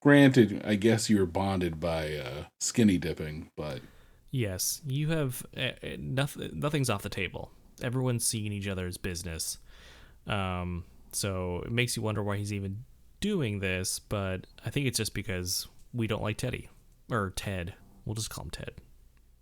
[0.00, 3.80] Granted, I guess you were bonded by uh, skinny dipping, but
[4.30, 6.50] Yes, you have uh, nothing.
[6.54, 7.50] Nothing's off the table.
[7.82, 9.58] Everyone's seeing each other's business.
[10.26, 12.84] Um, so it makes you wonder why he's even
[13.20, 13.98] doing this.
[13.98, 16.68] But I think it's just because we don't like Teddy
[17.10, 17.74] or Ted.
[18.04, 18.72] We'll just call him Ted.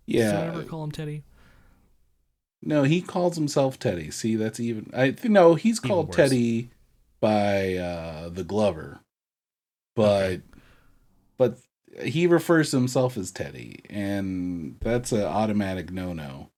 [0.05, 1.23] Yeah, anyone ever call him Teddy?
[2.61, 4.11] No, he calls himself Teddy.
[4.11, 4.91] See, that's even.
[4.95, 6.15] I no, he's Even called worse.
[6.15, 6.69] Teddy
[7.19, 8.99] by uh the Glover,
[9.95, 10.41] but
[11.37, 11.59] but
[12.01, 16.49] he refers to himself as Teddy, and that's an automatic no no.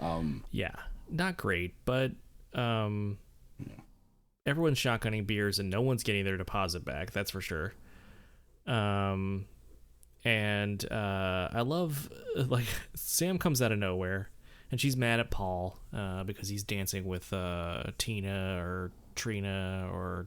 [0.00, 0.74] Um, Yeah,
[1.10, 2.12] not great, but
[2.54, 3.18] um,
[4.46, 7.12] everyone's shotgunning beers and no one's getting their deposit back.
[7.12, 7.74] That's for sure.
[8.66, 9.46] Um,
[10.24, 14.30] and uh, I love like Sam comes out of nowhere,
[14.72, 20.26] and she's mad at Paul uh, because he's dancing with uh, Tina or Trina or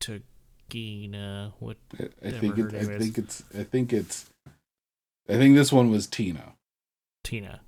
[0.00, 1.52] Tagina.
[1.60, 1.76] What?
[2.24, 4.28] I, think it, I think it's I think it's
[5.28, 6.54] I think this one was Tina.
[7.22, 7.60] Tina,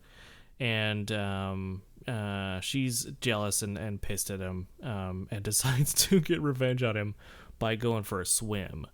[0.59, 6.43] and um, uh, she's jealous and, and pissed at him, um, and decides to get
[6.43, 7.15] revenge on him
[7.61, 8.85] by going for a swim,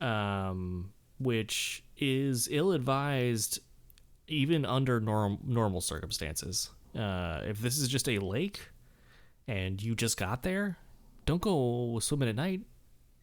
[0.00, 3.60] um, which is ill advised,
[4.28, 6.70] even under norm normal circumstances.
[6.96, 8.60] Uh, if this is just a lake,
[9.48, 10.78] and you just got there,
[11.26, 12.62] don't go swimming at night.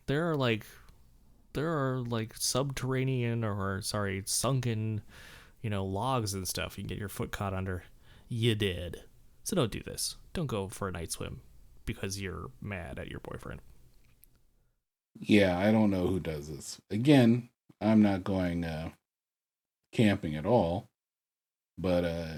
[0.08, 0.66] There are like,
[1.54, 5.02] there are like subterranean or sorry sunken
[5.62, 7.84] you know, logs and stuff you can get your foot caught under.
[8.28, 9.04] You did.
[9.44, 10.16] So don't do this.
[10.34, 11.42] Don't go for a night swim
[11.86, 13.62] because you're mad at your boyfriend.
[15.20, 16.80] Yeah, I don't know who does this.
[16.90, 17.50] Again,
[17.80, 18.90] I'm not going uh
[19.92, 20.88] camping at all.
[21.82, 22.34] But uh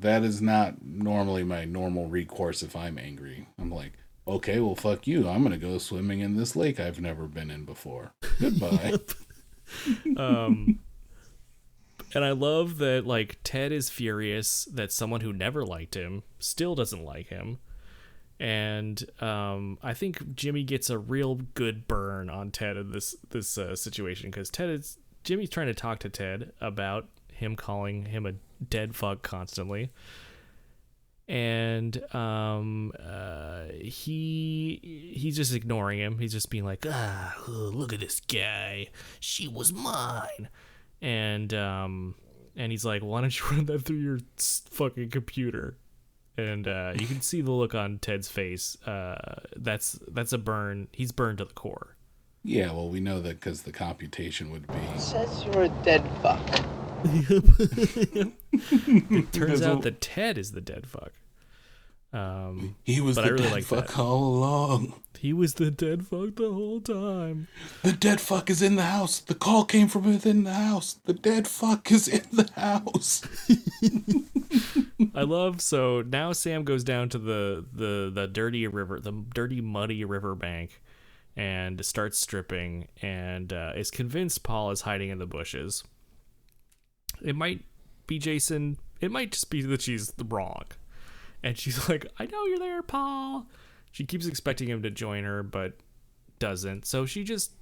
[0.00, 3.46] that is not normally my normal recourse if I'm angry.
[3.58, 3.92] I'm like,
[4.26, 5.28] okay, well fuck you.
[5.28, 8.12] I'm to go swimming in this lake I've never been in before.
[8.40, 8.94] Goodbye.
[10.16, 10.80] Um
[12.14, 16.74] and I love that like Ted is furious that someone who never liked him still
[16.74, 17.58] doesn't like him.
[18.40, 23.56] And um, I think Jimmy gets a real good burn on Ted in this this
[23.58, 27.08] uh, situation because Ted is Jimmy's trying to talk to Ted about
[27.40, 29.90] him calling him a dead fuck constantly,
[31.28, 36.18] and um, uh, he he's just ignoring him.
[36.18, 38.88] He's just being like, ah, look at this guy.
[39.18, 40.48] She was mine,
[41.02, 42.14] and um,
[42.56, 44.18] and he's like, why don't you run that through your
[44.70, 45.76] fucking computer?
[46.36, 48.76] and uh, you can see the look on Ted's face.
[48.86, 50.88] Uh, that's that's a burn.
[50.92, 51.96] He's burned to the core.
[52.42, 56.64] yeah, well, we know that cuz the computation would be Says you're a dead fuck.
[59.10, 61.12] It turns out that Ted is the dead fuck.
[62.12, 63.98] Um, he was the really dead fuck that.
[64.00, 64.94] all along.
[65.16, 67.46] he was the dead fuck the whole time.
[67.82, 69.20] The dead fuck is in the house.
[69.20, 70.94] The call came from within the house.
[71.04, 73.22] The dead fuck is in the house.
[75.14, 79.60] I love so now Sam goes down to the the the dirty river, the dirty
[79.60, 80.80] muddy river bank,
[81.36, 85.84] and starts stripping and uh, is convinced Paul is hiding in the bushes.
[87.22, 87.64] It might
[88.06, 88.78] be Jason.
[89.00, 90.64] It might just be that she's wrong.
[91.42, 93.46] And she's like, I know you're there, Paul.
[93.92, 95.74] She keeps expecting him to join her, but
[96.38, 96.86] doesn't.
[96.86, 97.52] So she just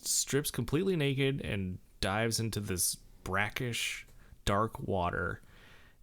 [0.00, 4.06] strips completely naked and dives into this brackish,
[4.44, 5.40] dark water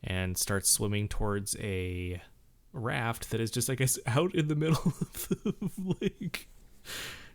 [0.04, 2.22] and starts swimming towards a
[2.74, 6.50] raft that is just, I guess, out in the middle of the lake.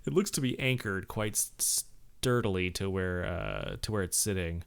[0.07, 4.62] It looks to be anchored quite sturdily to where uh, to where it's sitting,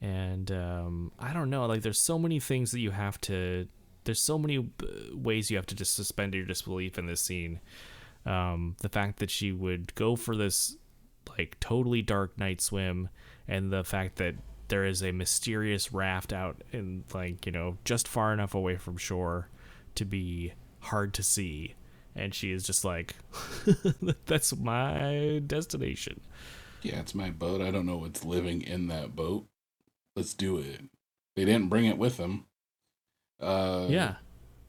[0.00, 1.66] and um, I don't know.
[1.66, 3.68] Like, there's so many things that you have to.
[4.04, 7.60] There's so many uh, ways you have to just suspend your disbelief in this scene.
[8.24, 10.76] Um, the fact that she would go for this
[11.38, 13.08] like totally dark night swim,
[13.46, 14.34] and the fact that
[14.68, 18.96] there is a mysterious raft out in like you know just far enough away from
[18.96, 19.48] shore
[19.96, 21.74] to be hard to see
[22.14, 23.16] and she is just like
[24.26, 26.20] that's my destination
[26.82, 27.60] Yeah, it's my boat.
[27.60, 29.46] I don't know what's living in that boat.
[30.20, 30.82] Let's do it.
[31.34, 32.44] They didn't bring it with them.
[33.40, 34.16] Uh, yeah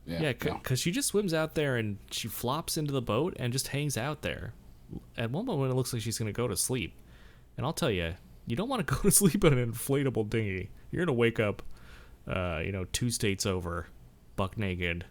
[0.05, 0.53] yeah, yeah no.
[0.53, 3.97] because she just swims out there and she flops into the boat and just hangs
[3.97, 4.53] out there
[5.17, 6.93] at one moment it looks like she's going to go to sleep
[7.57, 8.13] and i'll tell you
[8.47, 11.39] you don't want to go to sleep in an inflatable dinghy you're going to wake
[11.39, 11.61] up
[12.27, 13.87] uh, you know two states over
[14.37, 15.05] buck naked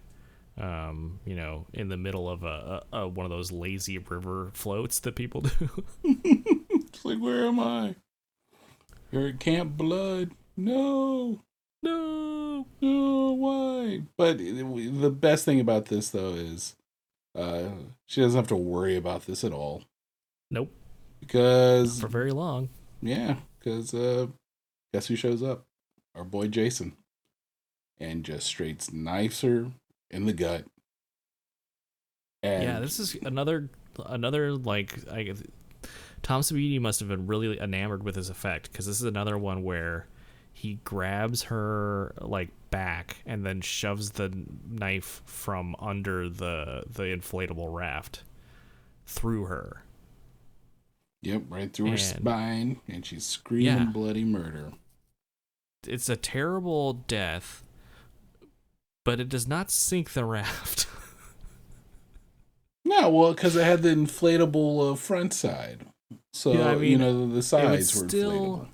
[0.59, 4.51] um, you know, in the middle of a, a, a one of those lazy river
[4.53, 5.85] floats that people do.
[6.93, 7.95] It's like, where am I?
[9.11, 10.32] You're at Camp Blood.
[10.57, 11.43] No,
[11.82, 14.03] no, no, why?
[14.16, 16.77] But the best thing about this, though, is
[17.37, 17.70] uh,
[18.07, 19.82] she doesn't have to worry about this at all
[20.51, 20.70] nope,
[21.20, 22.69] because for very long.
[23.01, 24.27] Yeah, because uh,
[24.93, 25.65] guess who shows up?
[26.15, 26.97] Our boy Jason,
[27.99, 29.70] and just straight knifes her
[30.11, 30.65] in the gut.
[32.43, 33.70] And yeah, this is another
[34.07, 35.35] another like I,
[36.23, 39.63] Tom Savini must have been really enamored with his effect because this is another one
[39.63, 40.07] where
[40.53, 44.31] he grabs her like back and then shoves the
[44.69, 48.23] knife from under the the inflatable raft
[49.07, 49.83] through her.
[51.23, 53.85] yep, right through her spine, and she's screaming Yeah.
[53.87, 54.73] bloody murder.
[55.87, 57.65] It's a terrible death,
[59.05, 60.87] but it does not sink the raft.
[62.85, 65.87] No, well, because it had the inflatable uh, front side,
[66.32, 68.69] so Yeah, I you mean, know the sides were still- inflatable.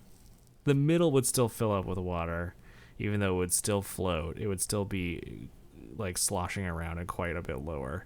[0.64, 2.54] the middle would still fill up with water,
[2.98, 4.38] even though it would still float.
[4.38, 5.48] It would still be
[5.96, 8.04] like sloshing around and quite a bit lower.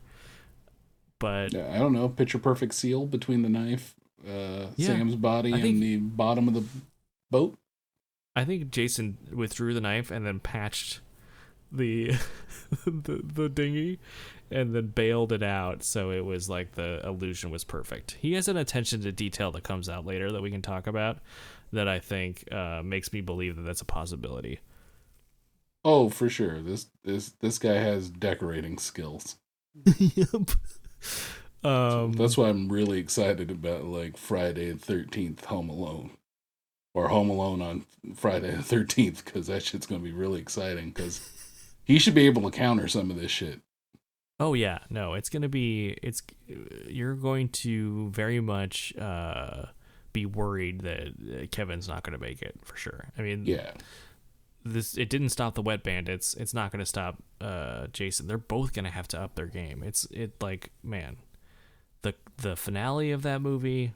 [1.19, 3.95] But Yeah, I don't know, picture perfect seal between the knife,
[4.27, 6.65] uh, Yeah, Sam's body, I and the bottom of the
[7.31, 7.59] boat.
[8.37, 11.01] I think Jason withdrew the knife and then patched
[11.73, 12.15] the
[12.85, 13.99] the the dinghy
[14.51, 18.17] and then bailed it out so it was like the illusion was perfect.
[18.21, 21.19] He has an attention to detail that comes out later that we can talk about
[21.73, 24.61] that I think uh, makes me believe that that's a possibility.
[25.85, 26.61] Oh, for sure.
[26.61, 29.37] This this this guy has decorating skills.
[29.99, 30.51] yep.
[31.63, 36.11] Um, That's why I'm really excited about like Friday the Thirteenth Home Alone,
[36.95, 40.91] or Home Alone on Friday the Thirteenth, because that shit's gonna be really exciting.
[40.91, 41.21] Because
[41.91, 43.61] he should be able to counter some of this shit.
[44.39, 46.23] Oh yeah, no, it's gonna be it's
[46.87, 49.67] you're going to very much uh,
[50.13, 53.09] be worried that uh, Kevin's not gonna make it for sure.
[53.19, 53.73] I mean, Yeah,
[54.65, 56.35] this it didn't stop the wet bandits.
[56.35, 58.29] It's not gonna stop uh, Jason.
[58.29, 59.83] They're both gonna have to up their game.
[59.85, 61.17] It's it like man,
[62.03, 63.93] the the finale of that movie.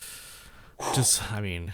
[0.94, 1.72] Just I mean,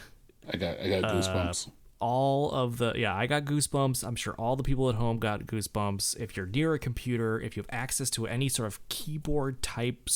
[0.52, 1.70] I got I got Uh, goosebumps.
[2.02, 4.04] All of the yeah i got goosebumps.
[4.04, 6.18] I'm sure all the people at home got goosebumps.
[6.18, 10.08] If you're near a computer if you have access to any sort of keyboard type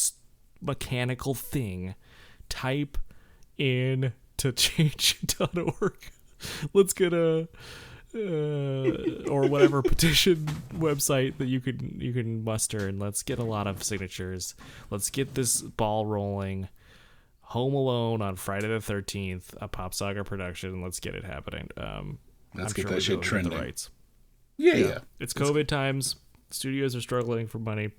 [0.61, 1.95] mechanical thing
[2.49, 2.99] type
[3.57, 5.95] in to change.org
[6.75, 7.49] let's get a
[8.15, 13.45] uh, or whatever petition website that you can you can muster and let's get a
[13.45, 14.55] lot of signatures.
[14.91, 16.69] Let's get this ball rolling
[17.51, 20.83] Home Alone on Friday the Thirteenth, a Pop Saga production.
[20.83, 21.69] Let's get it happening.
[21.77, 22.19] Um,
[22.55, 23.59] Let's I'm get sure that shit be able to get the trending.
[23.59, 23.91] rights.
[24.57, 24.99] Yeah, yeah.
[25.21, 26.17] It's COVID times.
[26.51, 27.91] Studios are struggling for money.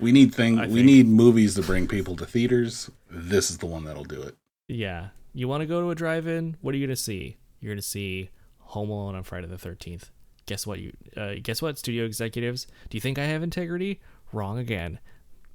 [0.00, 0.58] We need thing.
[0.58, 2.90] I We think- need movies to bring people to theaters.
[3.10, 4.34] This is the one that'll do it.
[4.68, 6.56] Yeah, you want to go to a drive-in?
[6.60, 7.36] What are you gonna see?
[7.60, 10.10] You're gonna see Home Alone on Friday the Thirteenth.
[10.46, 10.78] Guess what?
[10.80, 11.78] You uh, guess what?
[11.78, 14.00] Studio executives, do you think I have integrity?
[14.32, 14.98] Wrong again.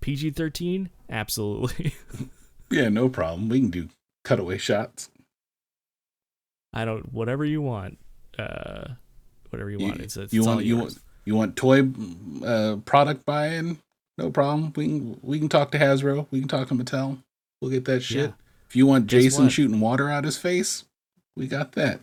[0.01, 0.89] PG thirteen?
[1.09, 1.93] Absolutely.
[2.69, 3.49] Yeah, no problem.
[3.49, 3.89] We can do
[4.23, 5.09] cutaway shots.
[6.73, 7.13] I don't.
[7.13, 7.97] Whatever you want.
[8.37, 8.95] Uh,
[9.49, 10.01] whatever you, You, want.
[10.01, 11.83] It's, it's you want you want you want toy
[12.45, 13.79] uh, product buying.
[14.17, 14.73] No problem.
[14.75, 16.27] We can we can talk to Hasbro.
[16.31, 17.19] We can talk to Mattel.
[17.61, 18.29] We'll get that shit.
[18.29, 18.31] Yeah.
[18.67, 19.53] If you want Guess Jason what?
[19.53, 20.85] shooting water out his face,
[21.35, 21.99] we got that.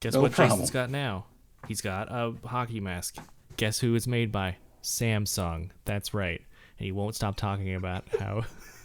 [0.00, 0.58] Guess No what problem.
[0.60, 1.26] Jason's got now?
[1.66, 3.16] He's got a hockey mask.
[3.56, 4.56] Guess who it's made by?
[4.82, 5.70] Samsung.
[5.84, 6.40] That's right.
[6.78, 8.44] And he won't stop talking about how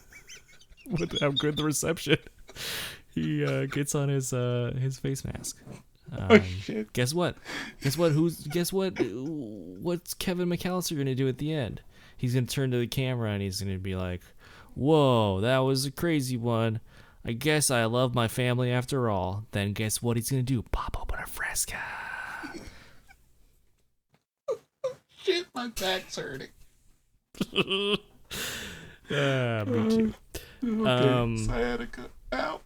[0.89, 2.17] what, how good the reception
[3.15, 5.61] he uh, gets on his uh, his face mask.
[6.11, 6.91] Um, shit.
[6.93, 7.37] Guess what?
[7.81, 8.11] Guess what?
[8.11, 8.93] Who's guess what?
[8.99, 11.81] What's Kevin McAllister gonna do at the end?
[12.17, 14.21] He's gonna turn to the camera and he's gonna be like,
[14.75, 16.79] "Whoa, that was a crazy one.
[17.25, 20.61] I guess I love my family after all." Then guess what he's gonna do?
[20.71, 21.77] Pop open a Fresca.
[25.23, 26.49] Shit, my back's hurting.
[29.11, 30.13] Ah, me too.
[30.63, 32.09] Okay, Um, sciatica.
[32.33, 32.61] Ow.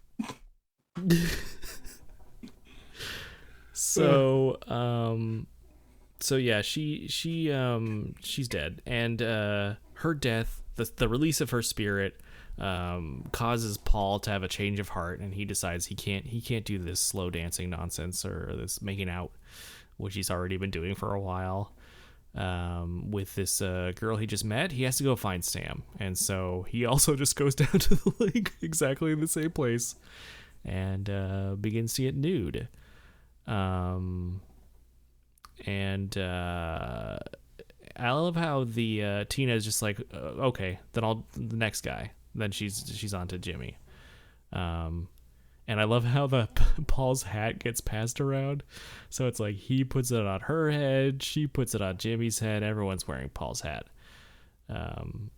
[3.73, 5.47] So, um,
[6.19, 11.51] so yeah, she she um she's dead, and uh, her death, the the release of
[11.51, 12.19] her spirit,
[12.57, 16.41] um, causes Paul to have a change of heart, and he decides he can't he
[16.41, 19.31] can't do this slow dancing nonsense or this making out,
[19.97, 21.71] which he's already been doing for a while.
[22.37, 26.15] Um, with this uh, girl he just met, he has to go find Sam, and
[26.15, 29.95] so he also just goes down to the lake exactly in the same place,
[30.63, 32.67] and uh, begins to get nude.
[33.47, 34.41] Um,
[35.65, 37.17] and uh,
[37.95, 41.81] I love how the uh, Tina is just like, uh, okay, then I'll the next
[41.81, 42.11] guy.
[42.35, 43.77] Then she's she's on to Jimmy.
[44.53, 45.07] Um,
[45.67, 46.47] and I love how the
[46.87, 48.63] Paul's hat gets passed around.
[49.09, 52.63] So it's like he puts it on her head, she puts it on Jimmy's head.
[52.63, 53.87] Everyone's wearing Paul's hat.
[54.69, 55.31] Um,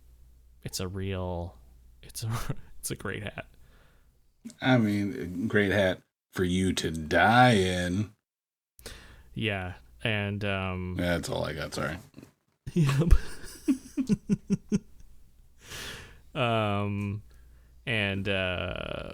[0.62, 1.56] it's a real,
[2.02, 2.30] it's a
[2.78, 3.46] it's a great hat.
[4.62, 6.00] I mean, great hat
[6.32, 8.10] for you to die in.
[9.34, 11.74] Yeah, and um, That's all I got.
[11.74, 11.96] Sorry.
[12.72, 13.14] Yep.
[16.34, 17.22] um,
[17.86, 19.12] and uh,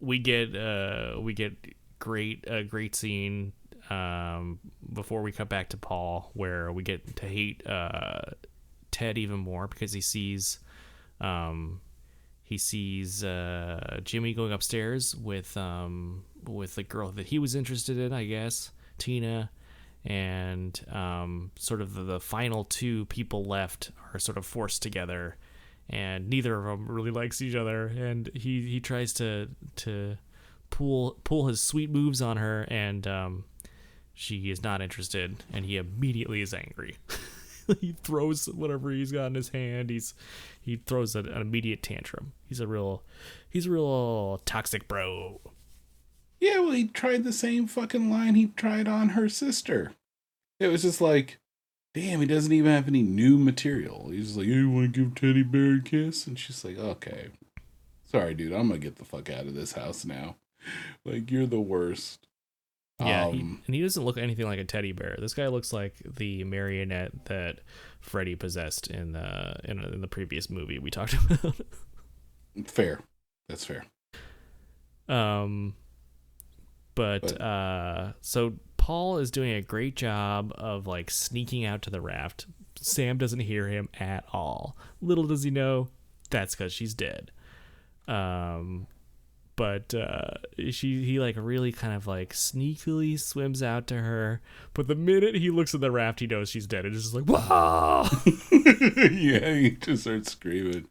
[0.00, 1.56] we get uh we get
[1.98, 3.52] great a great scene
[3.90, 4.58] um
[4.92, 8.20] before we cut back to Paul where we get to hate uh
[8.90, 10.58] Ted even more because he sees
[11.20, 11.80] um
[12.42, 17.98] he sees uh Jimmy going upstairs with um with the girl that he was interested
[17.98, 19.50] in I guess Tina.
[20.04, 25.36] And um, sort of the, the final two people left are sort of forced together,
[25.90, 27.86] and neither of them really likes each other.
[27.86, 30.18] And he he tries to to
[30.70, 33.44] pull pull his sweet moves on her, and um,
[34.14, 36.96] she is not interested, and he immediately is angry.
[37.80, 39.90] he throws whatever he's got in his hand.
[39.90, 40.14] He's
[40.60, 42.32] he throws an, an immediate tantrum.
[42.46, 43.02] He's a real
[43.48, 45.40] he's a real toxic bro.
[46.40, 49.92] Yeah, well, he tried the same fucking line he tried on her sister.
[50.60, 51.38] It was just like,
[51.94, 54.10] damn, he doesn't even have any new material.
[54.10, 56.26] He's like, hey, you want to give Teddy Bear a kiss?
[56.26, 57.28] And she's like, okay.
[58.04, 60.36] Sorry, dude, I'm going to get the fuck out of this house now.
[61.04, 62.26] Like, you're the worst.
[63.00, 65.16] Yeah, he, Um, and he doesn't look anything like a teddy bear.
[65.20, 67.60] This guy looks like the marionette that
[68.00, 71.54] Freddy possessed in the in, in the previous movie we talked about.
[72.66, 73.00] fair.
[73.48, 73.84] That's fair.
[75.08, 75.74] um,
[76.94, 78.54] but But- uh, so
[78.88, 82.46] Paul is doing a great job of like sneaking out to the raft.
[82.80, 84.78] Sam doesn't hear him at all.
[85.02, 85.88] Little does he know
[86.30, 87.30] that's because she's dead.
[88.06, 88.86] Um,
[89.56, 90.38] but uh,
[90.70, 94.40] she he like really kind of like sneakily swims out to her.
[94.72, 96.86] But the minute he looks at the raft, he knows she's dead.
[96.86, 98.08] And just like whoa.
[99.10, 100.86] yeah, he just starts screaming.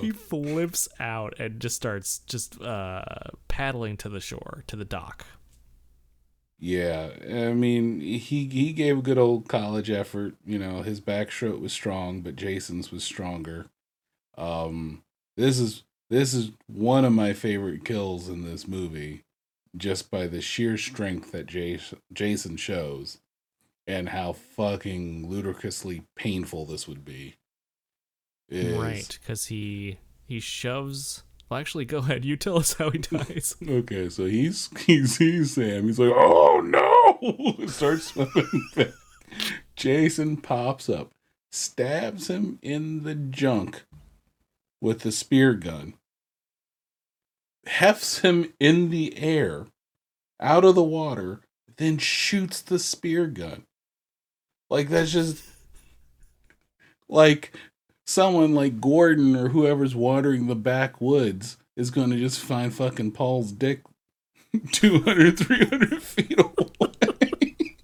[0.00, 3.04] he flips out and just starts just uh,
[3.48, 5.26] paddling to the shore to the dock.
[6.62, 10.34] Yeah, I mean, he he gave a good old college effort.
[10.44, 13.70] You know, his backstroke was strong, but Jason's was stronger.
[14.36, 15.02] Um,
[15.38, 19.24] this is this is one of my favorite kills in this movie,
[19.74, 23.18] just by the sheer strength that Jason Jason shows,
[23.86, 27.36] and how fucking ludicrously painful this would be.
[28.50, 29.96] Is- Right, because he
[30.26, 31.22] he shoves.
[31.50, 32.24] Well, actually, go ahead.
[32.24, 33.56] You tell us how he dies.
[33.68, 35.86] Okay, so he's he sees Sam.
[35.86, 38.68] He's like, "Oh no!" Starts swimming.
[39.74, 41.10] Jason pops up,
[41.50, 43.84] stabs him in the junk
[44.80, 45.94] with the spear gun,
[47.66, 49.66] hefts him in the air,
[50.38, 51.40] out of the water,
[51.76, 53.64] then shoots the spear gun.
[54.68, 55.44] Like that's just
[57.08, 57.52] like
[58.10, 63.52] someone like Gordon or whoever's watering the backwoods is going to just find fucking Paul's
[63.52, 63.82] dick
[64.72, 67.56] 200, 300 feet away.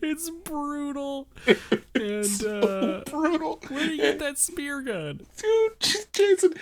[0.00, 1.26] it's brutal,
[1.94, 3.60] and uh, Brutal.
[3.68, 5.20] Where do you get that spear gun.
[5.36, 5.72] Dude,
[6.12, 6.54] Jason.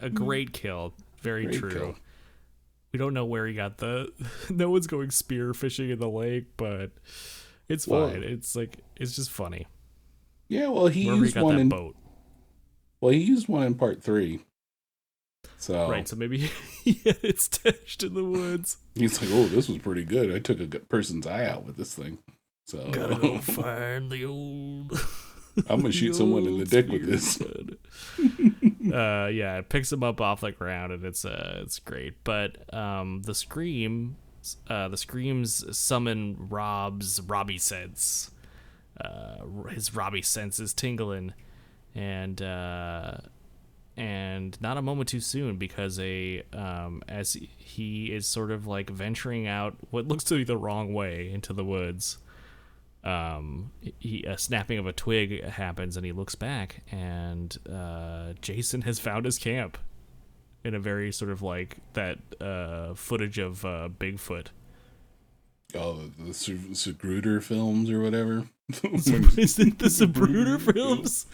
[0.00, 0.92] A great kill.
[1.22, 1.70] Very Great true.
[1.70, 1.94] kill.
[2.92, 4.12] We don't know where he got the.
[4.50, 6.90] no one's going spear fishing in the lake, but
[7.68, 8.22] it's fine.
[8.22, 9.66] It's like it's just funny.
[10.48, 11.68] Yeah, well, he Wherever he used got one that in.
[11.68, 11.96] boat.
[13.00, 14.40] Well, he used one in part three.
[15.58, 16.38] So Right, so maybe
[16.84, 18.78] he had it stashed in the woods.
[18.94, 20.32] he's like, "Oh, this was pretty good.
[20.34, 22.18] I took a person's eye out with this thing."
[22.66, 24.92] So Gotta go find the old.
[25.68, 27.40] I'm gonna shoot someone in the dick with this.
[27.40, 32.22] uh, yeah, it picks him up off the ground, and it's uh, it's great.
[32.24, 34.16] But um, the scream,
[34.68, 38.30] uh, the screams summon Rob's Robbie sense.
[39.00, 41.34] Uh, his Robbie sense is tingling,
[41.94, 43.18] and uh,
[43.96, 48.90] and not a moment too soon because a um, as he is sort of like
[48.90, 52.18] venturing out what looks to be the wrong way into the woods
[53.04, 58.82] um, he, a snapping of a twig happens and he looks back and uh, Jason
[58.82, 59.78] has found his camp
[60.64, 64.48] in a very sort of like that uh, footage of uh, Bigfoot.
[65.74, 68.48] Oh, the Magruder films or whatever.
[68.68, 71.26] Is it the Zapruder films?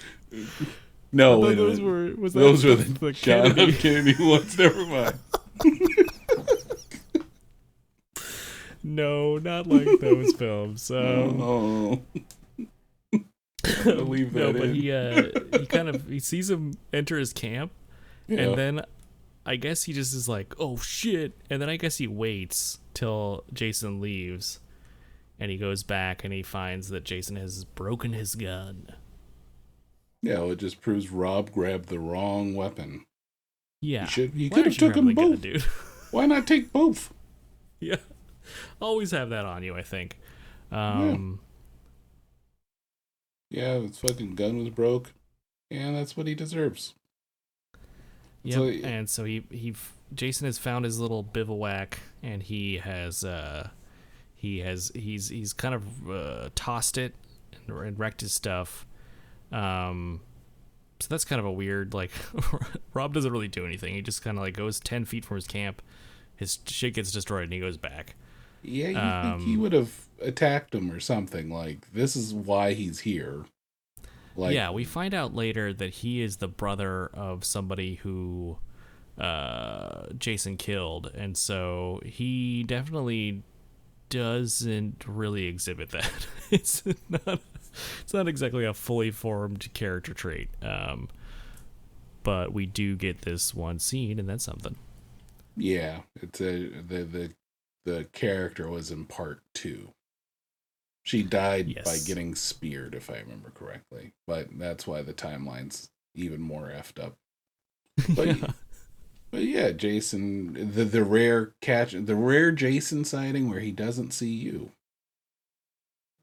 [1.13, 3.55] no, wait those were was Those were the, the, John F.
[3.57, 3.73] Kennedy?
[4.15, 4.59] Kennedy ones.
[4.59, 5.19] Never mind.
[8.85, 10.91] No, not like those films.
[10.91, 12.03] Um, oh,
[13.87, 14.75] leave no, but in.
[14.75, 17.71] he uh, he kind of he sees him enter his camp,
[18.27, 18.41] Yeah.
[18.41, 18.85] and then
[19.47, 23.45] I guess he just is like, "Oh shit!" And then I guess he waits till
[23.53, 24.59] Jason leaves,
[25.43, 28.86] and he goes back and he finds that Jason has broken his gun.
[30.23, 33.05] yeah, well, it just proves Rob grabbed the wrong weapon.
[33.81, 35.40] Yeah, should- he could have took them the gun, both.
[35.40, 35.62] dude.
[36.12, 37.12] Why not take both?
[37.81, 37.97] yeah,
[38.81, 39.74] always have that on you.
[39.74, 40.19] I think.
[40.70, 41.40] Um,
[43.51, 45.12] Yeah, his fucking gun was broke,
[45.70, 46.94] and that's what he deserves.
[48.44, 48.55] Yep.
[48.55, 49.74] So- and so he he
[50.14, 53.70] Jason has found his little bivouac, and he has uh
[54.43, 57.14] he has he's he's kind of uh, tossed it
[57.69, 58.85] and, and wrecked his stuff.
[59.52, 60.20] Um,
[60.98, 62.10] so that's kind of a weird like.
[62.94, 63.94] Rob doesn't really do anything.
[63.94, 65.81] He just kind of like goes ten feet from his camp.
[66.35, 68.16] His shit gets destroyed, and he goes back.
[68.64, 68.94] Yeah, you
[69.36, 71.48] think he Um, would have attacked him or something?
[71.48, 73.44] Like this is why he's here.
[74.35, 78.59] Like, yeah, we find out later that he is the brother of somebody who
[79.19, 83.43] uh, Jason killed, and so he definitely
[84.13, 86.13] doesn't really exhibit that.
[86.51, 87.41] it's not.
[88.03, 90.51] It's not exactly a fully formed character trait.
[90.63, 91.09] Um,
[92.23, 94.77] but we do get this one scene, and that's something.
[95.57, 97.33] yeah, it's a the the
[97.85, 99.93] the character was in part two.
[101.05, 104.13] She died by getting speared, if I remember correctly.
[104.27, 107.17] But that's why the timeline's even more effed up.
[108.15, 108.53] But Yeah.
[109.33, 114.29] But yeah, Jason, the the rare catch, the rare Jason sighting where he doesn't see
[114.31, 114.71] you,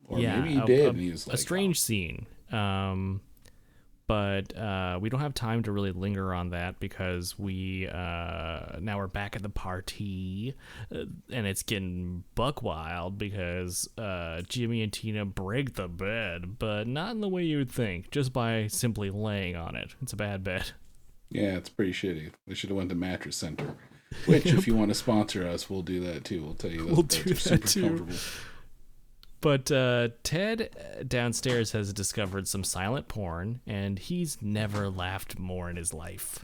[0.07, 2.27] or Yeah, maybe he a- did, a- and he was like, a strange scene.
[2.51, 3.21] Um,
[4.05, 8.97] but uh, we don't have time to really linger on that because we uh, now
[8.97, 10.53] we're back at the party,
[10.93, 16.87] uh, and it's getting buck wild because uh, Jimmy and Tina break the bed, but
[16.87, 19.95] not in the way you would think, just by simply laying on it.
[20.01, 20.71] It's a bad bed.
[21.29, 22.31] Yeah, it's pretty shitty.
[22.47, 23.75] They should have went to Mattress Center.
[24.25, 26.43] Which, if you want to sponsor us, we'll do that too.
[26.43, 27.81] We'll tell you those We'll do that super too.
[27.87, 28.15] comfortable.
[29.41, 35.75] But uh, Ted downstairs has discovered some silent porn, and he's never laughed more in
[35.77, 36.43] his life.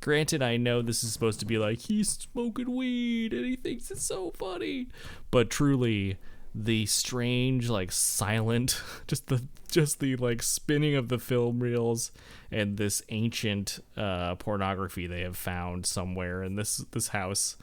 [0.00, 3.90] Granted, I know this is supposed to be like he's smoking weed and he thinks
[3.90, 4.86] it's so funny,
[5.30, 6.16] but truly,
[6.54, 12.12] the strange, like silent, just the just the like spinning of the film reels
[12.50, 17.56] and this ancient uh, pornography they have found somewhere in this this house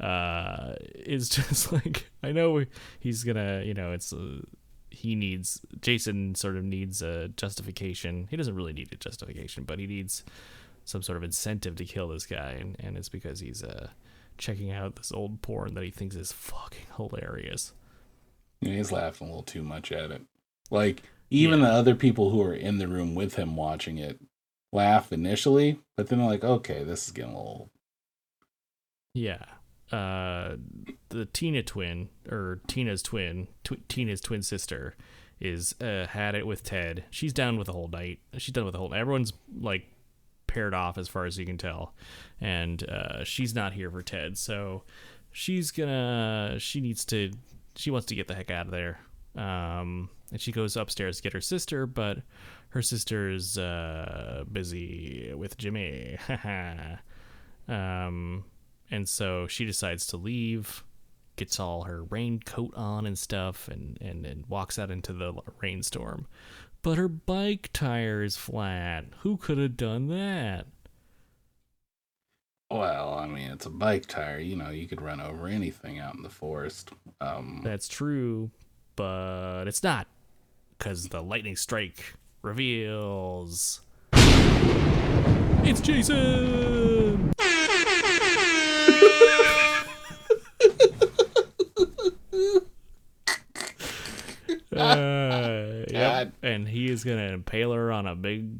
[0.00, 2.62] uh is just like i know
[3.00, 4.40] he's gonna you know it's uh,
[4.90, 8.26] he needs jason sort of needs a justification.
[8.30, 10.24] He doesn't really need a justification but he needs
[10.84, 13.88] some sort of incentive to kill this guy and, and it's because he's uh
[14.38, 17.72] checking out this old porn that he thinks is fucking hilarious
[18.60, 20.22] Yeah, he's laughing a little too much at it.
[20.70, 24.20] Like even the other people who are in the room with him watching it
[24.72, 27.70] laugh initially, but then they're like, "Okay, this is getting a little."
[29.14, 29.44] yeah.
[29.92, 30.56] Uh
[31.10, 34.96] the tina twin or tina's twin tw- tina's twin sister
[35.40, 37.04] is uh had it with ted.
[37.10, 38.18] She's down with the whole night.
[38.36, 39.86] She's done with the whole everyone's like
[40.48, 41.94] paired off as far as you can tell.
[42.40, 44.36] And uh she's not here for ted.
[44.36, 44.82] So
[45.30, 47.30] she's gonna she needs to
[47.76, 48.98] she wants to get the heck out of there
[49.36, 52.18] um and she goes upstairs to get her sister, but
[52.70, 56.18] her sister's uh, busy with Jimmy.
[57.68, 58.44] um,
[58.90, 60.84] and so she decides to leave,
[61.36, 66.26] gets all her raincoat on and stuff, and, and, and walks out into the rainstorm.
[66.82, 69.04] But her bike tire is flat.
[69.20, 70.66] Who could have done that?
[72.70, 74.40] Well, I mean, it's a bike tire.
[74.40, 76.90] You know, you could run over anything out in the forest.
[77.20, 78.50] Um, That's true,
[78.96, 80.08] but it's not.
[80.76, 83.80] Because the lightning strike reveals.
[84.12, 87.32] It's Jason!
[94.76, 96.32] Uh, yep.
[96.42, 98.58] And he is going to impale her on a big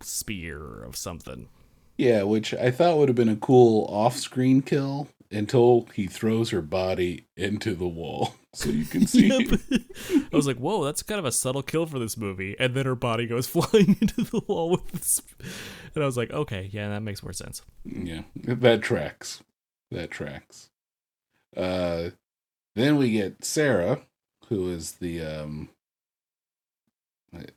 [0.00, 1.48] spear of something.
[1.96, 6.62] Yeah, which I thought would have been a cool off-screen kill until he throws her
[6.62, 9.28] body into the wall, so you can see.
[9.28, 9.60] Yep.
[10.32, 12.56] I was like, whoa, that's kind of a subtle kill for this movie.
[12.58, 15.22] And then her body goes flying into the wall with this.
[15.94, 17.62] And I was like, okay, yeah, that makes more sense.
[17.84, 19.42] Yeah, that tracks.
[19.90, 20.70] That tracks.
[21.56, 22.10] Uh,
[22.74, 24.00] then we get Sarah,
[24.48, 25.68] who is the um.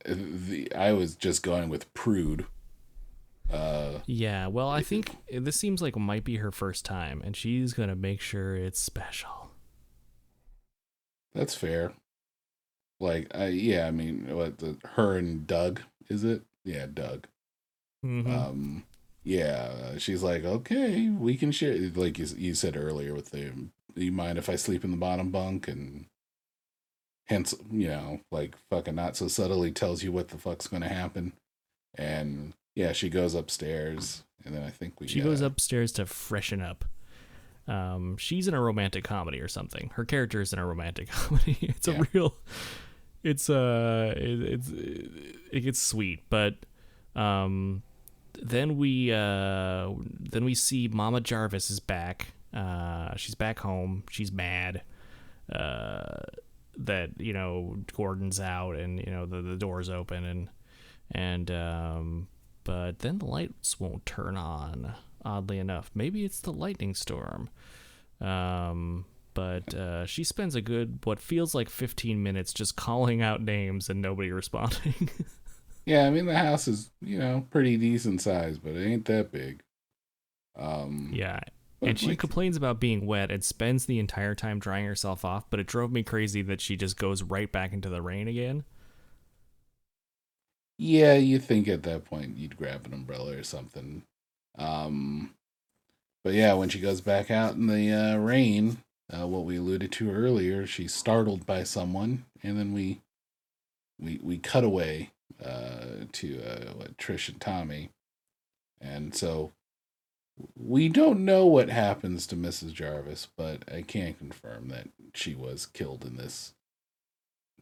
[0.05, 2.45] The I was just going with prude.
[3.51, 7.73] Uh, Yeah, well, I think this seems like might be her first time, and she's
[7.73, 9.49] going to make sure it's special.
[11.33, 11.93] that's fair.
[12.99, 16.41] Like, I yeah, I mean, what the her and Doug is it?
[16.65, 17.27] Yeah, Doug.
[18.05, 18.27] Mhm.
[18.31, 18.83] um
[19.23, 23.51] yeah she's like okay we can share like you, you said earlier with the
[23.95, 26.05] you mind if i sleep in the bottom bunk and
[27.25, 31.33] hence you know like fucking not so subtly tells you what the fuck's gonna happen
[31.95, 36.05] and yeah she goes upstairs and then i think we she goes uh, upstairs to
[36.05, 36.85] freshen up.
[37.69, 39.91] Um, she's in a romantic comedy or something.
[39.95, 41.57] Her character is in a romantic comedy.
[41.59, 41.99] It's Yeah.
[41.99, 42.33] a real.
[43.23, 44.69] It's uh, it, it's
[45.51, 46.55] it gets sweet, but
[47.13, 47.83] um,
[48.41, 49.91] then we uh,
[50.31, 52.27] then we see Mama Jarvis is back.
[52.53, 54.03] Uh, she's back home.
[54.09, 54.83] She's mad.
[55.51, 56.21] Uh,
[56.77, 60.49] that you know Gordon's out and you know the the doors open and
[61.11, 62.27] and um,
[62.67, 64.93] but then the lights won't turn on.
[65.23, 67.49] Oddly enough, maybe it's the lightning storm.
[68.19, 73.41] Um, but uh, she spends a good what feels like 15 minutes just calling out
[73.41, 75.09] names and nobody responding.
[75.85, 79.31] yeah i mean the house is you know pretty decent size but it ain't that
[79.31, 79.61] big
[80.57, 81.39] um yeah.
[81.81, 85.47] And she like, complains about being wet and spends the entire time drying herself off,
[85.51, 88.63] but it drove me crazy that she just goes right back into the rain again.
[90.77, 94.03] Yeah, you think at that point you'd grab an umbrella or something.
[94.57, 95.35] Um,
[96.23, 98.79] but yeah, when she goes back out in the uh, rain,
[99.13, 103.01] uh, what we alluded to earlier, she's startled by someone, and then we
[103.99, 105.11] we we cut away
[105.43, 107.89] uh, to uh, what, Trish and Tommy,
[108.81, 109.53] and so
[110.57, 112.73] we don't know what happens to Mrs.
[112.73, 116.53] Jarvis, but I can confirm that she was killed in this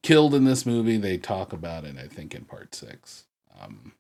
[0.06, 0.98] killed in this movie.
[0.98, 3.26] They talk about it, I think, in part six.
[3.60, 3.94] Um,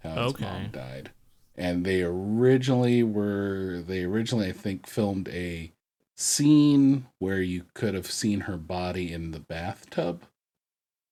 [0.00, 0.44] how his Okay.
[0.44, 1.12] mom died,
[1.56, 5.72] and they originally were they originally I think filmed a
[6.16, 10.24] scene where you could have seen her body in the bathtub,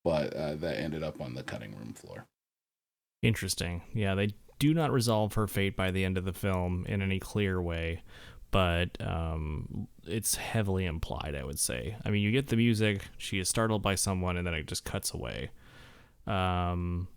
[0.05, 2.27] but uh, that ended up on the cutting room floor.
[3.23, 3.83] Interesting.
[3.93, 7.19] Yeah, they do not resolve her fate by the end of the film in any
[7.19, 8.03] clear way,
[8.51, 11.97] but um, it's heavily implied, I would say.
[12.05, 14.85] I mean, you get the music, she is startled by someone, and then it just
[14.85, 15.51] cuts away.
[16.27, 17.09] Um,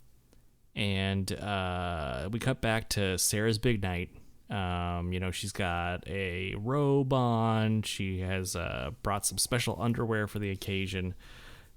[0.75, 4.09] and uh, we cut back to Sarah's big night.
[4.49, 7.83] Um, you know, she's got a robe on.
[7.83, 11.13] She has uh, brought some special underwear for the occasion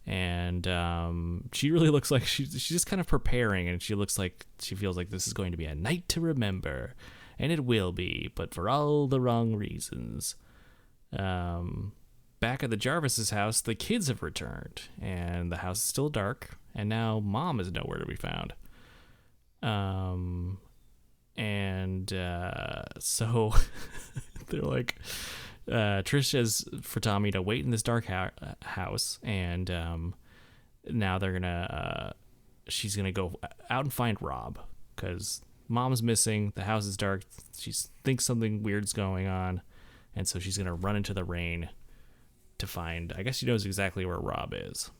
[0.07, 4.19] and um, she really looks like she's she's just kind of preparing, and she looks
[4.19, 6.95] like she feels like this is going to be a night to remember,
[7.39, 10.35] and it will be, but for all the wrong reasons.
[11.19, 11.93] Um,
[12.41, 16.59] back at the Jarvis's house, the kids have returned, and the house is still dark,
[16.75, 18.55] and now mom is nowhere to be found.
[19.63, 20.59] Um,
[21.37, 23.55] and uh, so
[24.49, 24.97] they're like,
[25.69, 28.31] uh, Trish says for Tommy to wait in this dark hou-
[28.63, 30.15] house, and um,
[30.91, 32.13] now they're gonna, uh,
[32.69, 33.39] she's gonna go
[33.71, 34.59] out and find Rob
[34.95, 36.53] because mom's missing.
[36.55, 37.23] The house is dark.
[37.57, 37.73] She
[38.05, 39.63] thinks something weird's going on,
[40.15, 41.69] and so she's gonna run into the rain
[42.59, 43.13] to find.
[43.17, 44.91] I guess she knows exactly where Rob is.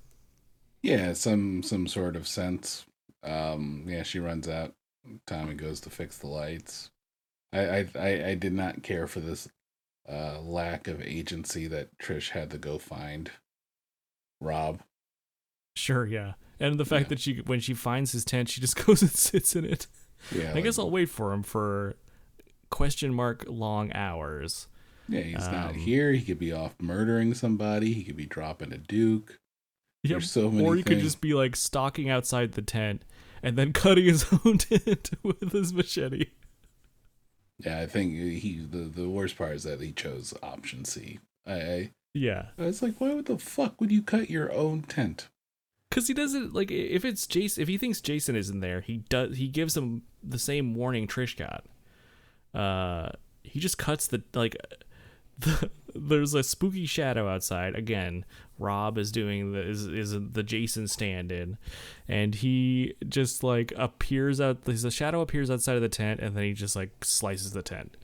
[0.83, 2.85] Yeah, some some sort of sense.
[3.23, 4.75] Um, yeah, she runs out.
[5.27, 6.91] Tommy goes to fix the lights.
[7.53, 9.49] I I I, I did not care for this
[10.09, 13.31] uh lack of agency that Trish had to go find
[14.41, 14.81] Rob.
[15.77, 16.35] Sure, yeah.
[16.61, 19.57] And the fact that she when she finds his tent, she just goes and sits
[19.57, 19.87] in it.
[20.31, 21.97] Yeah, I guess I'll wait for him for
[22.71, 24.69] question mark long hours.
[25.09, 26.13] Yeah, he's not Um, here.
[26.13, 27.93] He could be off murdering somebody.
[27.93, 29.39] He could be dropping a duke.
[30.05, 30.11] Yep.
[30.11, 33.05] There's so many or he could just be like stalking outside the tent
[33.43, 36.27] and then cutting his own tent with his machete.
[37.59, 38.59] Yeah, I think he.
[38.69, 41.21] The, the worst part is that he chose option C.
[41.47, 42.47] I, I Yeah.
[42.59, 45.29] It's like, why would the fuck would you cut your own tent?
[45.93, 47.63] Cause he doesn't like if it's Jason.
[47.63, 49.37] If he thinks Jason isn't there, he does.
[49.37, 51.67] He gives him the same warning Trish got.
[52.59, 53.11] Uh,
[53.43, 54.57] he just cuts the like.
[55.39, 58.25] The, there's a spooky shadow outside again.
[58.59, 61.59] Rob is doing the is is the Jason stand-in,
[62.09, 64.65] and he just like appears out.
[64.65, 67.97] The shadow appears outside of the tent, and then he just like slices the tent.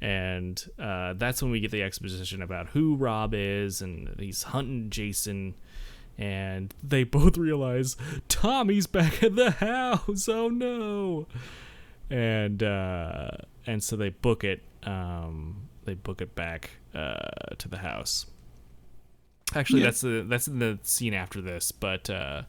[0.00, 4.90] And uh, that's when we get the exposition about who Rob is, and he's hunting
[4.90, 5.54] Jason
[6.18, 7.96] and they both realize
[8.28, 10.28] Tommy's back at the house.
[10.28, 11.26] Oh no!
[12.10, 13.30] And uh,
[13.66, 14.62] and so they book it.
[14.82, 18.26] Um, they book it back uh, to the house.
[19.54, 19.86] Actually, Yeah.
[19.86, 21.70] that's the that's in the scene after this.
[21.72, 22.42] But uh,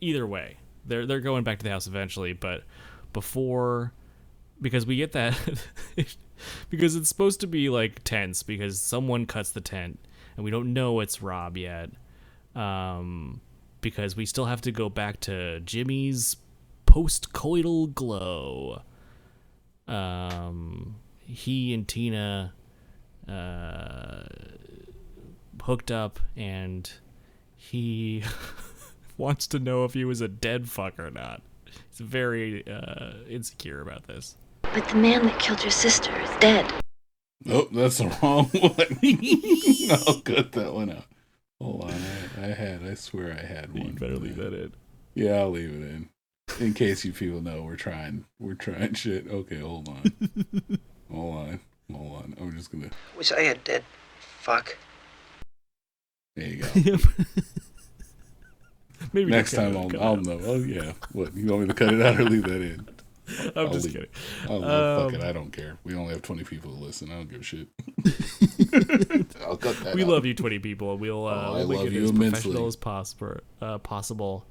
[0.00, 2.32] either way, they're they're going back to the house eventually.
[2.32, 2.64] But
[3.12, 3.92] before,
[4.60, 5.36] because we get that,
[6.70, 9.98] because it's supposed to be like tense because someone cuts the tent
[10.36, 11.90] and we don't know it's Rob yet
[12.54, 13.40] um,
[13.80, 16.36] because we still have to go back to Jimmy's
[16.86, 18.82] post-coital glow.
[19.88, 20.96] Um,
[21.30, 22.52] he and Tina
[23.28, 24.22] uh,
[25.62, 26.90] hooked up, and
[27.56, 28.24] he
[29.16, 31.42] wants to know if he was a dead fuck or not.
[31.64, 34.36] He's very uh, insecure about this.
[34.62, 36.70] But the man that killed your sister is dead.
[37.48, 40.00] Oh, that's the wrong one.
[40.06, 41.06] I'll cut that one out.
[41.60, 41.94] Hold on,
[42.38, 42.82] I, I had.
[42.84, 43.86] I swear I had one.
[43.86, 44.72] You better leave that in.
[45.14, 46.08] Yeah, I'll leave it in.
[46.58, 48.24] In case you people know we're trying.
[48.38, 49.28] We're trying shit.
[49.28, 50.02] Okay, hold on.
[51.10, 51.60] Hold on.
[51.92, 52.34] Hold on.
[52.40, 52.90] I'm just gonna.
[53.16, 53.84] Wish I had dead
[54.18, 54.76] fuck.
[56.36, 56.68] There you go.
[56.74, 57.00] Yep.
[59.12, 60.38] Maybe Next time I'll, I'll know.
[60.44, 60.92] Oh yeah.
[61.12, 62.86] What you want me to cut it out or leave that in?
[63.56, 64.10] I'm I'll just leave- kidding.
[64.48, 65.24] Oh no, fuck Um, it.
[65.26, 65.78] I don't care.
[65.84, 67.10] We only have 20 people to listen.
[67.10, 67.68] I don't give a shit.
[69.46, 69.94] I'll cut that.
[69.94, 70.08] we out.
[70.08, 72.30] love you 20 people we'll, uh, Oh, we'll make it as immensely.
[72.52, 74.46] professional as possible uh, possible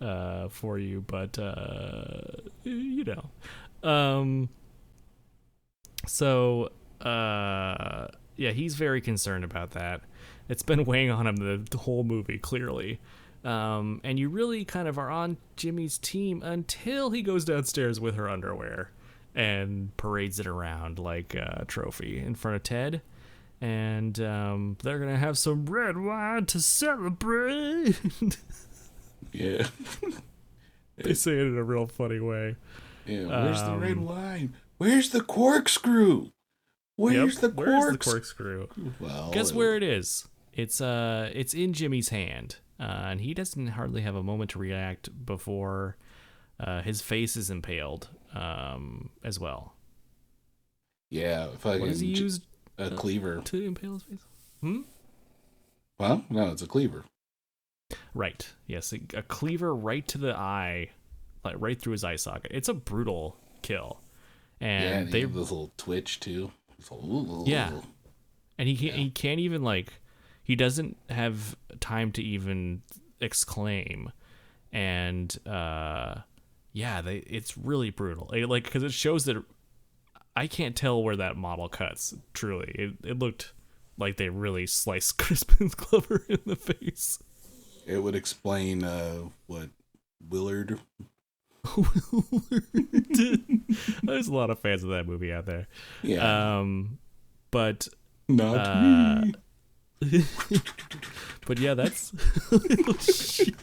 [0.00, 2.20] uh, for you but uh,
[2.64, 4.48] you know um
[6.06, 6.70] so
[7.00, 8.06] uh
[8.36, 10.00] yeah he's very concerned about that
[10.48, 12.98] it's been weighing on him the, the whole movie clearly
[13.44, 18.14] um and you really kind of are on Jimmy's team until he goes downstairs with
[18.16, 18.90] her underwear
[19.34, 23.00] and parades it around like a trophy in front of Ted
[23.62, 28.00] and um, they're gonna have some red wine to celebrate.
[29.32, 29.68] Yeah.
[30.96, 32.56] they say it in a real funny way.
[33.06, 33.26] Yeah.
[33.26, 34.54] Where's the red Um, wine?
[34.80, 36.30] Where's the corkscrew?
[36.96, 38.66] Where's Yep, the where's the corkscrew?
[38.98, 40.26] Well, Guess where it is?
[40.54, 44.58] It's uh, it's in Jimmy's hand, uh, and he doesn't hardly have a moment to
[44.58, 45.98] react before
[46.58, 49.74] uh, his face is impaled um, as well.
[51.10, 51.48] Yeah.
[51.54, 52.40] If I What does he use
[52.78, 53.42] A cleaver.
[53.42, 54.24] to impale his face?
[54.62, 54.80] Hmm.
[55.98, 57.04] Well, no, it's a cleaver.
[58.14, 58.48] Right.
[58.66, 60.88] Yes, a, a cleaver right to the eye,
[61.44, 62.50] like right through his eye socket.
[62.54, 64.00] It's a brutal kill,
[64.60, 66.50] and and they they this little twitch too.
[66.90, 67.46] Like.
[67.48, 67.72] Yeah.
[68.58, 69.92] and he can't, he can't even like
[70.42, 72.82] he doesn't have time to even
[73.20, 74.10] exclaim
[74.72, 76.14] and uh
[76.72, 79.36] yeah they it's really brutal It- like because it shows that
[80.34, 83.52] i can't tell where that model cuts truly it, it looked
[83.98, 87.18] like they really sliced crispin glover in the face
[87.86, 89.68] It would explain uh, what
[90.28, 90.78] Willard.
[94.02, 95.66] there's a lot of fans of that movie out there
[96.02, 96.58] Yeah.
[96.58, 96.98] um
[97.50, 97.88] but
[98.28, 99.32] not uh, me.
[101.46, 102.12] but yeah that's
[103.00, 103.54] shit.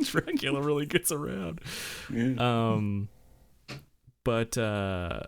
[0.02, 1.60] dracula really gets around
[2.12, 2.34] Yeah.
[2.38, 3.08] um
[4.24, 5.20] but uh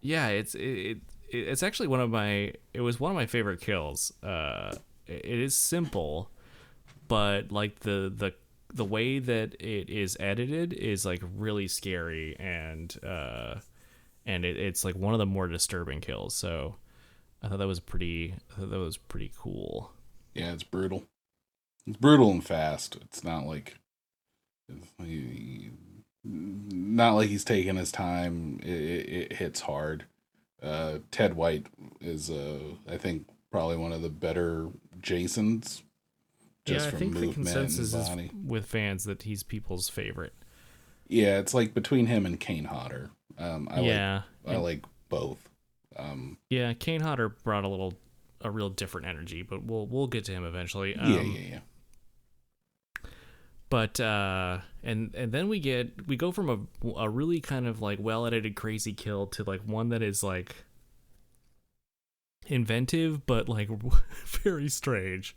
[0.00, 0.98] yeah it's it, it
[1.30, 4.74] it's actually one of my it was one of my favorite kills uh
[5.06, 6.30] it it is simple
[7.08, 8.32] but like the the
[8.72, 13.56] the way that it is edited is like really scary and uh
[14.24, 16.76] and it, it's like one of the more disturbing kills so
[17.42, 19.92] i thought that was pretty i thought that was pretty cool
[20.34, 21.04] yeah, it's brutal.
[21.86, 22.96] It's brutal and fast.
[23.02, 23.76] It's not like.
[26.24, 28.60] Not like he's taking his time.
[28.62, 30.04] It, it, it hits hard.
[30.62, 31.66] Uh, Ted White
[32.00, 34.68] is, uh, I think, probably one of the better
[35.00, 35.82] Jasons
[36.64, 40.34] just yeah, I from think the consensus and is with fans that he's people's favorite.
[41.08, 43.10] Yeah, it's like between him and Kane Hodder.
[43.38, 45.48] Um, I yeah, like I like both.
[45.96, 46.72] Um, yeah.
[46.72, 47.94] Kane Hodder brought a little,
[48.40, 50.94] a real different energy, but we'll we'll get to him eventually.
[50.96, 51.58] yeah, Um, yeah, yeah.
[53.68, 57.80] But uh, and and then we get we go from a a really kind of
[57.80, 60.64] like well edited crazy kill to like one that is like
[62.46, 63.68] inventive but like
[64.24, 65.36] very strange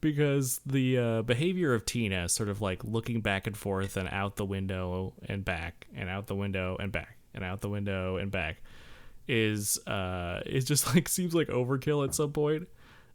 [0.00, 4.36] because the uh, behavior of Tina sort of like looking back and forth and out
[4.36, 8.30] the window and back and out the window and back and out the window and
[8.30, 8.62] back
[9.28, 12.68] is uh just like seems like overkill at some point.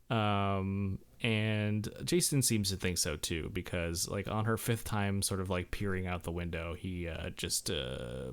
[0.10, 5.40] Um and Jason seems to think so too because like on her fifth time sort
[5.40, 8.32] of like peering out the window he uh just uh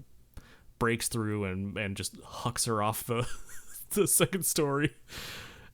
[0.78, 3.26] breaks through and and just hucks her off the
[3.90, 4.94] the second story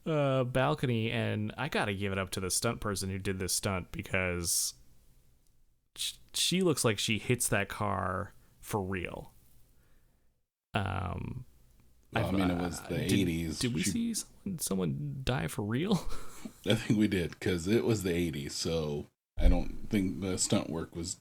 [0.05, 3.39] uh balcony and I got to give it up to the stunt person who did
[3.39, 4.73] this stunt because
[5.95, 9.31] sh- she looks like she hits that car for real
[10.73, 11.45] um
[12.13, 13.59] Well, I I've, mean, it uh, was the did- '80s.
[13.59, 16.07] Did we She- see someone, someone die for real?
[16.67, 18.51] I think we did because it was the '80s.
[18.51, 19.07] So
[19.39, 21.17] I don't think the stunt work was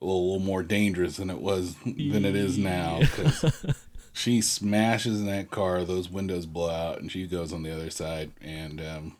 [0.00, 3.00] a little, little more dangerous than it was than it is now.
[3.00, 3.44] Because
[4.14, 7.90] she smashes in that car, those windows blow out, and she goes on the other
[7.90, 8.30] side.
[8.40, 9.16] And um,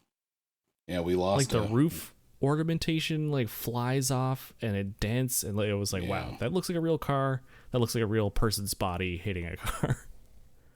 [0.89, 5.59] yeah, we lost like the a- roof ornamentation like flies off and it dents and
[5.59, 6.09] it was like Yeah.
[6.11, 7.41] wow that looks like a real car
[7.71, 9.97] that looks like a real person's body hitting a car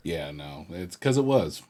[0.03, 1.63] Yeah, no, it's because it was.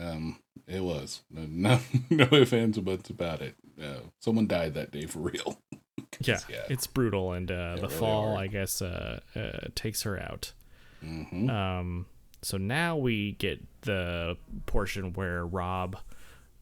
[0.00, 1.22] Um, it was.
[1.30, 3.56] No, no ifs, ands, or buts about it.
[3.82, 5.60] Uh, someone died that day for real.
[6.20, 6.62] yeah, yeah.
[6.68, 8.40] it's brutal and uh, the really fall hard.
[8.40, 10.52] i guess uh, uh, takes her out
[11.00, 12.06] hmm um
[12.42, 14.36] so now we get the
[14.66, 15.96] portion where rob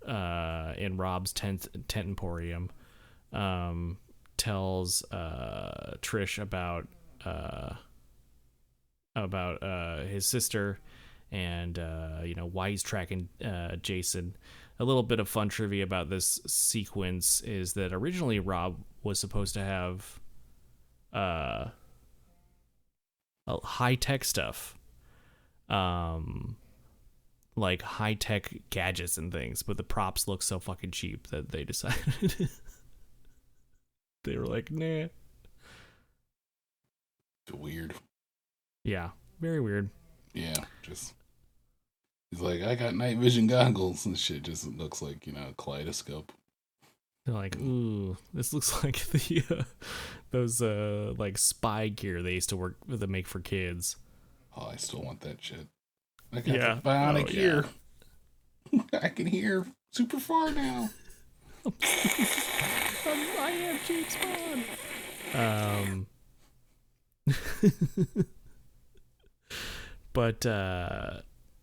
[0.06, 2.70] uh in rob's tent tent emporium
[3.32, 3.98] um
[4.36, 6.86] tells uh trish about
[7.24, 7.74] uh
[9.16, 10.78] about uh his sister
[11.32, 14.36] and uh you know why he's tracking uh jason.
[14.80, 19.54] A little bit of fun trivia about this sequence is that originally rob was supposed
[19.54, 20.20] to have
[21.12, 21.66] uh
[23.56, 24.74] high tech stuff
[25.68, 26.56] um
[27.58, 31.64] like high tech gadgets and things, but the props look so fucking cheap that they
[31.64, 32.48] decided
[34.24, 35.08] they were like, nah.
[37.52, 37.94] Weird.
[38.84, 39.10] Yeah,
[39.40, 39.90] very weird.
[40.34, 41.14] Yeah, just
[42.30, 44.42] he's like, I got night vision goggles and shit.
[44.42, 46.32] Just looks like you know a kaleidoscope.
[47.28, 49.62] They're like, ooh, this looks like the uh,
[50.30, 53.96] those uh like spy gear they used to work to make for kids.
[54.56, 55.66] Oh, I still want that shit.
[56.32, 56.74] I got Yeah.
[56.76, 57.40] the bionic Oh, yeah.
[57.42, 57.64] ear.
[59.02, 60.88] I can hear super far now.
[63.06, 64.16] Um, I am James
[65.34, 66.06] Bond.
[66.06, 66.06] Um,
[70.12, 71.20] but uh,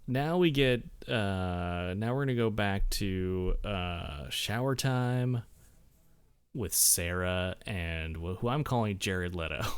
[0.07, 5.43] now we get uh, now we're gonna go back to uh, shower time
[6.55, 9.61] with Sarah and who I'm calling Jared Leto.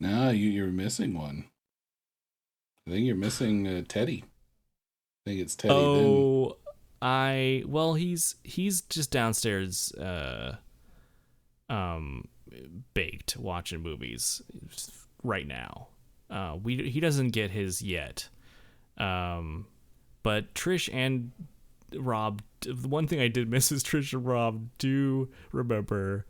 [0.00, 1.44] No, you you're missing one.
[2.88, 4.24] I think you're missing uh, Teddy.
[4.24, 5.72] I think it's Teddy.
[5.74, 5.80] then.
[5.84, 6.56] oh,
[7.00, 10.56] I well he's he's just downstairs uh
[11.70, 12.26] um
[12.94, 14.42] baked watching movies
[15.22, 15.86] right now.
[16.28, 18.28] Uh we he doesn't get his yet.
[18.98, 19.66] Um
[20.24, 21.30] but Trish and
[21.98, 26.26] Rob the one thing I did miss is Trish and Rob do remember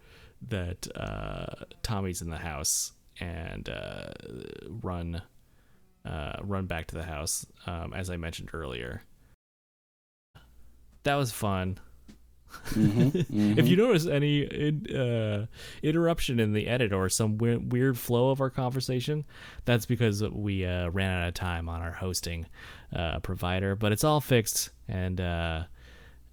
[0.48, 4.06] that uh Tommy's in the house and uh
[4.68, 5.22] run
[6.04, 9.02] uh, run back to the house, um, as I mentioned earlier.
[11.04, 11.78] That was fun.
[12.70, 13.68] Mhm, if mhm.
[13.68, 14.46] you notice any
[14.94, 15.46] uh,
[15.82, 19.24] interruption in the edit or some weird, weird flow of our conversation,
[19.64, 22.46] that's because we uh, ran out of time on our hosting
[22.94, 23.74] uh, provider.
[23.76, 25.64] But it's all fixed, and uh,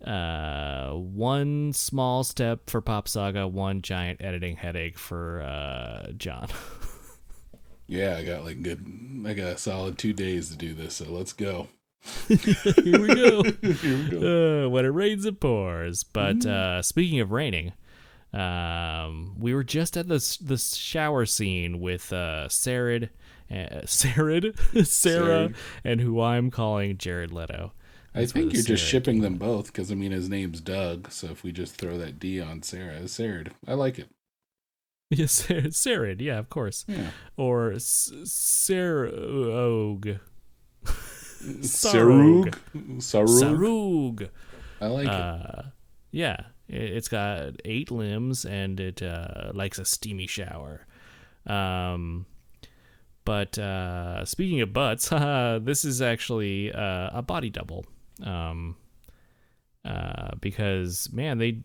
[0.05, 6.47] uh, one small step for Pop Saga, one giant editing headache for uh, John.
[7.89, 8.85] Yeah, I got like good.
[9.25, 11.69] I got a solid two days to do this, so let's go.
[12.27, 13.43] Here we go.
[13.61, 14.65] Here we go.
[14.65, 16.03] Uh, when it rains, it pours.
[16.03, 17.73] But uh, speaking of raining,
[18.31, 23.09] um, we were just at the the shower scene with uh, Sarid,
[23.51, 25.51] uh, Sarid, Sarah,
[25.83, 27.73] and who I'm calling Jared Leto.
[28.15, 31.43] I think you're just shipping them both because I mean his name's Doug, so if
[31.43, 33.45] we just throw that D on Sarah, Sarah.
[33.67, 34.09] I like it.
[35.11, 36.85] Yes, Sarid, Sarid, yeah, of course.
[36.87, 37.09] Yeah.
[37.35, 40.19] Or S- Sarog.
[40.85, 42.53] Sarug.
[42.97, 43.41] Sarug.
[43.41, 44.29] Sarug.
[44.81, 45.11] I like it.
[45.13, 45.61] Uh,
[46.11, 50.85] yeah, It- It's got eight limbs and it uh, likes a steamy shower.
[51.47, 52.25] Um,
[53.25, 57.85] but uh, speaking of butts, this is actually uh, a body double.
[58.23, 58.75] Um,
[59.85, 61.63] uh, because man, they.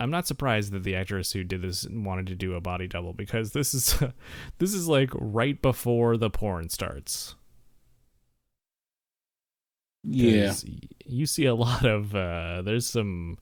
[0.00, 3.12] I'm not surprised that the actress who did this wanted to do a body double
[3.12, 4.02] because this is
[4.58, 7.36] this is like right before the porn starts.
[10.02, 10.52] Yeah,
[11.06, 13.38] you see a lot of uh, there's some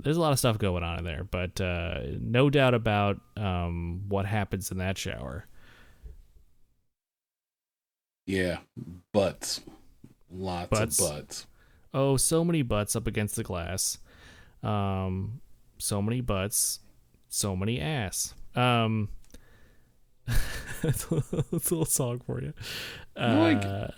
[0.00, 4.02] there's a lot of stuff going on in there, but uh, no doubt about um,
[4.08, 5.46] what happens in that shower.
[8.28, 8.58] Yeah.
[9.12, 9.62] Butts.
[10.30, 11.00] Lots Butts.
[11.00, 11.46] of butts.
[11.94, 13.98] Oh, so many butts up against the glass.
[14.62, 15.40] Um,
[15.78, 16.80] so many butts,
[17.30, 18.34] so many ass.
[18.54, 19.08] Um,
[20.82, 22.52] that's a little song for you.
[23.16, 23.88] Like Uh,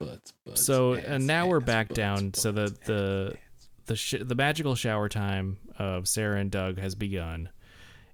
[0.00, 0.64] Butts, butts.
[0.64, 2.32] so ass, and now we're back butts, down.
[2.34, 3.68] so the the ass.
[3.86, 7.50] the sh- the magical shower time of Sarah and Doug has begun,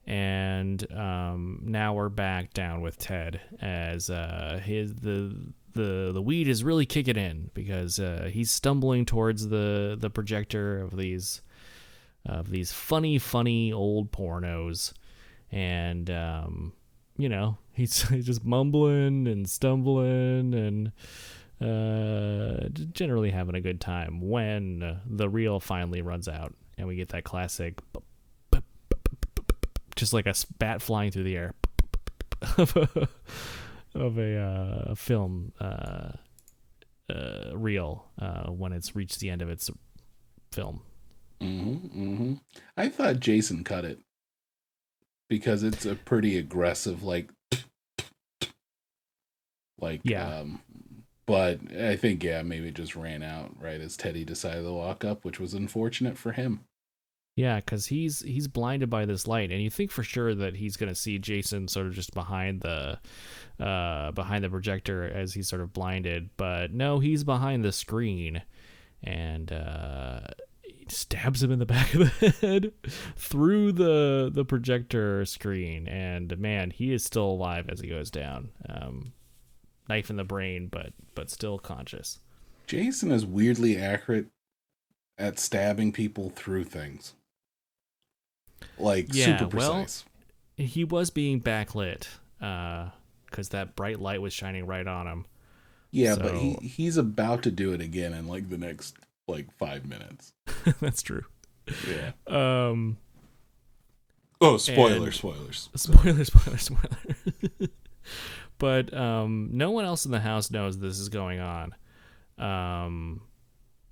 [0.06, 6.48] and um, now we're back down with Ted as uh, his the the the weed
[6.48, 11.42] is really kicking in because uh, he's stumbling towards the the projector of these
[12.26, 14.92] of these funny funny old pornos,
[15.50, 16.72] and um,
[17.16, 20.92] you know he's, he's just mumbling and stumbling and
[21.60, 27.10] uh, generally having a good time when the reel finally runs out and we get
[27.10, 27.78] that classic,
[30.00, 31.54] just like a bat flying through the air
[32.56, 33.08] of a,
[33.94, 36.12] of a uh, film uh,
[37.08, 39.70] uh, reel uh, when it's reached the end of its
[40.50, 40.80] film.
[41.40, 42.40] Mhm, mhm.
[42.76, 43.98] I thought Jason cut it
[45.28, 47.30] because it's a pretty aggressive, like,
[49.78, 50.40] like, Yeah.
[50.40, 50.62] Um,
[51.26, 55.04] but I think yeah, maybe it just ran out right as Teddy decided to walk
[55.04, 56.64] up, which was unfortunate for him.
[57.40, 60.76] Yeah, because he's he's blinded by this light, and you think for sure that he's
[60.76, 62.98] gonna see Jason sort of just behind the
[63.58, 68.42] uh, behind the projector as he's sort of blinded, but no, he's behind the screen,
[69.02, 70.20] and uh,
[70.60, 72.72] he stabs him in the back of the head
[73.16, 78.50] through the the projector screen, and man, he is still alive as he goes down.
[78.68, 79.14] Um,
[79.88, 82.18] knife in the brain, but but still conscious.
[82.66, 84.26] Jason is weirdly accurate
[85.16, 87.14] at stabbing people through things,
[88.78, 89.86] like Yeah, super well,
[90.56, 92.06] he was being backlit
[92.40, 92.90] uh,
[93.26, 95.26] because that bright light was shining right on him.
[95.90, 98.96] yeah, but he so- he's about to do it again in like the next
[99.28, 100.32] like five minutes.
[100.80, 101.24] That's true.
[101.88, 102.12] Yeah.
[102.26, 102.98] Um,
[104.42, 105.68] Oh, spoiler, And- spoilers.
[105.76, 106.96] spoiler, spoiler, spoiler.
[108.58, 111.74] but um, no one else in the house knows this is going on.
[112.38, 113.20] Um,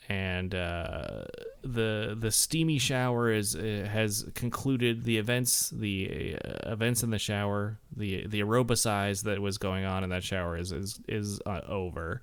[0.09, 1.25] and uh,
[1.63, 7.19] the the steamy shower is uh, has concluded the events the uh, events in the
[7.19, 11.61] shower the the aerobicize that was going on in that shower is is is uh,
[11.69, 12.23] over.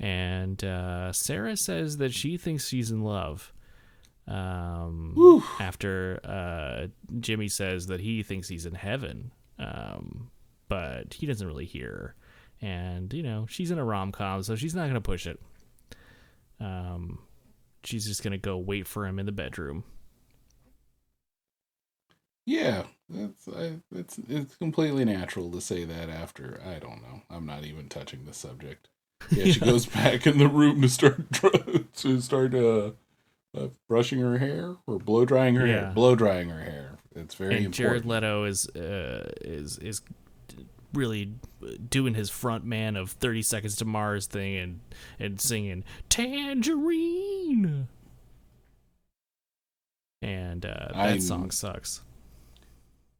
[0.00, 3.52] And uh, Sarah says that she thinks she's in love
[4.26, 6.88] um, after uh,
[7.20, 9.30] Jimmy says that he thinks he's in heaven
[9.60, 10.30] um,
[10.68, 11.86] but he doesn't really hear.
[11.88, 12.14] Her
[12.62, 15.38] and you know she's in a rom-com so she's not going to push it
[16.62, 17.18] um,
[17.84, 19.84] she's just gonna go wait for him in the bedroom.
[22.44, 27.22] Yeah, that's I, it's it's completely natural to say that after I don't know.
[27.30, 28.88] I'm not even touching the subject.
[29.30, 31.32] Yeah, she goes back in the room to start
[31.94, 32.90] to start uh,
[33.56, 35.80] uh brushing her hair or blow drying her Yeah.
[35.84, 35.92] hair.
[35.94, 36.98] Blow drying her hair.
[37.14, 38.04] It's very and Jared.
[38.04, 40.02] Leto is uh, is is
[40.92, 41.34] really
[41.88, 44.80] doing his front man of Thirty Seconds to Mars thing and
[45.18, 47.88] and singing Tangerine.
[50.20, 52.02] And uh, that I'm- song sucks.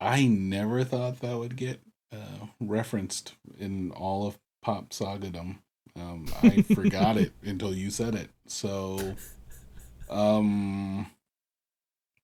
[0.01, 1.81] I never thought that would get
[2.13, 5.59] uh, referenced in all of pop sagadom.
[5.95, 8.31] Um, I forgot it until you said it.
[8.49, 9.15] So,
[10.11, 11.07] um,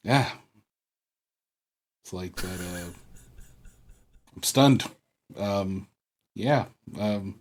[0.02, 0.28] yeah,
[2.02, 2.60] it's like that.
[2.60, 2.90] Uh,
[4.34, 4.84] I'm stunned.
[5.36, 5.88] Um,
[6.34, 6.66] yeah.
[6.98, 7.40] Um,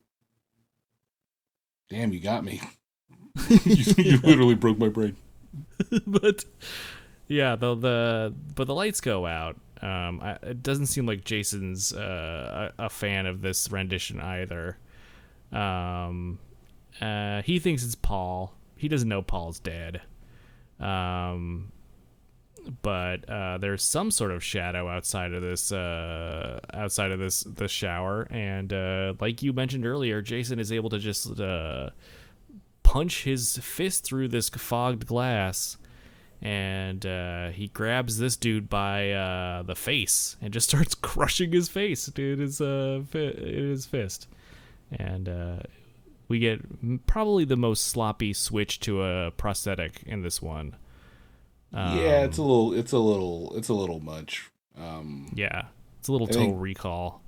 [1.89, 2.61] damn, you got me.
[3.49, 5.15] you, you literally broke my brain.
[6.07, 6.45] but
[7.27, 9.57] yeah, the the but the lights go out.
[9.81, 14.77] Um, I, it doesn't seem like Jason's uh, a, a fan of this rendition either.
[15.51, 16.39] Um,
[16.99, 18.53] uh, he thinks it's Paul.
[18.75, 20.01] He doesn't know Paul's dead.
[20.79, 21.71] Um,
[22.81, 27.67] but uh, there's some sort of shadow outside of this uh, outside of this the
[27.67, 31.89] shower, and uh, like you mentioned earlier, Jason is able to just uh,
[32.83, 35.77] punch his fist through this fogged glass.
[36.39, 41.67] And uh, he grabs this dude by uh, the face and just starts crushing his
[41.67, 44.27] face in his uh, fi- in his fist,
[44.91, 45.27] and
[46.27, 50.75] we get probably the most sloppy switch to a prosthetic in this one.
[51.73, 54.49] Yeah, it's a little, it's a little, it's a little much.
[54.77, 55.65] Um, Yeah,
[55.99, 57.21] it's a little I total think- recall.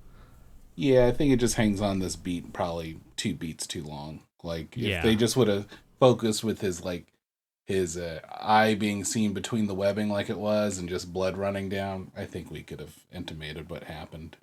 [0.75, 4.21] yeah, I think it just hangs on this beat probably two beats too long.
[4.43, 5.01] Like if Yeah.
[5.01, 5.67] they just would have
[5.99, 7.07] focused with his like
[7.65, 11.69] his uh, eye being seen between the webbing like it was and just blood running
[11.69, 14.37] down, I think we could have intimated what happened.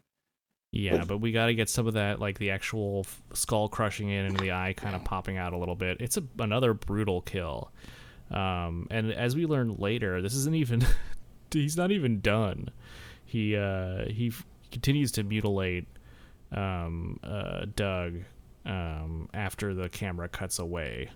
[0.72, 4.10] Yeah, But- but we got to get some of that, like the actual skull crushing
[4.10, 5.96] in and the eye kind of popping out a little bit.
[6.00, 7.72] It's a, another brutal kill.
[8.30, 10.84] Um, and as we learn later, this isn't even,
[11.50, 12.70] he's not even done.
[13.24, 15.86] He, uh, he f- continues to mutilate,
[16.52, 18.20] um, uh, Doug,
[18.64, 21.10] um, after the camera cuts away.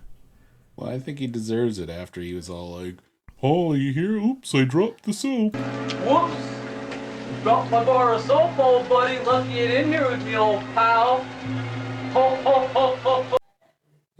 [0.75, 2.95] Well, I think he deserves it after he was all like,
[3.43, 4.13] "Oh, you here?
[4.17, 7.43] Oops, I dropped the soap." Whoops!
[7.43, 9.19] Dropped my bar of soap, old buddy.
[9.25, 11.25] Lucky it in here with me, old pal.
[12.13, 12.95] Ho, ho, ho,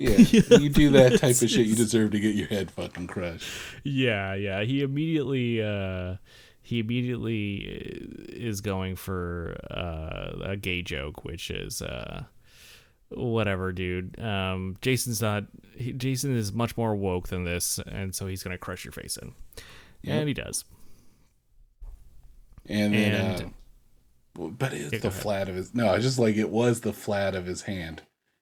[0.01, 0.17] Yeah,
[0.57, 3.47] you do that type of shit, you deserve to get your head fucking crushed.
[3.83, 4.63] Yeah, yeah.
[4.63, 6.15] He immediately uh
[6.63, 7.55] he immediately
[8.29, 12.23] is going for uh, a gay joke, which is uh
[13.09, 14.19] whatever, dude.
[14.19, 15.43] Um Jason's not
[15.75, 18.91] he, Jason is much more woke than this and so he's going to crush your
[18.93, 19.33] face in.
[20.03, 20.65] And he does.
[22.67, 25.21] And then, And- uh, but it's Yeah, the ahead.
[25.21, 25.75] flat of his.
[25.75, 28.01] No, I just like it was the flat of his hand.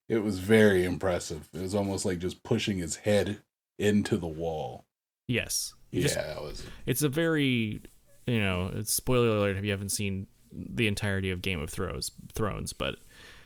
[0.10, 1.48] It was very impressive.
[1.54, 3.42] It was almost like just pushing his head
[3.78, 4.86] into the wall.
[5.28, 5.74] Yes.
[5.92, 6.64] Yeah, Just- that was.
[6.86, 7.82] it's a very
[8.28, 12.12] you know it's spoiler alert if you haven't seen the entirety of game of thrones
[12.34, 12.96] thrones but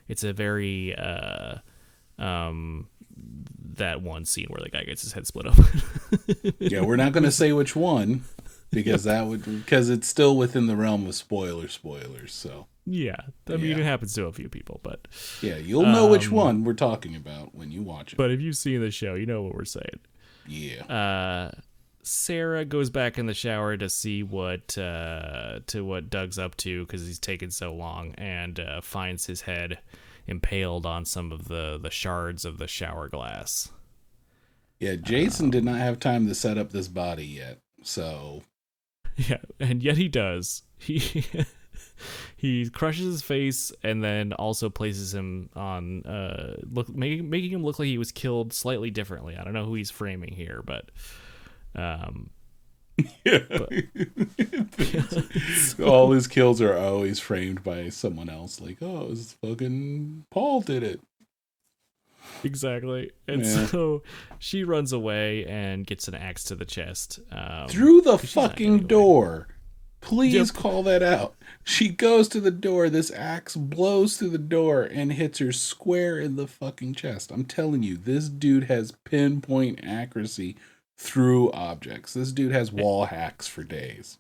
[0.10, 1.56] it's a very uh
[2.18, 2.88] um
[3.76, 5.82] that one scene where the guy gets his head split open
[6.60, 8.24] Yeah, we're not going to say which one
[8.72, 12.34] because that would because it's still within the realm of spoiler spoilers.
[12.34, 13.16] So yeah
[13.48, 13.78] i mean Yeah.
[13.78, 15.08] it happens to a few people but
[15.42, 18.18] yeah, you'll know which Um, one we're talking about when you watch it.
[18.18, 20.00] but if you've seen the show you know what we're saying
[20.48, 21.52] yeah, uh
[22.06, 26.86] Sarah goes back in the shower to see what uh, to what Doug's up to
[26.86, 29.80] because he's taken so long, and uh, finds his head
[30.28, 33.72] impaled on some of the the shards of the shower glass.
[34.82, 34.96] yeah.
[34.96, 38.44] Jason did not have time to set up this body yet, so
[39.16, 40.64] Yeah, and yet he does.
[40.78, 41.24] He
[42.44, 47.64] he crushes his face and then also places him on uh look making making him
[47.64, 49.38] look like he was killed slightly differently.
[49.38, 50.92] I don't know who he's framing here, but
[51.74, 52.30] um
[53.26, 53.40] yeah
[55.86, 58.60] all his kills are always framed by someone else.
[58.62, 61.00] Like, oh, this fucking Paul did it.
[62.44, 63.12] exactly.
[63.28, 63.66] And Yeah.
[63.68, 64.04] so
[64.40, 67.20] she runs away and gets an axe to the chest.
[67.32, 69.48] Um, Through the fucking door.
[70.02, 70.48] Please Yep.
[70.50, 71.36] call that out.
[71.64, 72.90] She goes to the door.
[72.90, 77.32] This axe blows through the door and hits her square in the fucking chest.
[77.32, 80.58] I'm telling you, this dude has pinpoint accuracy
[80.98, 82.14] through objects.
[82.14, 84.18] This dude has wall hacks for days.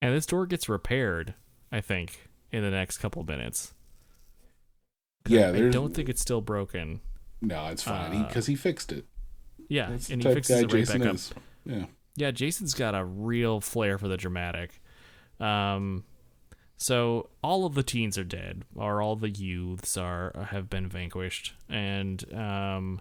[0.00, 1.34] And this door gets repaired,
[1.72, 3.74] I think, in the next couple minutes.
[5.26, 7.00] Yeah, I don't think it's still broken.
[7.40, 9.06] no, it's fine uh, because he fixed it.
[9.68, 11.16] Yeah, That's and he fixes it right Jason back up.
[11.64, 11.84] Yeah.
[12.16, 14.80] Yeah, Jason's got a real flair for the dramatic.
[15.40, 16.04] Um,
[16.76, 21.54] so all of the teens are dead, or all the youths are have been vanquished,
[21.68, 23.00] and um,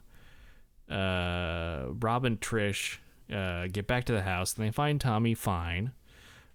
[0.90, 2.98] uh, Rob and Trish
[3.34, 5.92] uh, get back to the house, and they find Tommy fine.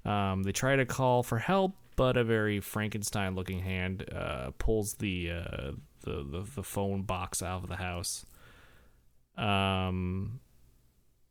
[0.04, 5.30] Um, they try to call for help, but a very Frankenstein-looking hand uh, pulls the,
[5.30, 5.72] uh,
[6.02, 8.24] the the the phone box out of the house.
[9.36, 10.40] Um,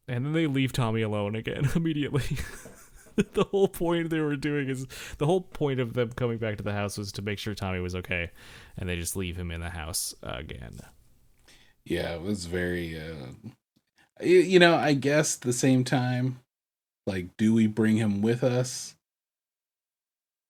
[0.08, 2.24] and then they leave Tommy alone again immediately.
[3.34, 4.86] the whole point they were doing is
[5.18, 7.80] the whole point of them coming back to the house was to make sure Tommy
[7.80, 8.30] was okay,
[8.78, 10.80] and they just leave him in the house again.
[11.84, 13.50] Yeah, it was very uh
[14.22, 16.40] you, you know, I guess the same time
[17.08, 18.96] like do we bring him with us?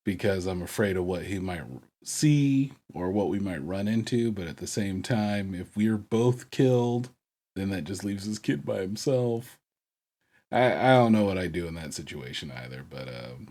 [0.04, 1.64] Because I'm afraid of what he might
[2.04, 6.50] see or what we might run into, but at the same time if we're both
[6.50, 7.12] killed,
[7.56, 9.58] then that just leaves his kid by himself.
[10.52, 13.50] I I don't know what I do in that situation either, but um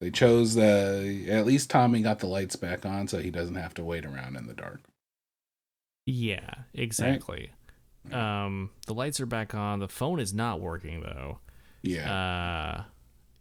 [0.00, 3.74] they chose the at least Tommy got the lights back on so he doesn't have
[3.74, 4.80] to wait around in the dark.
[6.06, 7.52] Yeah, exactly.
[8.10, 9.78] Um, the lights are back on.
[9.78, 11.38] The phone is not working though.
[11.82, 12.12] Yeah.
[12.12, 12.84] Uh,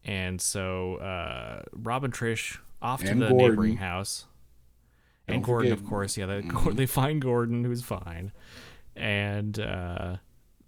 [0.05, 3.49] and so uh, Rob and Trish off to And the Gordon.
[3.49, 4.25] neighboring house.
[5.27, 6.27] And Don't Gordon, of course, yeah.
[6.27, 6.75] They, Mhm.
[6.75, 8.31] they find Gordon, who's fine,
[8.95, 10.17] and uh,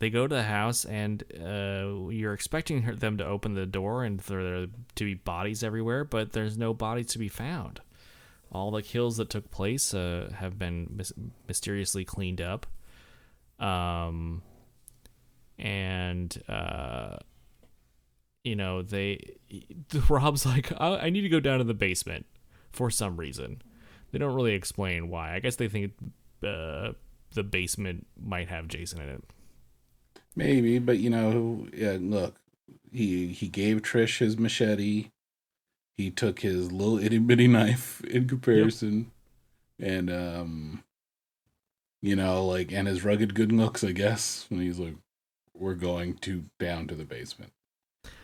[0.03, 4.03] they go to the house, and uh, you're expecting her, them to open the door
[4.03, 7.79] and there to be bodies everywhere, but there's no bodies to be found.
[8.51, 11.13] All the kills that took place uh, have been mis-
[11.47, 12.65] mysteriously cleaned up.
[13.59, 14.41] Um,
[15.57, 17.17] and uh,
[18.43, 19.37] you know they
[20.09, 22.25] rob's like I, I need to go down to the basement
[22.71, 23.61] for some reason
[24.11, 25.93] they don't really explain why i guess they think
[26.43, 26.91] uh,
[27.33, 29.23] the basement might have jason in it
[30.35, 32.35] Maybe, but you know, yeah, look,
[32.91, 35.09] he he gave Trish his machete.
[35.95, 39.11] He took his little itty bitty knife in comparison,
[39.79, 40.83] and um,
[42.01, 44.45] you know, like and his rugged good looks, I guess.
[44.49, 44.95] When he's like,
[45.55, 47.51] "We're going to down to the basement,"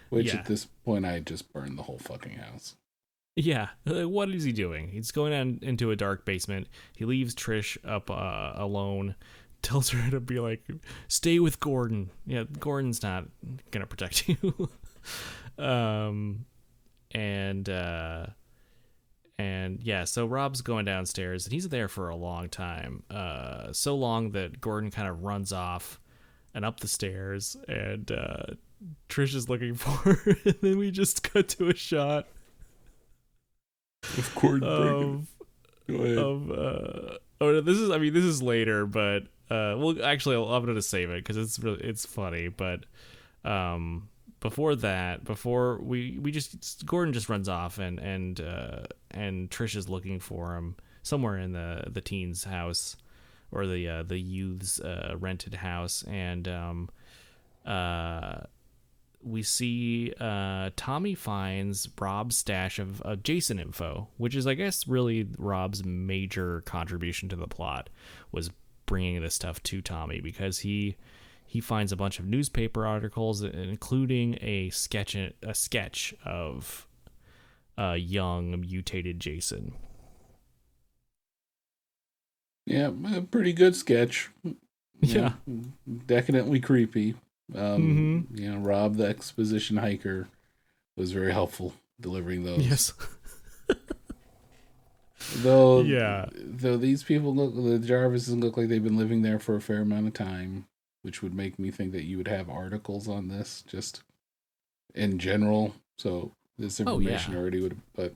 [0.09, 0.39] which Yeah.
[0.39, 2.75] at this point I just burned the whole fucking house.
[3.35, 6.67] yeah uh, what is he doing he's going down into a dark basement
[6.97, 9.15] he leaves trish up uh, alone
[9.61, 10.63] tells her to be like
[11.07, 12.09] stay with gordon.
[12.25, 13.25] Yeah gordon's not
[13.71, 14.69] gonna protect you.
[15.57, 16.45] Um
[17.11, 18.27] and uh
[19.37, 23.95] and yeah so rob's going downstairs and he's there for a long time uh so
[23.95, 25.99] long that gordon kind of runs off
[26.53, 28.43] and up the stairs and uh
[29.07, 32.27] trish is looking for her and then we just cut to a shot
[34.17, 35.27] Of course, of
[35.89, 40.35] of uh oh no, this is i mean this is later but uh well actually
[40.35, 42.85] I'll, i'm gonna save it because it's really it's funny but
[43.43, 44.09] um
[44.39, 49.75] before that before we we just gordon just runs off and and uh and trish
[49.75, 52.95] is looking for him somewhere in the the teens house
[53.51, 56.03] or the uh the youth's uh rented house.
[56.03, 56.89] And um
[57.65, 58.41] uh
[59.21, 64.87] we see uh, Tommy finds Rob's stash of, of Jason info, which is, I guess,
[64.87, 67.89] really Rob's major contribution to the plot
[68.31, 68.49] was
[68.89, 70.97] bringing this stuff to Tommy because he
[71.45, 76.87] he finds a bunch of newspaper articles, including a sketch a sketch of
[77.77, 79.73] a young mutated Jason.
[82.65, 84.29] Yeah, a pretty good sketch.
[85.01, 85.33] Yeah.
[86.05, 87.15] decadently creepy.
[87.55, 88.39] Um, Mhm.
[88.39, 90.27] You know, Rob, the exposition hiker,
[90.97, 92.93] was very helpful delivering those.
[95.37, 96.25] Though, Yeah.
[96.33, 99.81] Though these people look, the Jarvises look like they've been living there for a fair
[99.81, 100.65] amount of time,
[101.03, 104.03] which would make me think that you would have articles on this just
[104.95, 105.75] in general.
[105.97, 107.39] So this Oh, information yeah.
[107.39, 108.13] already would, but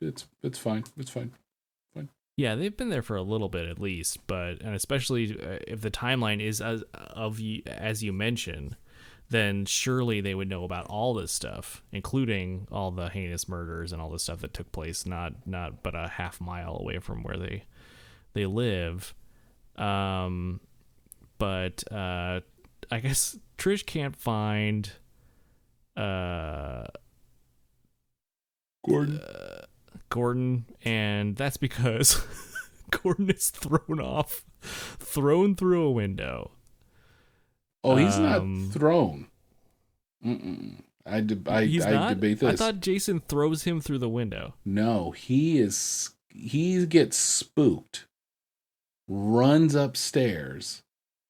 [0.00, 0.84] it's it's fine.
[0.96, 1.32] It's fine.
[1.94, 2.08] Fine.
[2.36, 5.80] Yeah, they've been there for a little bit at least, but and especially uh, if
[5.82, 8.76] the timeline is as of y- as you mentioned,
[9.30, 14.00] then surely they would know about all this stuff, including all the heinous murders and
[14.00, 17.36] all the stuff that took place not not but a half mile away from where
[17.36, 17.64] they
[18.34, 19.14] they live.
[19.76, 20.60] Um,
[21.38, 22.40] but uh,
[22.90, 24.90] I guess Trish can't find
[25.96, 26.86] uh
[28.86, 29.20] Gordon.
[30.08, 32.24] Gordon, and that's because
[32.90, 36.52] Gordon is thrown off, thrown through a window.
[37.86, 39.26] Oh, he's um, not thrown.
[40.24, 40.82] Mm-mm.
[41.06, 42.08] I, deb I, I not.
[42.14, 42.60] debate this.
[42.60, 44.54] I thought Jason throws him through the window.
[44.64, 46.10] No, he is.
[46.28, 48.06] He gets spooked,
[49.08, 50.82] runs upstairs,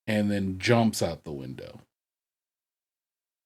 [0.07, 1.81] and then jumps out the window.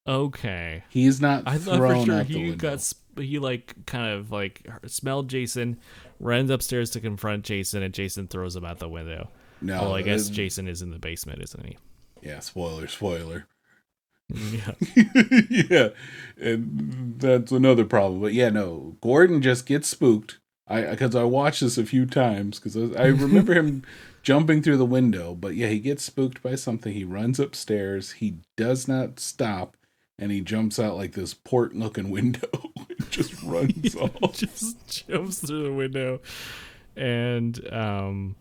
[0.09, 4.31] Okay, He's not I thought thrown for sure he got sp- he like kind of
[4.33, 5.79] like smelled Jason,
[6.19, 9.29] runs upstairs to confront Jason, and Jason throws him out the window.
[9.61, 11.77] no, well, I guess uh, Jason is in the basement, isn't he?
[12.23, 13.47] Yeah, spoiler, spoiler.
[14.29, 14.73] Yeah.
[15.51, 15.89] yeah,
[16.41, 18.21] and that's another problem.
[18.21, 20.39] But yeah, no, Gordon just gets spooked.
[20.69, 23.83] I because I watched this a few times because I, I remember him
[24.23, 25.35] jumping through the window.
[25.35, 26.93] But yeah, he gets spooked by something.
[26.93, 28.13] He runs upstairs.
[28.13, 29.77] He does not stop,
[30.19, 32.49] and he jumps out like this port-looking window.
[32.77, 34.35] and just runs off.
[34.35, 36.21] just jumps through the window
[36.97, 38.37] and um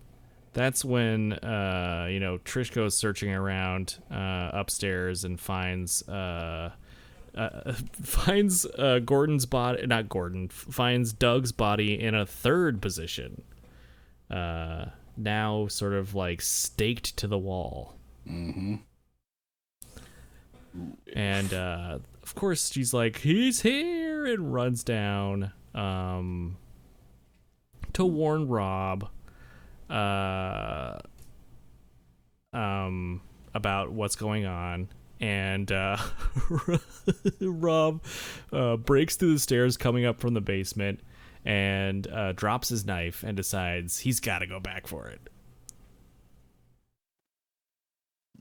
[0.59, 6.71] that's when uh you know trish goes searching around uh upstairs and finds uh
[7.35, 7.73] uh,
[8.03, 13.43] finds uh, Gordon's body, not Gordon, finds Doug's body in a third position.
[14.31, 17.93] Uh, now sort of like staked to the wall.
[18.25, 18.77] hmm
[21.13, 26.57] and uh, of course she's like he's here and runs down um,
[27.93, 29.09] to warn rob
[29.89, 30.97] uh,
[32.53, 33.21] um,
[33.53, 34.89] about what's going on.
[35.21, 35.97] And uh,
[37.41, 38.01] rob
[38.53, 41.01] uh, breaks through the stairs coming up from the basement
[41.43, 45.29] and uh, drops his knife and decides he's got to go back for it.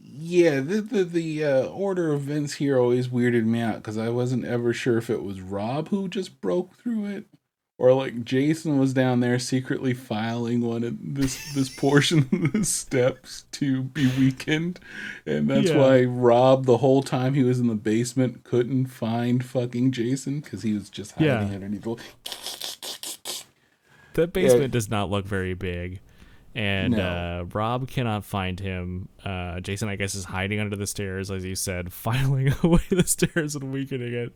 [0.00, 4.08] Yeah, the the, the uh, order of events here always weirded me out because I
[4.08, 7.26] wasn't ever sure if it was Rob who just broke through it,
[7.78, 12.64] or like Jason was down there secretly filing one of this this portion of the
[12.64, 14.80] steps to be weakened,
[15.24, 15.78] and that's Yeah.
[15.78, 20.62] why Rob the whole time he was in the basement couldn't find fucking Jason because
[20.62, 21.54] he was just hiding Yeah.
[21.54, 21.82] underneath.
[21.82, 23.42] The,
[24.14, 26.00] The basement does not look very big.
[26.54, 27.02] And No.
[27.02, 29.08] uh, Rob cannot find him.
[29.24, 33.04] Uh, Jason, I guess, is hiding under the stairs, as you said, filing away the
[33.06, 34.34] stairs and weakening it.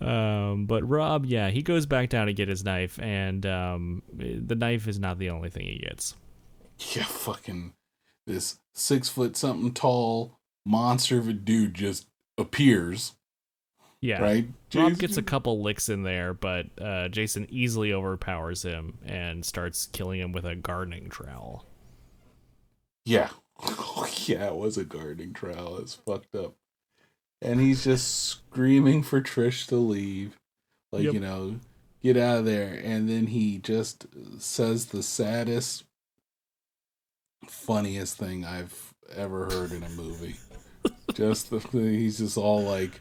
[0.00, 4.54] Um, but Rob, yeah, he goes back down to get his knife, and um, the
[4.54, 6.14] knife is not the only thing he gets.
[6.94, 7.74] yeah, fucking
[8.26, 12.06] this six foot something tall monster of a dude just
[12.36, 13.14] appears.
[14.00, 14.48] Yeah, Right?
[14.74, 19.86] Rob gets a couple licks in there, but uh, Jason easily overpowers him and starts
[19.86, 21.66] killing him with a gardening trowel.
[23.04, 23.30] Yeah.
[24.26, 25.78] yeah, it was a gardening trowel.
[25.78, 26.54] It's fucked up.
[27.40, 30.36] And he's just screaming for Trish to leave.
[30.90, 31.14] Like, Yep.
[31.14, 31.60] you know,
[32.02, 32.80] get out of there.
[32.82, 34.06] And then he just
[34.38, 35.84] says the saddest,
[37.46, 40.36] funniest thing I've ever heard in a movie.
[41.14, 43.00] just the he's just all like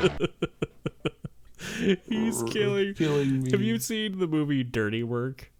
[2.06, 2.94] He's killing.
[2.94, 3.50] killing me.
[3.50, 5.52] Have you seen the movie Dirty Work?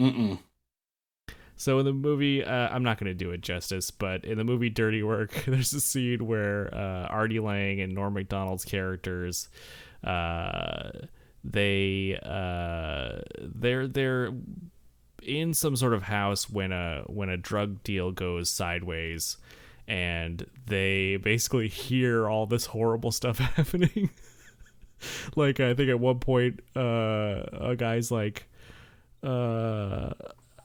[0.00, 0.38] Mm-mm.
[1.56, 4.44] So in the movie, uh, I'm not going to do it justice, but in the
[4.44, 9.48] movie Dirty Work, there's a scene where uh, Artie Lange and Norm Macdonald's characters,
[10.04, 10.90] uh,
[11.42, 14.30] they uh, they're they're
[15.22, 19.36] in some sort of house when a when a drug deal goes sideways,
[19.88, 24.10] and they basically hear all this horrible stuff happening.
[25.34, 28.44] like I think at one point, uh, a guy's like
[29.20, 30.12] uh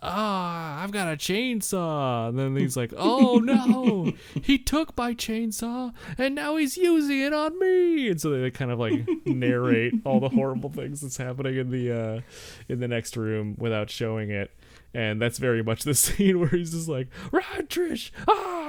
[0.06, 2.30] ah i've got a chainsaw.
[2.30, 4.12] And then he's like oh no
[4.44, 8.10] he took my chainsaw and now he's using it on me.
[8.10, 11.92] And so they kind of like narrate all the horrible things that's happening in the
[11.92, 12.22] uh
[12.68, 14.52] in the next room without showing it.
[14.94, 18.12] And that's very much the scene where he's just like run trish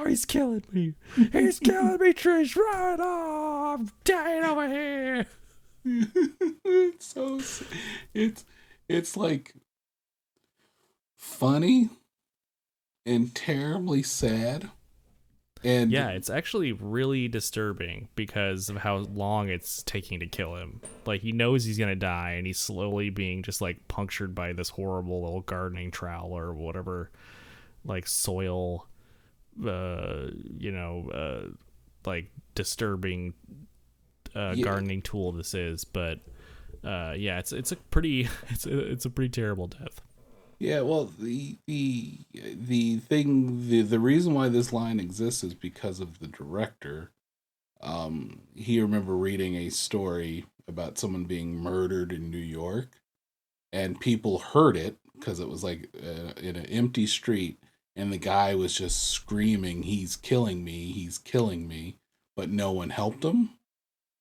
[0.05, 0.95] oh he's killing me.
[1.33, 2.57] He's killing me trish.
[2.57, 5.27] Run oh i'm dying over here
[6.65, 7.65] it's so s-
[8.15, 8.45] it's
[8.89, 9.55] it's like
[11.19, 11.91] funny
[13.07, 14.71] and terribly sad
[15.63, 20.83] and Yeah, it's actually really disturbing because of how long it's taking to kill him.
[21.07, 24.69] Like he knows he's gonna die, and he's slowly being just like punctured by this
[24.69, 27.11] horrible little gardening trowel or whatever,
[27.83, 28.87] like soil,
[29.67, 31.49] uh, you know, uh,
[32.07, 33.35] like disturbing
[34.35, 34.65] uh, Yeah.
[34.65, 35.85] gardening tool this is.
[35.85, 36.21] But
[36.83, 40.01] uh, yeah, it's it's a pretty it's a, it's a pretty terrible death.
[40.61, 45.99] yeah well the the the thing the the reason why this line exists is because
[45.99, 47.11] of the director
[47.83, 53.01] um he remember reading a story about someone being murdered in new york
[53.73, 57.59] and people heard it because it was like uh, in an empty street
[57.97, 61.97] and the guy was just screaming he's killing me he's killing me
[62.37, 63.51] but no one helped him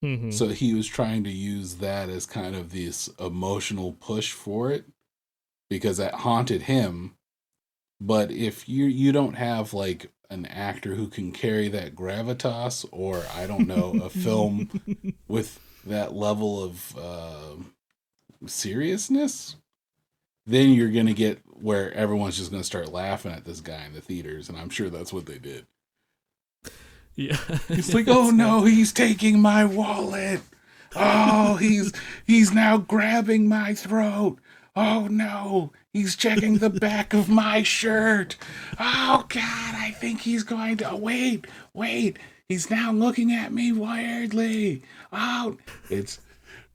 [0.02, 0.32] Mhm.
[0.34, 4.84] so he was trying to use that as kind of this emotional push for it
[5.70, 7.16] because that haunted him
[8.00, 13.24] but if you you don't have like an actor who can carry that gravitas or
[13.34, 14.68] i don't know a film
[15.28, 17.54] with that level of uh,
[18.46, 19.56] seriousness
[20.46, 23.84] then you're going to get where everyone's just going to start laughing at this guy
[23.86, 25.66] in the theaters and i'm sure that's what they did
[27.16, 30.40] yeah, it's like, oh no, he's taking my wallet.
[30.96, 31.92] Oh, he's
[32.26, 34.38] he's now grabbing my throat.
[34.76, 38.36] Oh no, he's checking the back of my shirt.
[38.78, 42.18] Oh god, I think he's going to wait, wait.
[42.48, 44.82] He's now looking at me weirdly.
[45.12, 45.56] Oh,
[45.88, 46.20] it's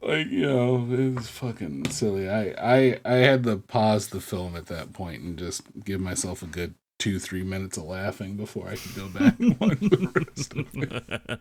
[0.01, 2.29] like you know, it's fucking silly.
[2.29, 6.41] I I I had to pause the film at that point and just give myself
[6.41, 10.25] a good two three minutes of laughing before I could go back and watch the
[10.37, 11.39] rest of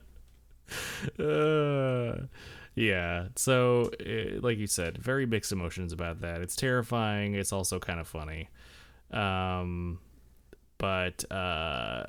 [1.18, 1.20] it.
[1.20, 2.26] uh,
[2.74, 3.28] yeah.
[3.36, 6.40] So, uh, like you said, very mixed emotions about that.
[6.40, 7.34] It's terrifying.
[7.34, 8.48] It's also kind of funny.
[9.10, 10.00] Um,
[10.78, 11.34] but uh,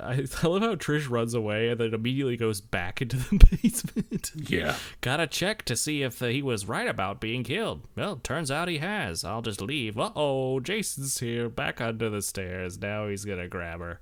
[0.00, 4.30] I, I love how Trish runs away and then immediately goes back into the basement.
[4.36, 4.76] Yeah.
[5.00, 7.86] Gotta check to see if he was right about being killed.
[7.96, 9.24] Well, turns out he has.
[9.24, 9.98] I'll just leave.
[9.98, 12.78] Uh oh, Jason's here, back under the stairs.
[12.80, 14.00] Now he's gonna grab her.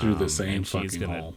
[0.00, 1.36] Through the Um, same fucking gonna- hole.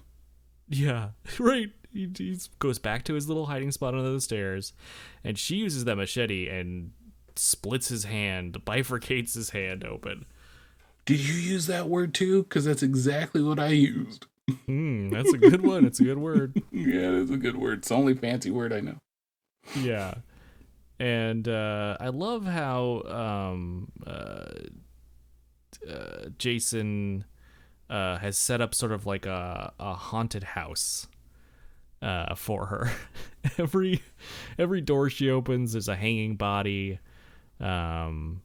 [0.69, 1.09] Yeah,
[1.39, 1.71] right.
[1.91, 4.73] He, he goes back to his little hiding spot under the stairs,
[5.23, 6.91] and she uses that machete and
[7.35, 10.25] splits his hand, bifurcates his hand open.
[11.09, 12.43] Did you use that word too?
[12.43, 14.27] Because that's exactly what I used.
[14.67, 15.83] Hmm, that's a good one.
[15.83, 16.61] It's a good word.
[16.71, 17.79] yeah, that's a good word.
[17.79, 18.97] It's the only fancy word I know.
[19.75, 20.13] Yeah,
[20.99, 24.51] and uh, I love how um, uh,
[25.89, 27.25] uh, Jason
[27.89, 31.07] uh, has set up sort of like a, a haunted house
[32.03, 32.91] uh, for her.
[33.57, 34.03] every
[34.59, 36.99] every door she opens, there's a hanging body,
[37.59, 38.43] um,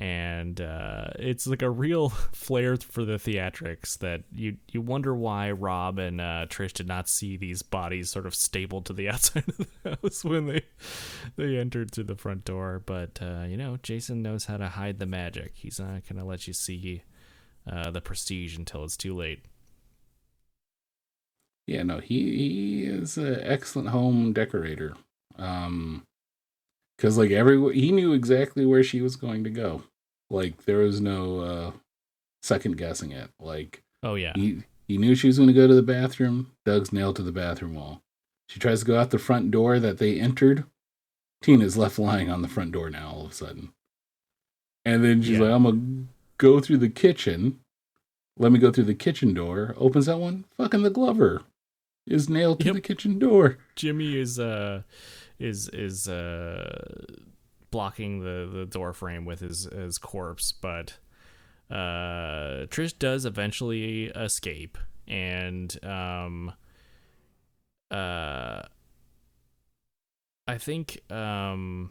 [0.00, 5.50] and uh, it's like a real flair for the theatrics that you you wonder why
[5.50, 9.44] Rob and uh, Trish did not see these bodies sort of stapled to the outside
[9.46, 10.62] of the house when they
[11.36, 12.82] they entered through the front door.
[12.84, 15.52] But uh, you know, Jason knows how to hide the magic.
[15.54, 17.02] He's not gonna let you see
[17.70, 19.44] uh, the prestige until it's too late.
[21.66, 24.94] Yeah, no, he he is an excellent home decorator.
[25.36, 26.04] Um,
[26.96, 29.82] because like every he knew exactly where she was going to go.
[30.30, 31.72] Like there was no uh
[32.42, 33.30] second guessing it.
[33.40, 36.52] Like Oh yeah, he he knew she was going to go to the bathroom.
[36.64, 38.00] Doug's nailed to the bathroom wall.
[38.48, 40.64] She tries to go out the front door that they entered.
[41.42, 43.10] Tina's left lying on the front door now.
[43.10, 43.72] All of a sudden,
[44.84, 45.44] and then she's Yeah.
[45.44, 46.04] like, "I'm gonna
[46.38, 47.60] go through the kitchen.
[48.38, 50.44] Let me go through the kitchen door." Opens that one.
[50.56, 51.42] Fucking the Glover
[52.06, 52.74] is nailed to Yep.
[52.74, 53.58] the kitchen door.
[53.76, 54.82] Jimmy is uh
[55.38, 57.04] is is uh
[57.70, 60.98] blocking the the door frame with his his corpse, but
[61.70, 64.76] uh Trish does eventually escape
[65.06, 66.52] and um
[67.90, 68.62] uh
[70.48, 71.90] I think um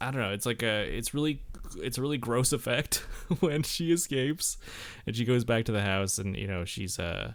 [0.00, 0.30] I don't know.
[0.30, 1.42] It's like a it's really
[1.78, 2.98] it's a really gross effect
[3.40, 4.58] when she escapes
[5.06, 7.32] and she goes back to the house and you know she's uh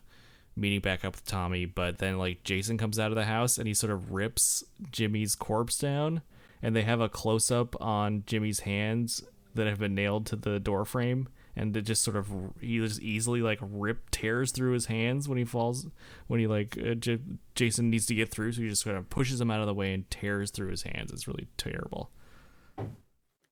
[0.56, 3.68] meeting back up with Tommy, but then like Jason comes out of the house and
[3.68, 6.22] he sort of rips Jimmy's corpse down
[6.64, 10.60] and they have a close up on Jimmy's hands that have been nailed to the
[10.60, 12.28] door frame and it just sort of
[12.60, 15.88] he just easily like rip tears through his hands when he falls
[16.28, 17.20] when he like uh, J-
[17.54, 19.74] Jason needs to get through so he just kind of pushes him out of the
[19.76, 21.12] way and tears through his hands.
[21.12, 22.10] It's really terrible.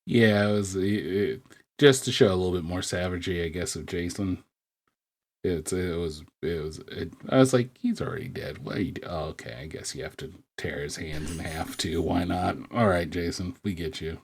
[0.06, 1.42] Yeah, it was it, it-
[1.78, 4.44] just to show a little bit more savagery, I guess, of Jason.
[5.44, 8.64] It's it was it was it, I was like, he's already dead.
[8.64, 12.00] Do- oh, okay, I guess you have to tear his hands in half too.
[12.00, 12.56] Why not?
[12.72, 14.20] All right, Jason, we get you.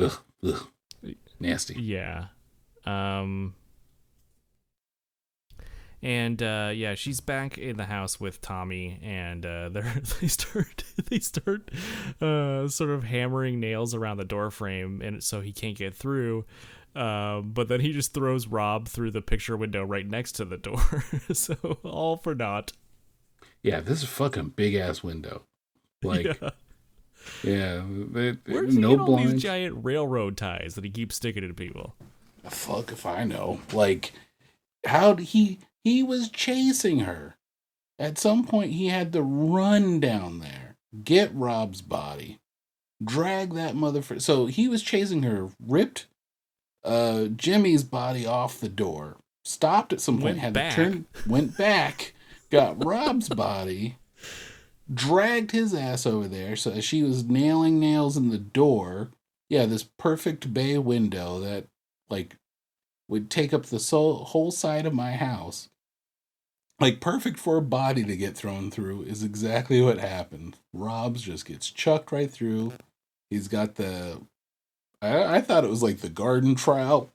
[0.00, 0.68] Ugh, ugh,
[1.40, 1.74] nasty.
[1.80, 2.26] Yeah.
[2.84, 3.54] Um
[6.02, 9.70] and uh yeah, she's back in the house with Tommy and uh
[10.20, 11.70] they start they start
[12.20, 16.44] uh sort of hammering nails around the door frame and so he can't get through.
[16.96, 20.56] Um, but then he just throws Rob through the picture window right next to the
[20.56, 21.04] door.
[21.32, 22.72] so all for naught.
[23.62, 25.42] Yeah, this is a fucking big ass window.
[26.02, 26.50] Like, yeah.
[27.42, 27.82] yeah,
[28.14, 31.46] it, Where does no he get all these giant railroad ties that he keeps sticking
[31.46, 31.94] to people?
[32.44, 33.60] Fuck if I know.
[33.72, 34.12] Like,
[34.86, 37.36] how he he was chasing her.
[37.98, 42.40] At some point, he had to run down there, get Rob's body,
[43.02, 44.20] drag that motherfucker.
[44.20, 46.06] So he was chasing her, ripped
[46.86, 50.74] uh Jimmy's body off the door, stopped at some point, Went had back.
[50.76, 52.14] to turn, went back,
[52.50, 53.96] got Rob's body,
[54.92, 56.56] dragged his ass over there.
[56.56, 59.10] So as she was nailing nails in the door,
[59.48, 61.66] yeah, this perfect bay window that
[62.08, 62.36] like
[63.08, 65.68] would take up the so- whole side of my house.
[66.78, 70.58] Like perfect for a body to get thrown through is exactly what happened.
[70.74, 72.74] Rob's just gets chucked right through.
[73.30, 74.20] He's got the
[75.02, 77.10] I, I thought it was like the garden trowel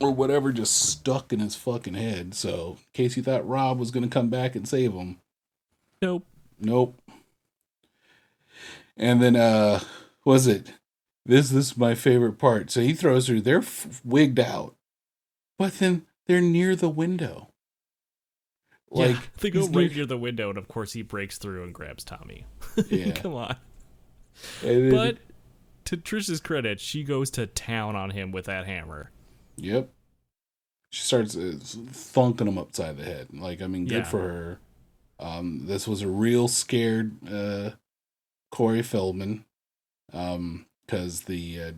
[0.00, 2.34] or whatever just stuck in his fucking head.
[2.34, 5.18] So in case you thought Rob was gonna come back and save him,
[6.00, 6.26] Nope.
[6.60, 6.98] Nope.
[8.96, 9.80] And then uh
[10.24, 10.72] was it
[11.24, 12.70] this this is my favorite part.
[12.70, 14.74] So he throws her they're f- wigged out.
[15.58, 17.48] But then they're near the window.
[18.90, 21.62] Like yeah, they go right near- near the window, and of course he breaks through
[21.64, 22.44] and grabs Tommy.
[22.88, 23.12] Yeah.
[23.14, 23.56] Come on.
[24.62, 25.18] and then- But
[25.92, 29.10] to Trish's credit, she goes to town on him with that hammer.
[29.56, 29.90] Yep.
[30.90, 33.28] She starts uh, thunking him upside the head.
[33.32, 34.04] Like, I mean, good Yeah.
[34.04, 34.60] for her.
[35.18, 37.70] Um, this was a real scared uh,
[38.50, 39.44] Corey Feldman,
[40.12, 41.72] um, because the uh,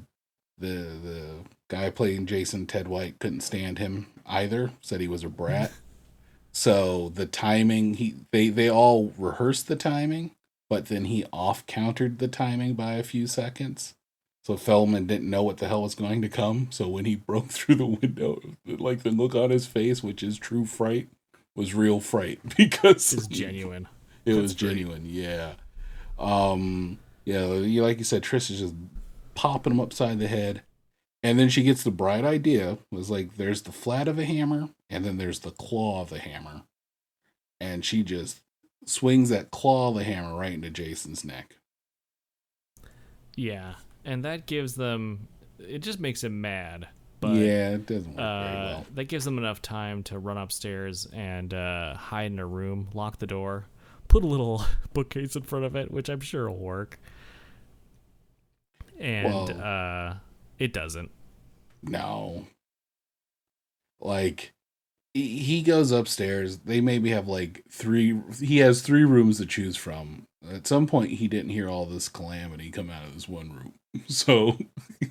[0.57, 0.67] the
[1.03, 1.27] the
[1.69, 4.71] guy playing Jason Ted White couldn't stand him either.
[4.81, 5.73] Said he was a brat.
[6.53, 10.31] so the timing, he they they all rehearsed the timing,
[10.71, 13.95] but then he off countered the timing by a few seconds.
[14.45, 16.69] So Feldman didn't know what the hell was going to come.
[16.71, 20.39] So when he broke through the window, like the look on his face, which is
[20.39, 21.09] true fright,
[21.57, 23.89] was real fright because It's genuine.
[24.27, 24.69] It was That's great.
[24.77, 25.55] genuine, yeah.
[26.19, 28.75] Um, yeah, like you said, Trish is just
[29.35, 30.63] popping him upside the head,
[31.23, 32.79] and then she gets the bright idea.
[32.91, 36.19] Was like, there's the flat of a hammer, and then there's the claw of the
[36.19, 36.63] hammer,
[37.61, 38.41] and she just
[38.87, 41.57] swings that claw of the hammer right into Jason's neck.
[43.37, 43.75] Yeah,
[44.05, 45.29] and that gives them.
[45.59, 46.89] It just makes him mad.
[47.21, 48.87] But yeah, it doesn't work very uh, well.
[48.95, 53.19] that gives them enough time to run upstairs and uh, hide in a room, lock
[53.19, 53.67] the door,
[54.09, 56.99] put a little bookcase in front of it, which I'm sure will work.
[58.99, 60.15] And uh,
[60.59, 61.11] it doesn't.
[61.83, 62.47] No.
[64.01, 64.53] Like
[65.15, 66.59] he he goes upstairs.
[66.59, 70.27] They maybe have like three he has three rooms to choose from.
[70.49, 73.75] At some point he didn't hear all this calamity come out of this one room.
[74.09, 74.59] So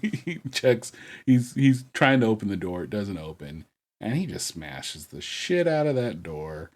[0.01, 0.91] he checks
[1.25, 3.65] he's he's trying to open the door, it doesn't open,
[4.01, 6.71] and he just smashes the shit out of that door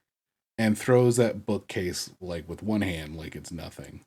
[0.58, 4.02] and throws that bookcase like with one hand like it's nothing.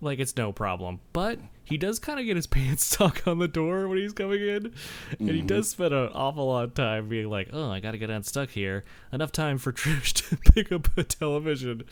[0.00, 1.00] Like it's no problem.
[1.12, 4.40] But he does kind of get his pants stuck on the door when he's coming
[4.40, 4.72] in.
[5.18, 5.46] And he Mhm.
[5.48, 8.50] does spend an awful lot of time being like, oh, I got to get unstuck
[8.50, 8.84] here.
[9.12, 11.82] Enough time for Trish to pick up a television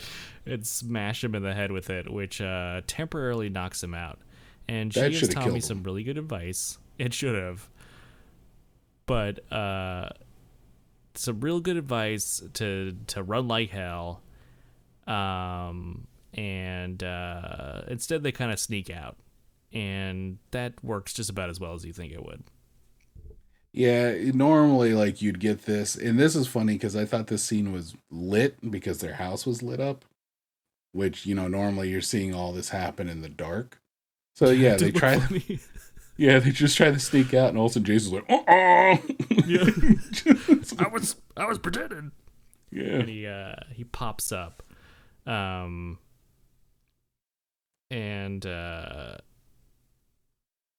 [0.47, 4.21] and smash him in the head with it, which uh, temporarily knocks him out.
[4.69, 6.79] And she That gives shoulda Tommy some really good advice.
[6.99, 7.69] It should have.
[9.07, 10.11] But uh,
[11.15, 14.23] some real good advice to to run like hell.
[15.07, 19.17] Um, and uh, instead they kind of sneak out,
[19.73, 22.45] and that works just about as well as you think it would.
[23.73, 27.73] Yeah, normally like you'd get this, and this is funny because I thought this scene
[27.73, 30.05] was lit because their house was lit up,
[30.93, 33.81] which you know normally you're seeing all this happen in the dark.
[34.37, 35.19] So yeah, they try.
[35.19, 35.61] funny.
[36.19, 38.43] Yeah, they just try to sneak out, and all of a sudden Jason's like, "Uh
[38.49, 38.99] oh!"
[39.47, 39.69] Yeah.
[40.79, 42.13] I was I was pretending.
[42.71, 44.63] yeah, And he uh he pops up.
[45.27, 45.99] Um
[47.91, 49.19] and uh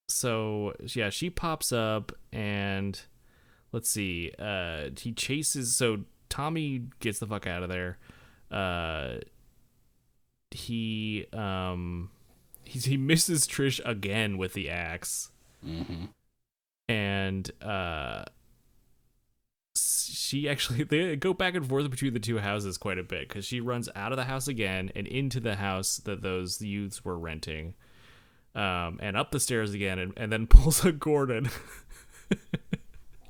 [0.10, 3.00] so yeah, she pops up and
[3.72, 4.32] let's see.
[4.40, 8.00] Uh he chases so Tommy gets the fuck out of there.
[8.50, 9.18] Uh
[10.52, 12.10] he um
[12.68, 15.32] he, he misses Trish again with the axe
[15.64, 16.06] hmm
[16.90, 18.24] and uh
[19.76, 23.46] she actually they go back and forth between the two houses quite a bit because
[23.46, 27.18] she runs out of the house again and into the house that those youths were
[27.18, 27.74] renting
[28.56, 31.50] um and up the stairs again and, and then pulls a gordon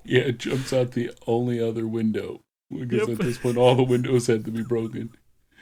[0.04, 0.22] yeah.
[0.22, 2.42] It jumps out the only other window
[2.72, 3.10] because Yep.
[3.10, 5.12] at this point all the windows had to be broken.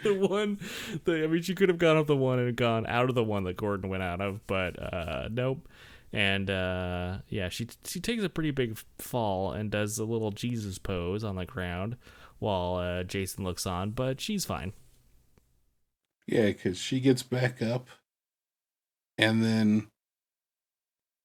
[0.06, 0.60] The one
[1.06, 3.24] the i mean she could have gone up the one and gone out of the
[3.24, 5.68] one that gordon went out of but uh nope
[6.14, 10.78] and uh yeah she she takes a pretty big fall and does a little jesus
[10.80, 11.98] pose on the ground
[12.40, 14.74] while uh jason looks on but she's fine
[16.28, 17.88] Yeah, because she gets back up,
[19.18, 19.88] and then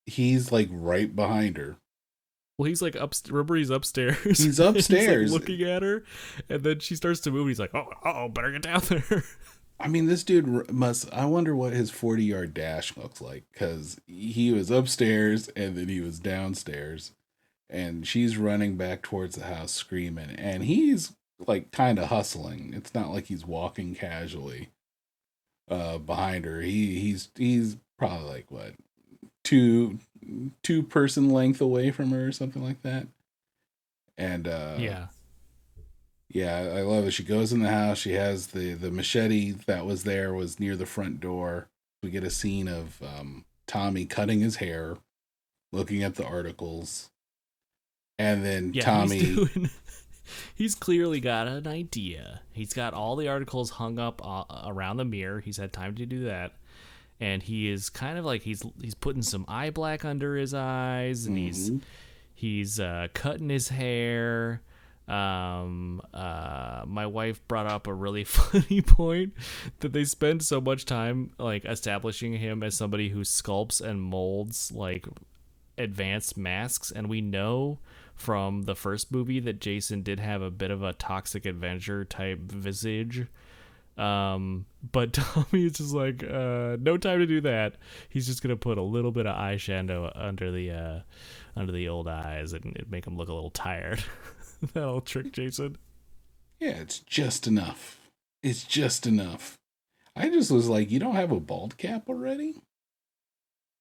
[0.06, 1.79] he's like right behind her.
[2.60, 5.32] Well he's like up remember he's upstairs He's like, upstairs.
[5.32, 6.04] looking at her
[6.48, 9.24] and then she starts to move and he's like oh oh better get down there
[9.80, 11.10] I mean, this dude must.
[11.12, 15.88] I wonder what his 40 yard dash looks like because he was upstairs and then
[15.88, 17.12] he was downstairs.
[17.70, 20.30] And she's running back towards the house screaming.
[20.36, 21.12] And he's
[21.46, 22.74] like kind of hustling.
[22.76, 24.68] It's not like he's walking casually
[25.70, 26.60] uh, behind her.
[26.60, 28.74] He He's he's probably like what?
[29.44, 29.98] Two
[30.62, 33.06] two person length away from her or something like that.
[34.18, 35.06] And uh, yeah
[36.32, 37.10] yeah, I love it.
[37.10, 37.98] She goes in the house.
[37.98, 41.68] She has the the machete that was there was near the front door.
[42.02, 44.96] We get a scene of um, Tommy cutting his hair,
[45.72, 47.10] looking at the articles,
[48.18, 49.18] and then yeah Tommy.
[49.18, 49.70] he's doing
[50.54, 55.04] he's clearly got an idea he's got all the articles hung up uh, around the
[55.04, 56.52] mirror he's had time to do that
[57.20, 61.26] and he is kind of like he's he's putting some eye black under his eyes
[61.26, 61.80] and he's Mhm.
[62.34, 64.62] he's uh, cutting his hair.
[65.08, 69.32] Um uh my wife brought up a really funny point
[69.80, 74.70] that they spend so much time like establishing him as somebody who sculpts and molds
[74.72, 75.06] like
[75.76, 76.92] advanced masks.
[76.92, 77.80] And we know
[78.14, 82.38] from the first movie that Jason did have a bit of a Toxic Avenger type
[82.40, 83.26] visage
[84.00, 87.76] um but Tommy is just like uh no time to do that
[88.08, 91.00] he's just gonna put a little bit of eyeshadow under the uh
[91.56, 94.02] under the old eyes and it'd make him look a little tired
[94.74, 95.76] that'll trick Jason
[96.58, 98.00] Yeah, it's just enough.
[98.42, 99.56] It's just enough.
[100.16, 102.56] I just was like, you don't have a bald cap already?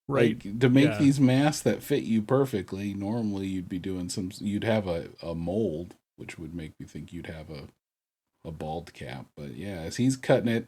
[0.07, 0.97] Like to make yeah.
[0.97, 5.35] these masks that fit you perfectly, normally you'd be doing some you'd have a, a
[5.35, 7.67] mold, which would make me think you'd have a
[8.49, 9.27] a bald cap.
[9.37, 10.67] But yeah, as he's cutting it,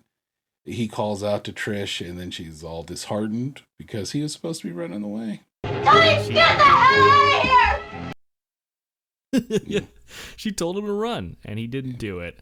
[0.63, 4.67] he calls out to Trish, and then she's all disheartened because he was supposed to
[4.67, 5.41] be running away.
[5.63, 7.91] Guys, get the hell out of
[9.33, 9.61] here!
[9.65, 9.85] yeah.
[10.35, 12.41] She told him to run, and he didn't do it.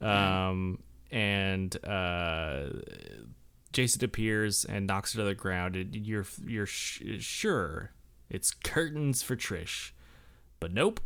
[0.00, 0.80] Um,
[1.10, 2.66] and uh,
[3.72, 5.76] Jason appears and knocks her to the ground.
[5.76, 7.92] And you're you're sh- sure
[8.28, 9.92] it's curtains for Trish,
[10.60, 11.00] but nope.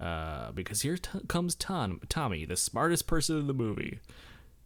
[0.00, 3.98] Uh, because here t- comes Tom, Tommy, the smartest person in the movie.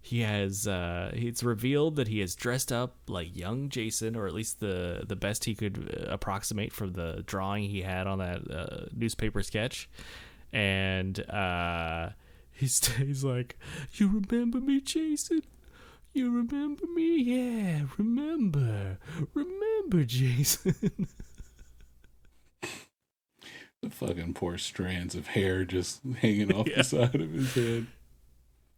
[0.00, 4.34] He has uh, it's revealed that he has dressed up like young Jason, or at
[4.34, 8.86] least the the best he could approximate from the drawing he had on that uh,
[8.94, 9.88] newspaper sketch.
[10.52, 12.10] And uh,
[12.52, 13.58] he's he's like,
[13.94, 15.42] "You remember me, Jason?
[16.12, 17.16] You remember me?
[17.22, 18.98] Yeah, remember,
[19.32, 21.08] remember, Jason."
[23.84, 26.76] The fucking poor strands of hair just hanging off Yeah.
[26.78, 27.86] the side of his head.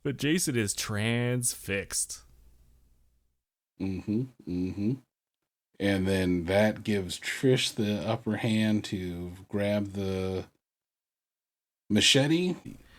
[0.02, 2.20] but Jason is transfixed.
[3.80, 4.22] Mm-hmm.
[4.48, 4.92] Mm-hmm.
[5.78, 10.44] And then that gives Trish the upper hand to grab the
[11.90, 12.54] machete.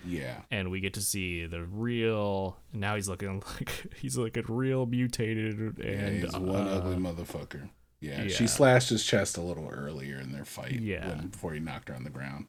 [0.05, 0.41] Yeah.
[0.51, 2.57] and we get to see the real.
[2.71, 7.69] Now he's looking like he's looking real mutated and yeah he's one uh, ugly motherfucker.
[7.99, 8.35] Yeah, yeah.
[8.35, 10.79] She slashed his chest a little earlier in their fight.
[10.79, 11.07] Yeah.
[11.07, 12.47] when- before he knocked her on the ground.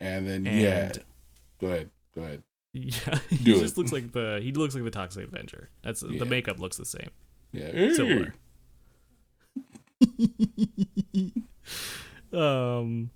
[0.00, 0.92] And then And- yeah.
[1.60, 1.90] Go ahead.
[2.14, 2.42] Go ahead.
[2.72, 3.78] Yeah, he Do just it.
[3.78, 5.68] looks like the he looks like the Toxic Avenger.
[5.82, 6.18] That's Yeah.
[6.18, 7.10] the makeup looks the same.
[7.52, 7.92] Yeah.
[7.92, 8.34] Similar.
[12.32, 13.10] um,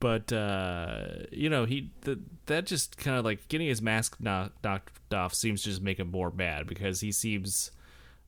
[0.00, 4.62] but uh, you know he the, that just kind of like getting his mask knocked,
[4.64, 7.70] knocked off seems to just make him more mad because he seems,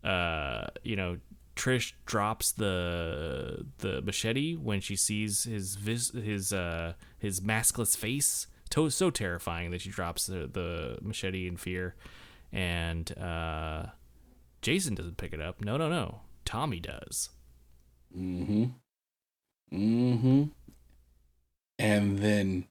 [0.02, 1.18] uh, you know.
[1.56, 8.46] Trish drops the the machete when she sees his vis- his uh his maskless face.
[8.70, 11.94] To- so terrifying that she drops the, the machete in fear,
[12.52, 13.86] and uh,
[14.62, 15.60] Jason doesn't pick it up.
[15.60, 16.22] No, no, no.
[16.44, 17.28] Tommy does.
[18.16, 18.64] Mm-hmm.
[19.72, 20.44] Mm-hmm.
[21.78, 22.66] And then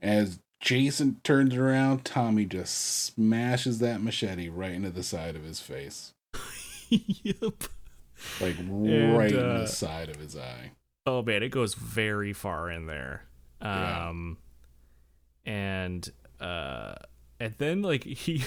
[0.00, 5.60] as Jason turns around, Tommy just smashes that machete right into the side of his
[5.60, 6.14] face.
[7.22, 7.64] yep.
[8.40, 10.72] Like And, right in uh, the side of his eye.
[11.06, 13.24] Oh man, it goes very far in there.
[13.62, 14.08] Yeah.
[14.08, 14.38] Um
[15.44, 16.94] and uh
[17.38, 18.44] and then like he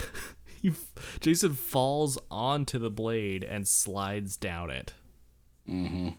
[0.61, 0.74] he
[1.19, 4.93] Jason falls onto the blade and slides down it.
[5.68, 6.09] Mm-hmm.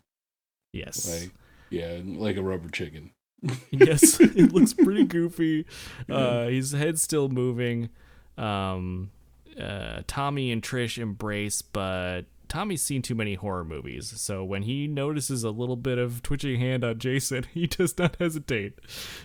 [0.73, 1.21] Yes.
[1.21, 1.31] Like
[1.71, 3.13] yeah, like a rubber chicken.
[3.71, 5.65] yes, it looks pretty goofy.
[6.09, 7.89] Uh, his head's still moving.
[8.37, 9.11] Um,
[9.59, 14.89] uh, Tommy and Trish embrace, but Tommy's seen too many horror movies, so when he
[14.89, 18.75] notices a little bit of twitching hand on Jason, he does not hesitate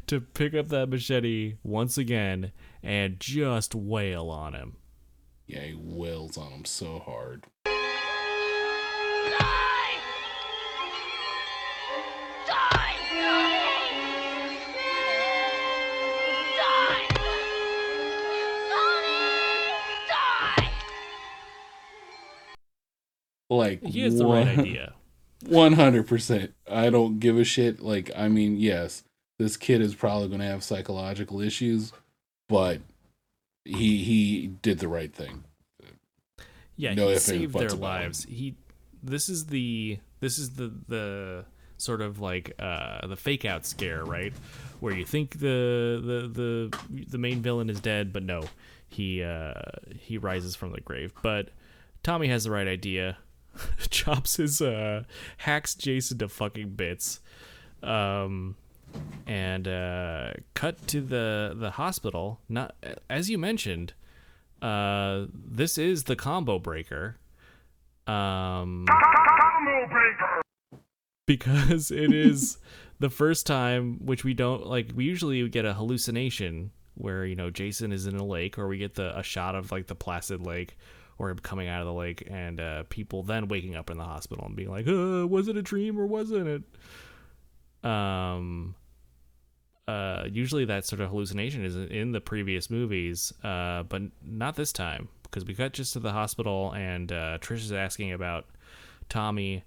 [0.08, 2.52] to pick up that machete once again
[2.84, 4.78] and just wail on him.
[5.48, 7.46] Yeah, he wails on him so hard.
[23.50, 24.94] Like He has the right idea.
[25.48, 26.54] One hundred percent.
[26.70, 27.80] I don't give a shit.
[27.80, 29.04] Like, I mean, yes,
[29.38, 31.92] this kid is probably going to have psychological issues,
[32.50, 32.80] but
[33.64, 35.44] he he did the right thing.
[36.78, 38.24] Yeah, No he saved their lives.
[38.24, 38.56] He
[39.04, 41.46] this is the this is the the
[41.78, 44.34] sort of like uh the fake out scare, right?
[44.80, 48.44] Where you think the the the the main villain is dead, but no.
[48.88, 49.54] He uh
[50.00, 51.14] he rises from the grave.
[51.22, 51.50] But
[52.04, 53.18] Tommy has the right idea.
[53.90, 55.04] Chops his uh
[55.38, 57.20] hacks Jason to fucking bits.
[57.84, 58.56] Um
[59.28, 62.40] and uh cut to the the hospital.
[62.50, 62.76] Not
[63.10, 63.94] as you mentioned,
[64.62, 67.18] uh this is the combo breaker
[68.08, 68.86] um
[71.26, 72.58] because it is
[73.00, 77.50] the first time which we don't like we usually get a hallucination where you know
[77.50, 80.46] jason is in a lake or we get the a shot of like the placid
[80.46, 80.78] lake
[81.18, 84.04] or him coming out of the lake and uh people then waking up in the
[84.04, 87.90] hospital and being like uh was it a dream or wasn't it?
[87.90, 88.76] Um
[89.88, 94.74] uh, usually that sort of hallucination is in the previous movies, uh, but not this
[94.74, 98.46] time because we cut just to the hospital and uh, Trish is asking about
[99.10, 99.64] Tommy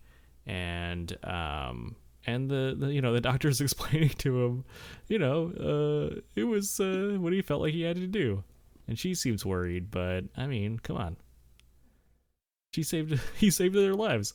[0.47, 1.95] and um,
[2.27, 4.65] and the, the you know the doctor's explaining to him,
[5.09, 5.53] you know,
[6.17, 8.43] uh, it was uh, what he felt like he had to do,
[8.89, 11.17] and she seems worried, but I mean, come on,
[12.75, 14.35] she saved he saved their lives.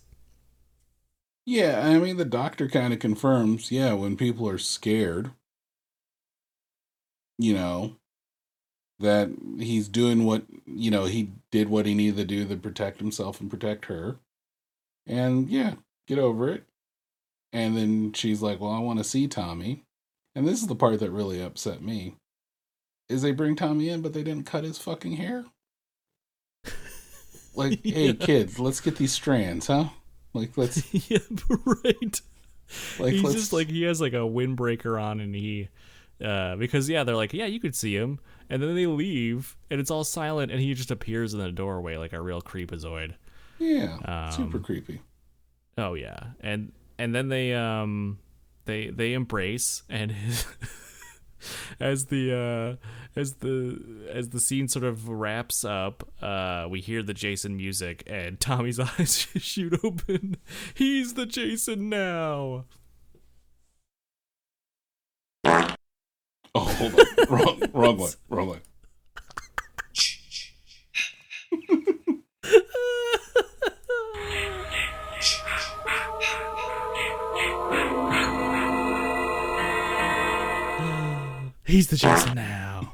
[1.45, 3.71] Yeah, I mean, the doctor kind of confirms.
[3.71, 5.31] Yeah, when people are scared,
[7.37, 7.97] you know,
[8.99, 9.29] that
[9.59, 13.41] he's doing what, you know, he did what he needed to do to protect himself
[13.41, 14.17] and protect her.
[15.05, 15.73] And yeah,
[16.07, 16.63] get over it.
[17.51, 19.83] And then she's like, Well, I want to see Tommy.
[20.35, 22.15] And this is the part that really upset me.
[23.09, 25.45] Is they bring Tommy in, but they didn't cut his fucking hair.
[27.55, 28.13] Like, hey Yeah.
[28.13, 29.85] kids, let's get these strands, huh?
[30.33, 31.19] Like let's yeah,
[31.65, 32.21] right.
[32.97, 35.69] like He's let's just like he has like a windbreaker on, and he,
[36.23, 39.79] uh, because yeah, they're like, yeah, you could see him, and then they leave, and
[39.79, 43.13] it's all silent, and he just appears in the doorway like a real creepazoid.
[43.59, 44.29] Yeah.
[44.29, 45.01] super Um, creepy.
[45.77, 48.17] Oh yeah, and and then they um
[48.65, 50.45] they they embrace, and his,
[51.79, 57.03] as the uh as the as the scene sort of wraps up, uh we hear
[57.03, 60.37] the Jason music, and Tommy's eyes shoot open.
[60.73, 62.65] He's the Jason now.
[66.55, 67.05] Oh, hold on.
[67.29, 68.11] wrong, wrong one.
[68.29, 68.61] Wrong one.
[81.73, 82.93] He's the Jason now.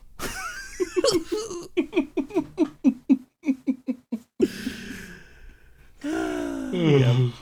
[6.01, 7.33] The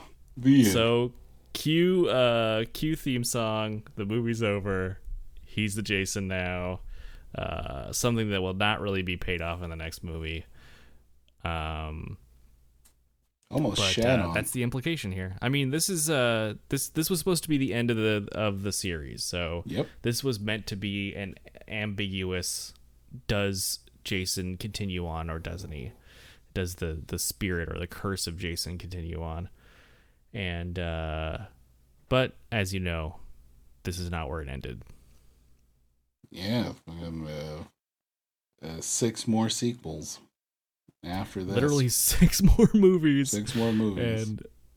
[0.42, 0.66] end.
[0.66, 1.12] So
[1.54, 4.98] cue uh cue theme song, the movie's over.
[5.46, 6.80] He's the Jason now.
[7.38, 10.44] Uh something that will not really be paid off in the next movie.
[11.44, 12.18] Um
[13.50, 15.38] Almost but uh, that's the implication here.
[15.42, 18.28] I mean, this is uh this this was supposed to be the end of the
[18.34, 19.24] of the series.
[19.24, 19.88] So Yep.
[20.02, 21.36] this was meant to be an
[21.68, 22.74] ambiguous
[23.28, 25.94] does Jason continue on or doesn't he?
[26.54, 29.48] Does the the spirit or the curse of Jason continue on?
[30.34, 31.38] And uh
[32.10, 33.16] but as you know,
[33.84, 34.82] this is not where it ended.
[36.32, 36.74] Yeah.
[36.88, 40.20] Um, uh, uh, six more sequels
[41.04, 41.54] after this.
[41.56, 43.32] Literally six more movies.
[43.32, 44.28] six more movies.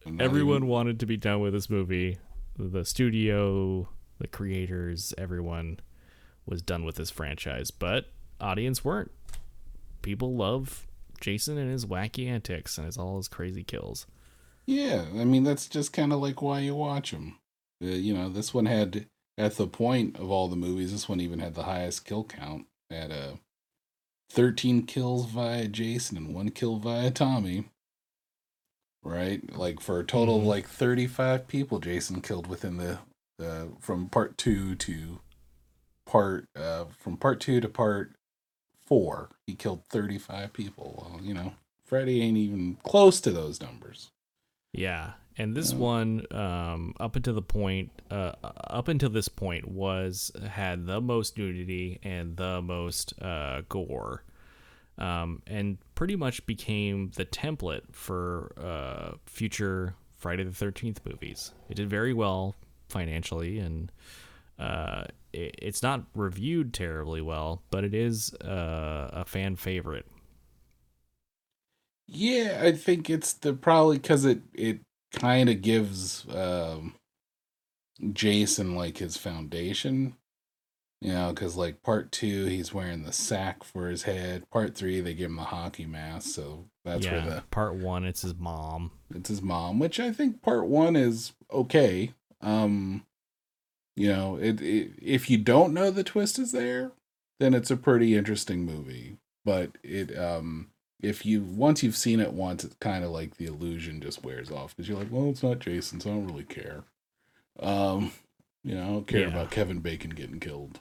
[0.05, 2.19] and everyone even- wanted to be done with this movie.
[2.59, 5.81] The studio, the creators, everyone
[6.47, 8.07] was done with this franchise, but
[8.41, 9.11] audience weren't.
[10.03, 10.87] People love
[11.21, 14.07] Jason and his wacky antics and his all his crazy kills.
[14.67, 17.39] Yeah, I mean that's just kind of like why you watch them.
[17.83, 19.07] Uh, you know, this one had
[19.39, 22.67] at the point of all the movies, this one even had the highest kill count
[22.91, 23.33] at uh,
[24.31, 27.67] 13 kills via Jason and one kill via Tommy.
[29.03, 30.47] Right, like for a total of Mhm.
[30.47, 32.99] like 35 people, Jason killed within the
[33.43, 35.21] uh, from part two to
[36.05, 38.15] part uh from part two to part
[38.87, 39.31] four.
[39.47, 40.99] He killed 35 people.
[41.11, 44.11] Well, you know, Freddy ain't even close to those numbers.
[44.75, 50.31] Yeah, and this one, um, up until the point, uh, up until this point, was
[50.51, 54.23] had the most nudity and the most uh, gore,
[54.99, 61.53] um, and pretty much became the template for uh, future Friday the Thirteenth movies.
[61.71, 62.55] It did very well
[62.91, 63.91] financially, and
[64.59, 70.05] uh, it, it's not reviewed terribly well, but it is uh, a fan favorite.
[72.07, 74.81] Yeah, I think it's the probably because it it
[75.13, 76.95] kind of gives um,
[78.13, 80.17] Jason like his foundation.
[81.03, 84.45] You know, because like part two, he's wearing the sack for his head.
[84.51, 88.05] Part three, they give him the hockey mask, so that's yeah, where the part one,
[88.05, 88.91] it's his mom.
[89.15, 92.13] it's his mom, which I think part one is okay.
[92.43, 93.07] Um,
[93.97, 96.93] you know, it, it if you don't know the twist is there,
[97.39, 99.17] then it's a pretty interesting movie.
[99.43, 100.70] But it um
[101.03, 104.51] if you once you've seen it once, it's kind of like the illusion just wears
[104.51, 106.85] off because you're like, well, it's not Jason, so I don't really care.
[107.61, 108.13] Um,
[108.65, 109.29] you know, I don't care Yeah.
[109.29, 110.81] about Kevin Bacon getting killed.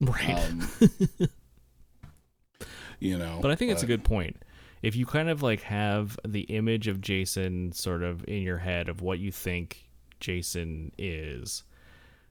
[0.00, 0.30] Right.
[0.30, 0.68] Um,
[3.00, 4.36] You know, But I think it's a good point.
[4.82, 8.88] If you kind of like have the image of Jason sort of in your head
[8.88, 11.64] of what you think Jason is,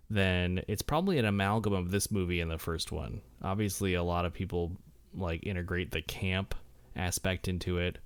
[0.10, 3.22] then it's probably an amalgam of this movie and the first one.
[3.43, 4.72] Obviously, a lot of people
[5.16, 6.56] like integrate the camp
[6.96, 8.00] aspect into it.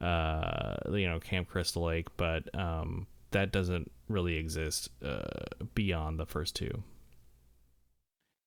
[0.00, 5.20] Uh, you know, Camp Crystal Lake, but um, that doesn't really exist uh,
[5.74, 6.82] beyond the first two.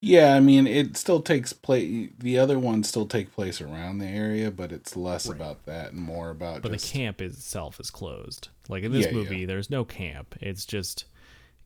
[0.01, 2.09] Yeah, I mean, it still takes place.
[2.19, 5.31] The other ones still take place around the area, but it's less Right.
[5.31, 8.49] about that and more about But just the camp itself is closed.
[8.69, 9.13] Like in this Yeah, yeah.
[9.13, 10.35] movie, there's no camp.
[10.41, 11.05] It's just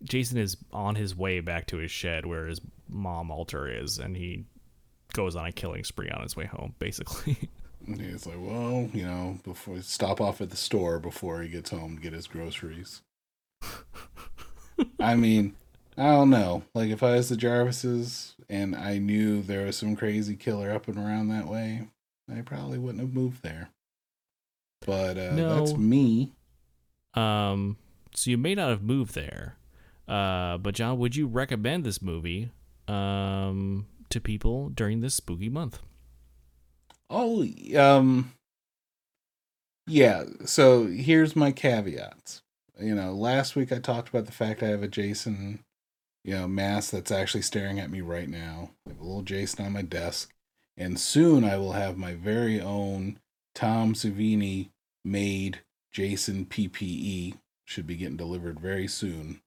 [0.03, 4.17] Jason is on his way back to his shed where his mom altar is, and
[4.17, 4.45] he
[5.13, 7.37] goes on a killing spree on his way home, basically.
[7.87, 11.95] He's like, well, you know, before stop off at the store before he gets home
[11.95, 13.01] to get his groceries.
[14.99, 15.55] I mean,
[15.97, 16.63] I don't know.
[16.73, 20.87] Like if I was the Jarvises and I knew there was some crazy killer up
[20.87, 21.87] and around that way,
[22.31, 23.69] I probably wouldn't have moved there.
[24.85, 26.33] But uh, that's me.
[27.13, 27.77] Um,
[28.13, 29.57] so you may not have moved there,
[30.07, 32.51] uh, but John, would you recommend this movie
[32.87, 35.79] um, to people during this spooky month?
[37.09, 37.45] Oh,
[37.77, 38.33] um,
[39.85, 40.23] yeah.
[40.45, 42.41] So here's my caveats.
[42.79, 45.63] You know, last week I talked about the fact I have a Jason,
[46.23, 48.71] you know, mask that's actually staring at me right now.
[48.85, 50.33] I have a little Jason on my desk,
[50.75, 53.19] and soon I will have my very own
[53.55, 54.69] Tom Savini
[55.03, 55.61] made
[55.91, 57.35] Jason PPE.
[57.65, 59.41] Should be getting delivered very soon,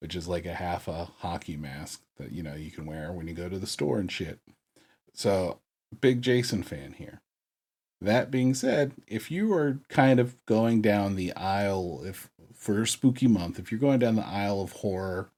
[0.00, 3.28] which is like a half a hockey mask that you know you can wear when
[3.28, 4.40] you go to the store and shit.
[5.14, 5.60] So
[6.00, 7.20] big Jason fan here.
[8.00, 13.26] That being said, if you are kind of going down the aisle if for spooky
[13.26, 15.30] month, if you're going down the aisle of horror,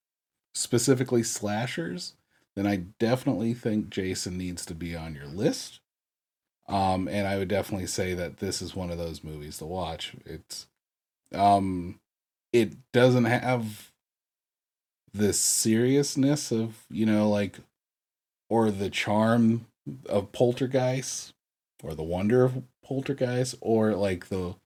[0.55, 2.15] specifically slashers,
[2.55, 5.81] then I definitely think Jason needs to be on your list.
[6.68, 10.15] Um, and I would definitely say that this is one of those movies to watch.
[10.25, 10.67] It's
[11.35, 12.01] um
[12.52, 13.93] it doesn't have
[15.12, 17.60] the seriousness of, you know, like
[18.49, 19.67] or the charm
[20.08, 21.34] of poltergeist
[21.82, 24.56] or the wonder of poltergeist or like the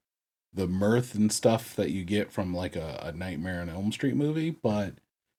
[0.53, 4.15] the mirth and stuff that you get from like a, a nightmare on elm street
[4.15, 4.95] movie but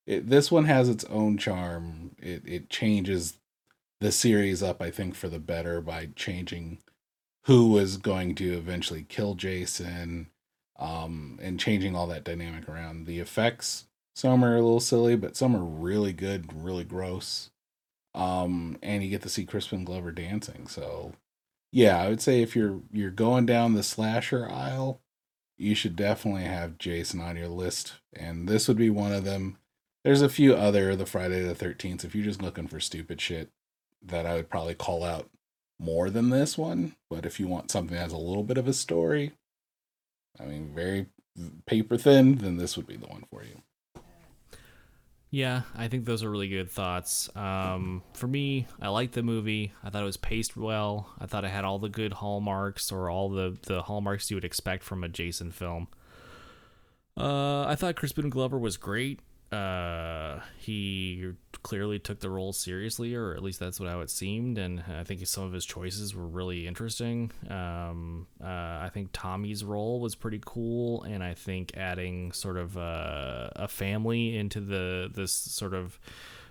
[0.07, 2.17] it, this one has its own charm.
[2.19, 3.39] It, it changes
[4.01, 6.79] the series up i think for the better by changing
[7.45, 10.29] who was going to eventually kill jason
[10.77, 13.07] um and changing all that dynamic around.
[13.07, 17.51] The effects some are a little silly but some are really good really gross
[18.15, 20.67] um and you get to see crispin glover dancing.
[20.67, 21.15] So
[21.73, 25.01] yeah i would say if you're you're going down the slasher aisle
[25.57, 27.95] you should definitely have jason on your list.
[28.13, 29.59] And this would be one of them.
[30.05, 33.51] There's a few other the friday the 13th if you're just looking for stupid shit
[34.05, 35.31] that i would probably call out
[35.79, 36.95] more than this one.
[37.11, 39.33] But if you want something that has a little bit of a story
[40.41, 41.07] i mean very
[41.67, 43.63] paper thin then this would be the one for you
[45.35, 47.35] Yeah, I think those are really good thoughts.
[47.35, 49.73] Um, for me, I liked the movie.
[49.83, 51.09] I thought it was paced well.
[51.19, 54.45] I thought it had all the good hallmarks or all the, the hallmarks you would
[54.45, 55.89] expect from a Jason film.
[57.17, 59.21] Uh, I thought Crispin Glover was great.
[59.53, 61.33] Uh, he
[61.63, 64.57] clearly took the role seriously, or at least that's what how it seemed.
[64.57, 67.31] And I think some of his choices were really interesting.
[67.51, 72.79] Um, uh, I think Tommy's role was pretty cool, and I think adding sort of
[72.79, 76.01] uh, a family into the this sort of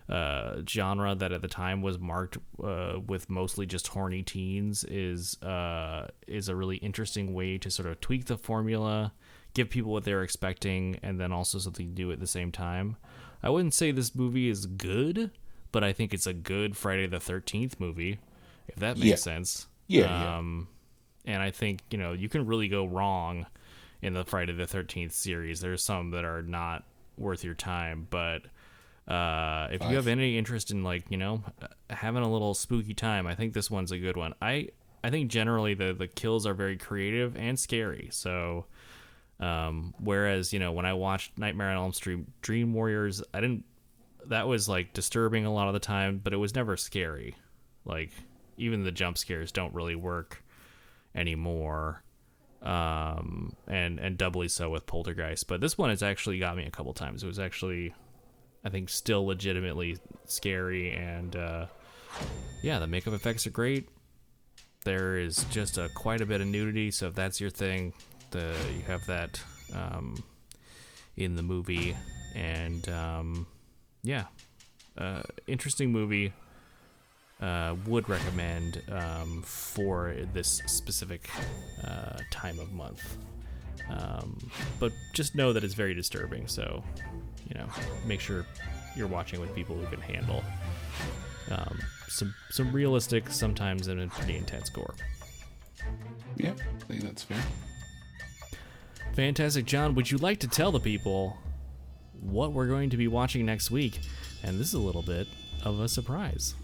[0.09, 5.41] uh, genre that at the time was marked uh, with mostly just horny teens is
[5.41, 9.13] uh, is a really interesting way to sort of tweak the formula,
[9.53, 12.97] give people what they're expecting, and then also something new at the same time.
[13.43, 15.31] I wouldn't say this movie is good,
[15.71, 18.19] but I think it's a good Friday the Thirteenth movie,
[18.67, 19.15] if that makes Yeah.
[19.15, 19.67] sense.
[19.87, 20.37] Yeah, yeah.
[20.37, 20.67] Um,
[21.25, 23.45] and I think you know you can really go wrong
[24.01, 25.59] in the Friday the Thirteenth series.
[25.61, 26.83] There's some that are not
[27.17, 28.43] worth your time, but
[29.07, 31.43] uh, if you have any interest in like you know
[31.89, 34.33] having a little spooky time, I think this one's a good one.
[34.41, 34.69] I
[35.03, 38.09] I think generally the the kills are very creative and scary.
[38.11, 38.65] So
[39.41, 43.65] um, whereas you know when I watched Nightmare on Elm Street, Dream Warriors, I didn't.
[44.27, 47.35] That was like disturbing a lot of the time, but it was never scary.
[47.85, 48.11] Like
[48.57, 50.43] even the jump scares don't really work
[51.15, 52.03] anymore
[52.61, 56.69] um and and doubly so with poltergeist but this one has actually got me a
[56.69, 57.93] couple times it was actually
[58.63, 61.65] i think still legitimately scary and uh
[62.61, 63.89] yeah the makeup effects are great
[64.85, 67.93] there is just a quite a bit of nudity so if that's your thing
[68.31, 69.41] the you have that
[69.73, 70.23] um
[71.17, 71.95] in the movie
[72.35, 73.45] and um
[74.03, 74.25] yeah
[74.97, 76.33] uh interesting movie
[77.41, 81.27] uh, would recommend um, for this specific
[81.83, 83.17] uh, time of month.
[83.89, 84.37] Um,
[84.79, 86.47] but just know that it's very disturbing.
[86.47, 86.83] So,
[87.49, 87.65] you know,
[88.05, 88.45] make sure
[88.95, 90.43] you're watching with people who can handle
[91.49, 94.93] um, some some realistic, sometimes and pretty intense gore.
[96.37, 97.41] yeah i think that's fair
[99.15, 99.95] Fantastic, John.
[99.95, 101.37] Would you like to tell the people
[102.21, 103.99] what we're going to be watching next week?
[104.43, 105.27] And this is a little bit
[105.63, 106.55] of a surprise.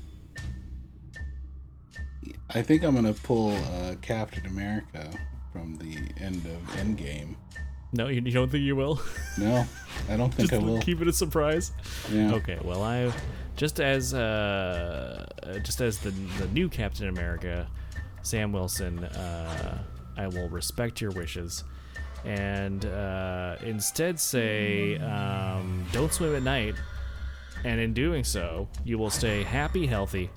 [2.54, 5.10] I think I'm gonna pull uh, Captain America
[5.52, 7.36] from the end of Endgame.
[7.94, 9.02] No, you, you don't think you will?
[9.38, 9.66] No,
[10.10, 10.80] I don't think Just I will.
[10.82, 11.72] keep it a surprise.
[12.12, 12.34] Yeah.
[12.36, 13.12] Okay, well, I
[13.56, 16.10] just as uh, uh, just as the
[16.40, 17.68] the new Captain America,
[18.24, 19.84] Sam Wilson, uh,
[20.18, 21.64] I will respect your wishes,
[22.28, 26.76] and uh, instead say, um, "Don't swim at night."
[27.64, 30.30] And in doing so, you will stay happy, healthy,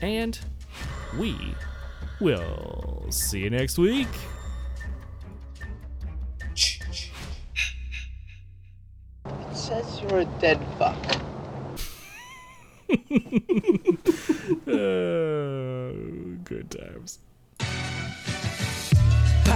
[0.00, 0.38] and
[1.18, 1.54] we
[2.20, 4.08] will see you next week.
[9.26, 10.96] It says you're a dead fuck.
[14.66, 15.92] Uh,
[16.44, 17.18] good times.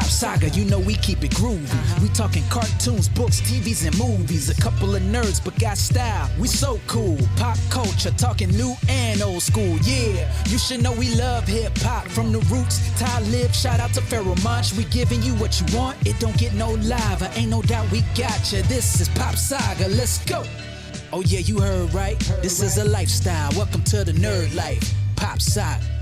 [0.08, 2.02] Saga, you know we keep it groovy.
[2.02, 4.48] We talking cartoons, books, TVs, and movies.
[4.50, 6.30] A couple of nerds, but got style.
[6.38, 7.18] We so cool.
[7.36, 9.78] Pop culture, talking new and old school.
[9.82, 12.80] Yeah, you should know we love hip hop from the roots.
[12.98, 14.74] Talib, shout out to Pharoahe Monch.
[14.74, 15.96] We giving you what you want.
[16.06, 17.30] It don't get no lava.
[17.34, 18.62] Ain't no doubt we got you.
[18.62, 19.88] This is Pop Saga.
[19.88, 20.44] Let's go.
[21.12, 22.18] Oh yeah, you heard right.
[22.42, 23.50] This is a lifestyle.
[23.56, 24.94] Welcome to the nerd life.
[25.16, 25.95] Pop Saga.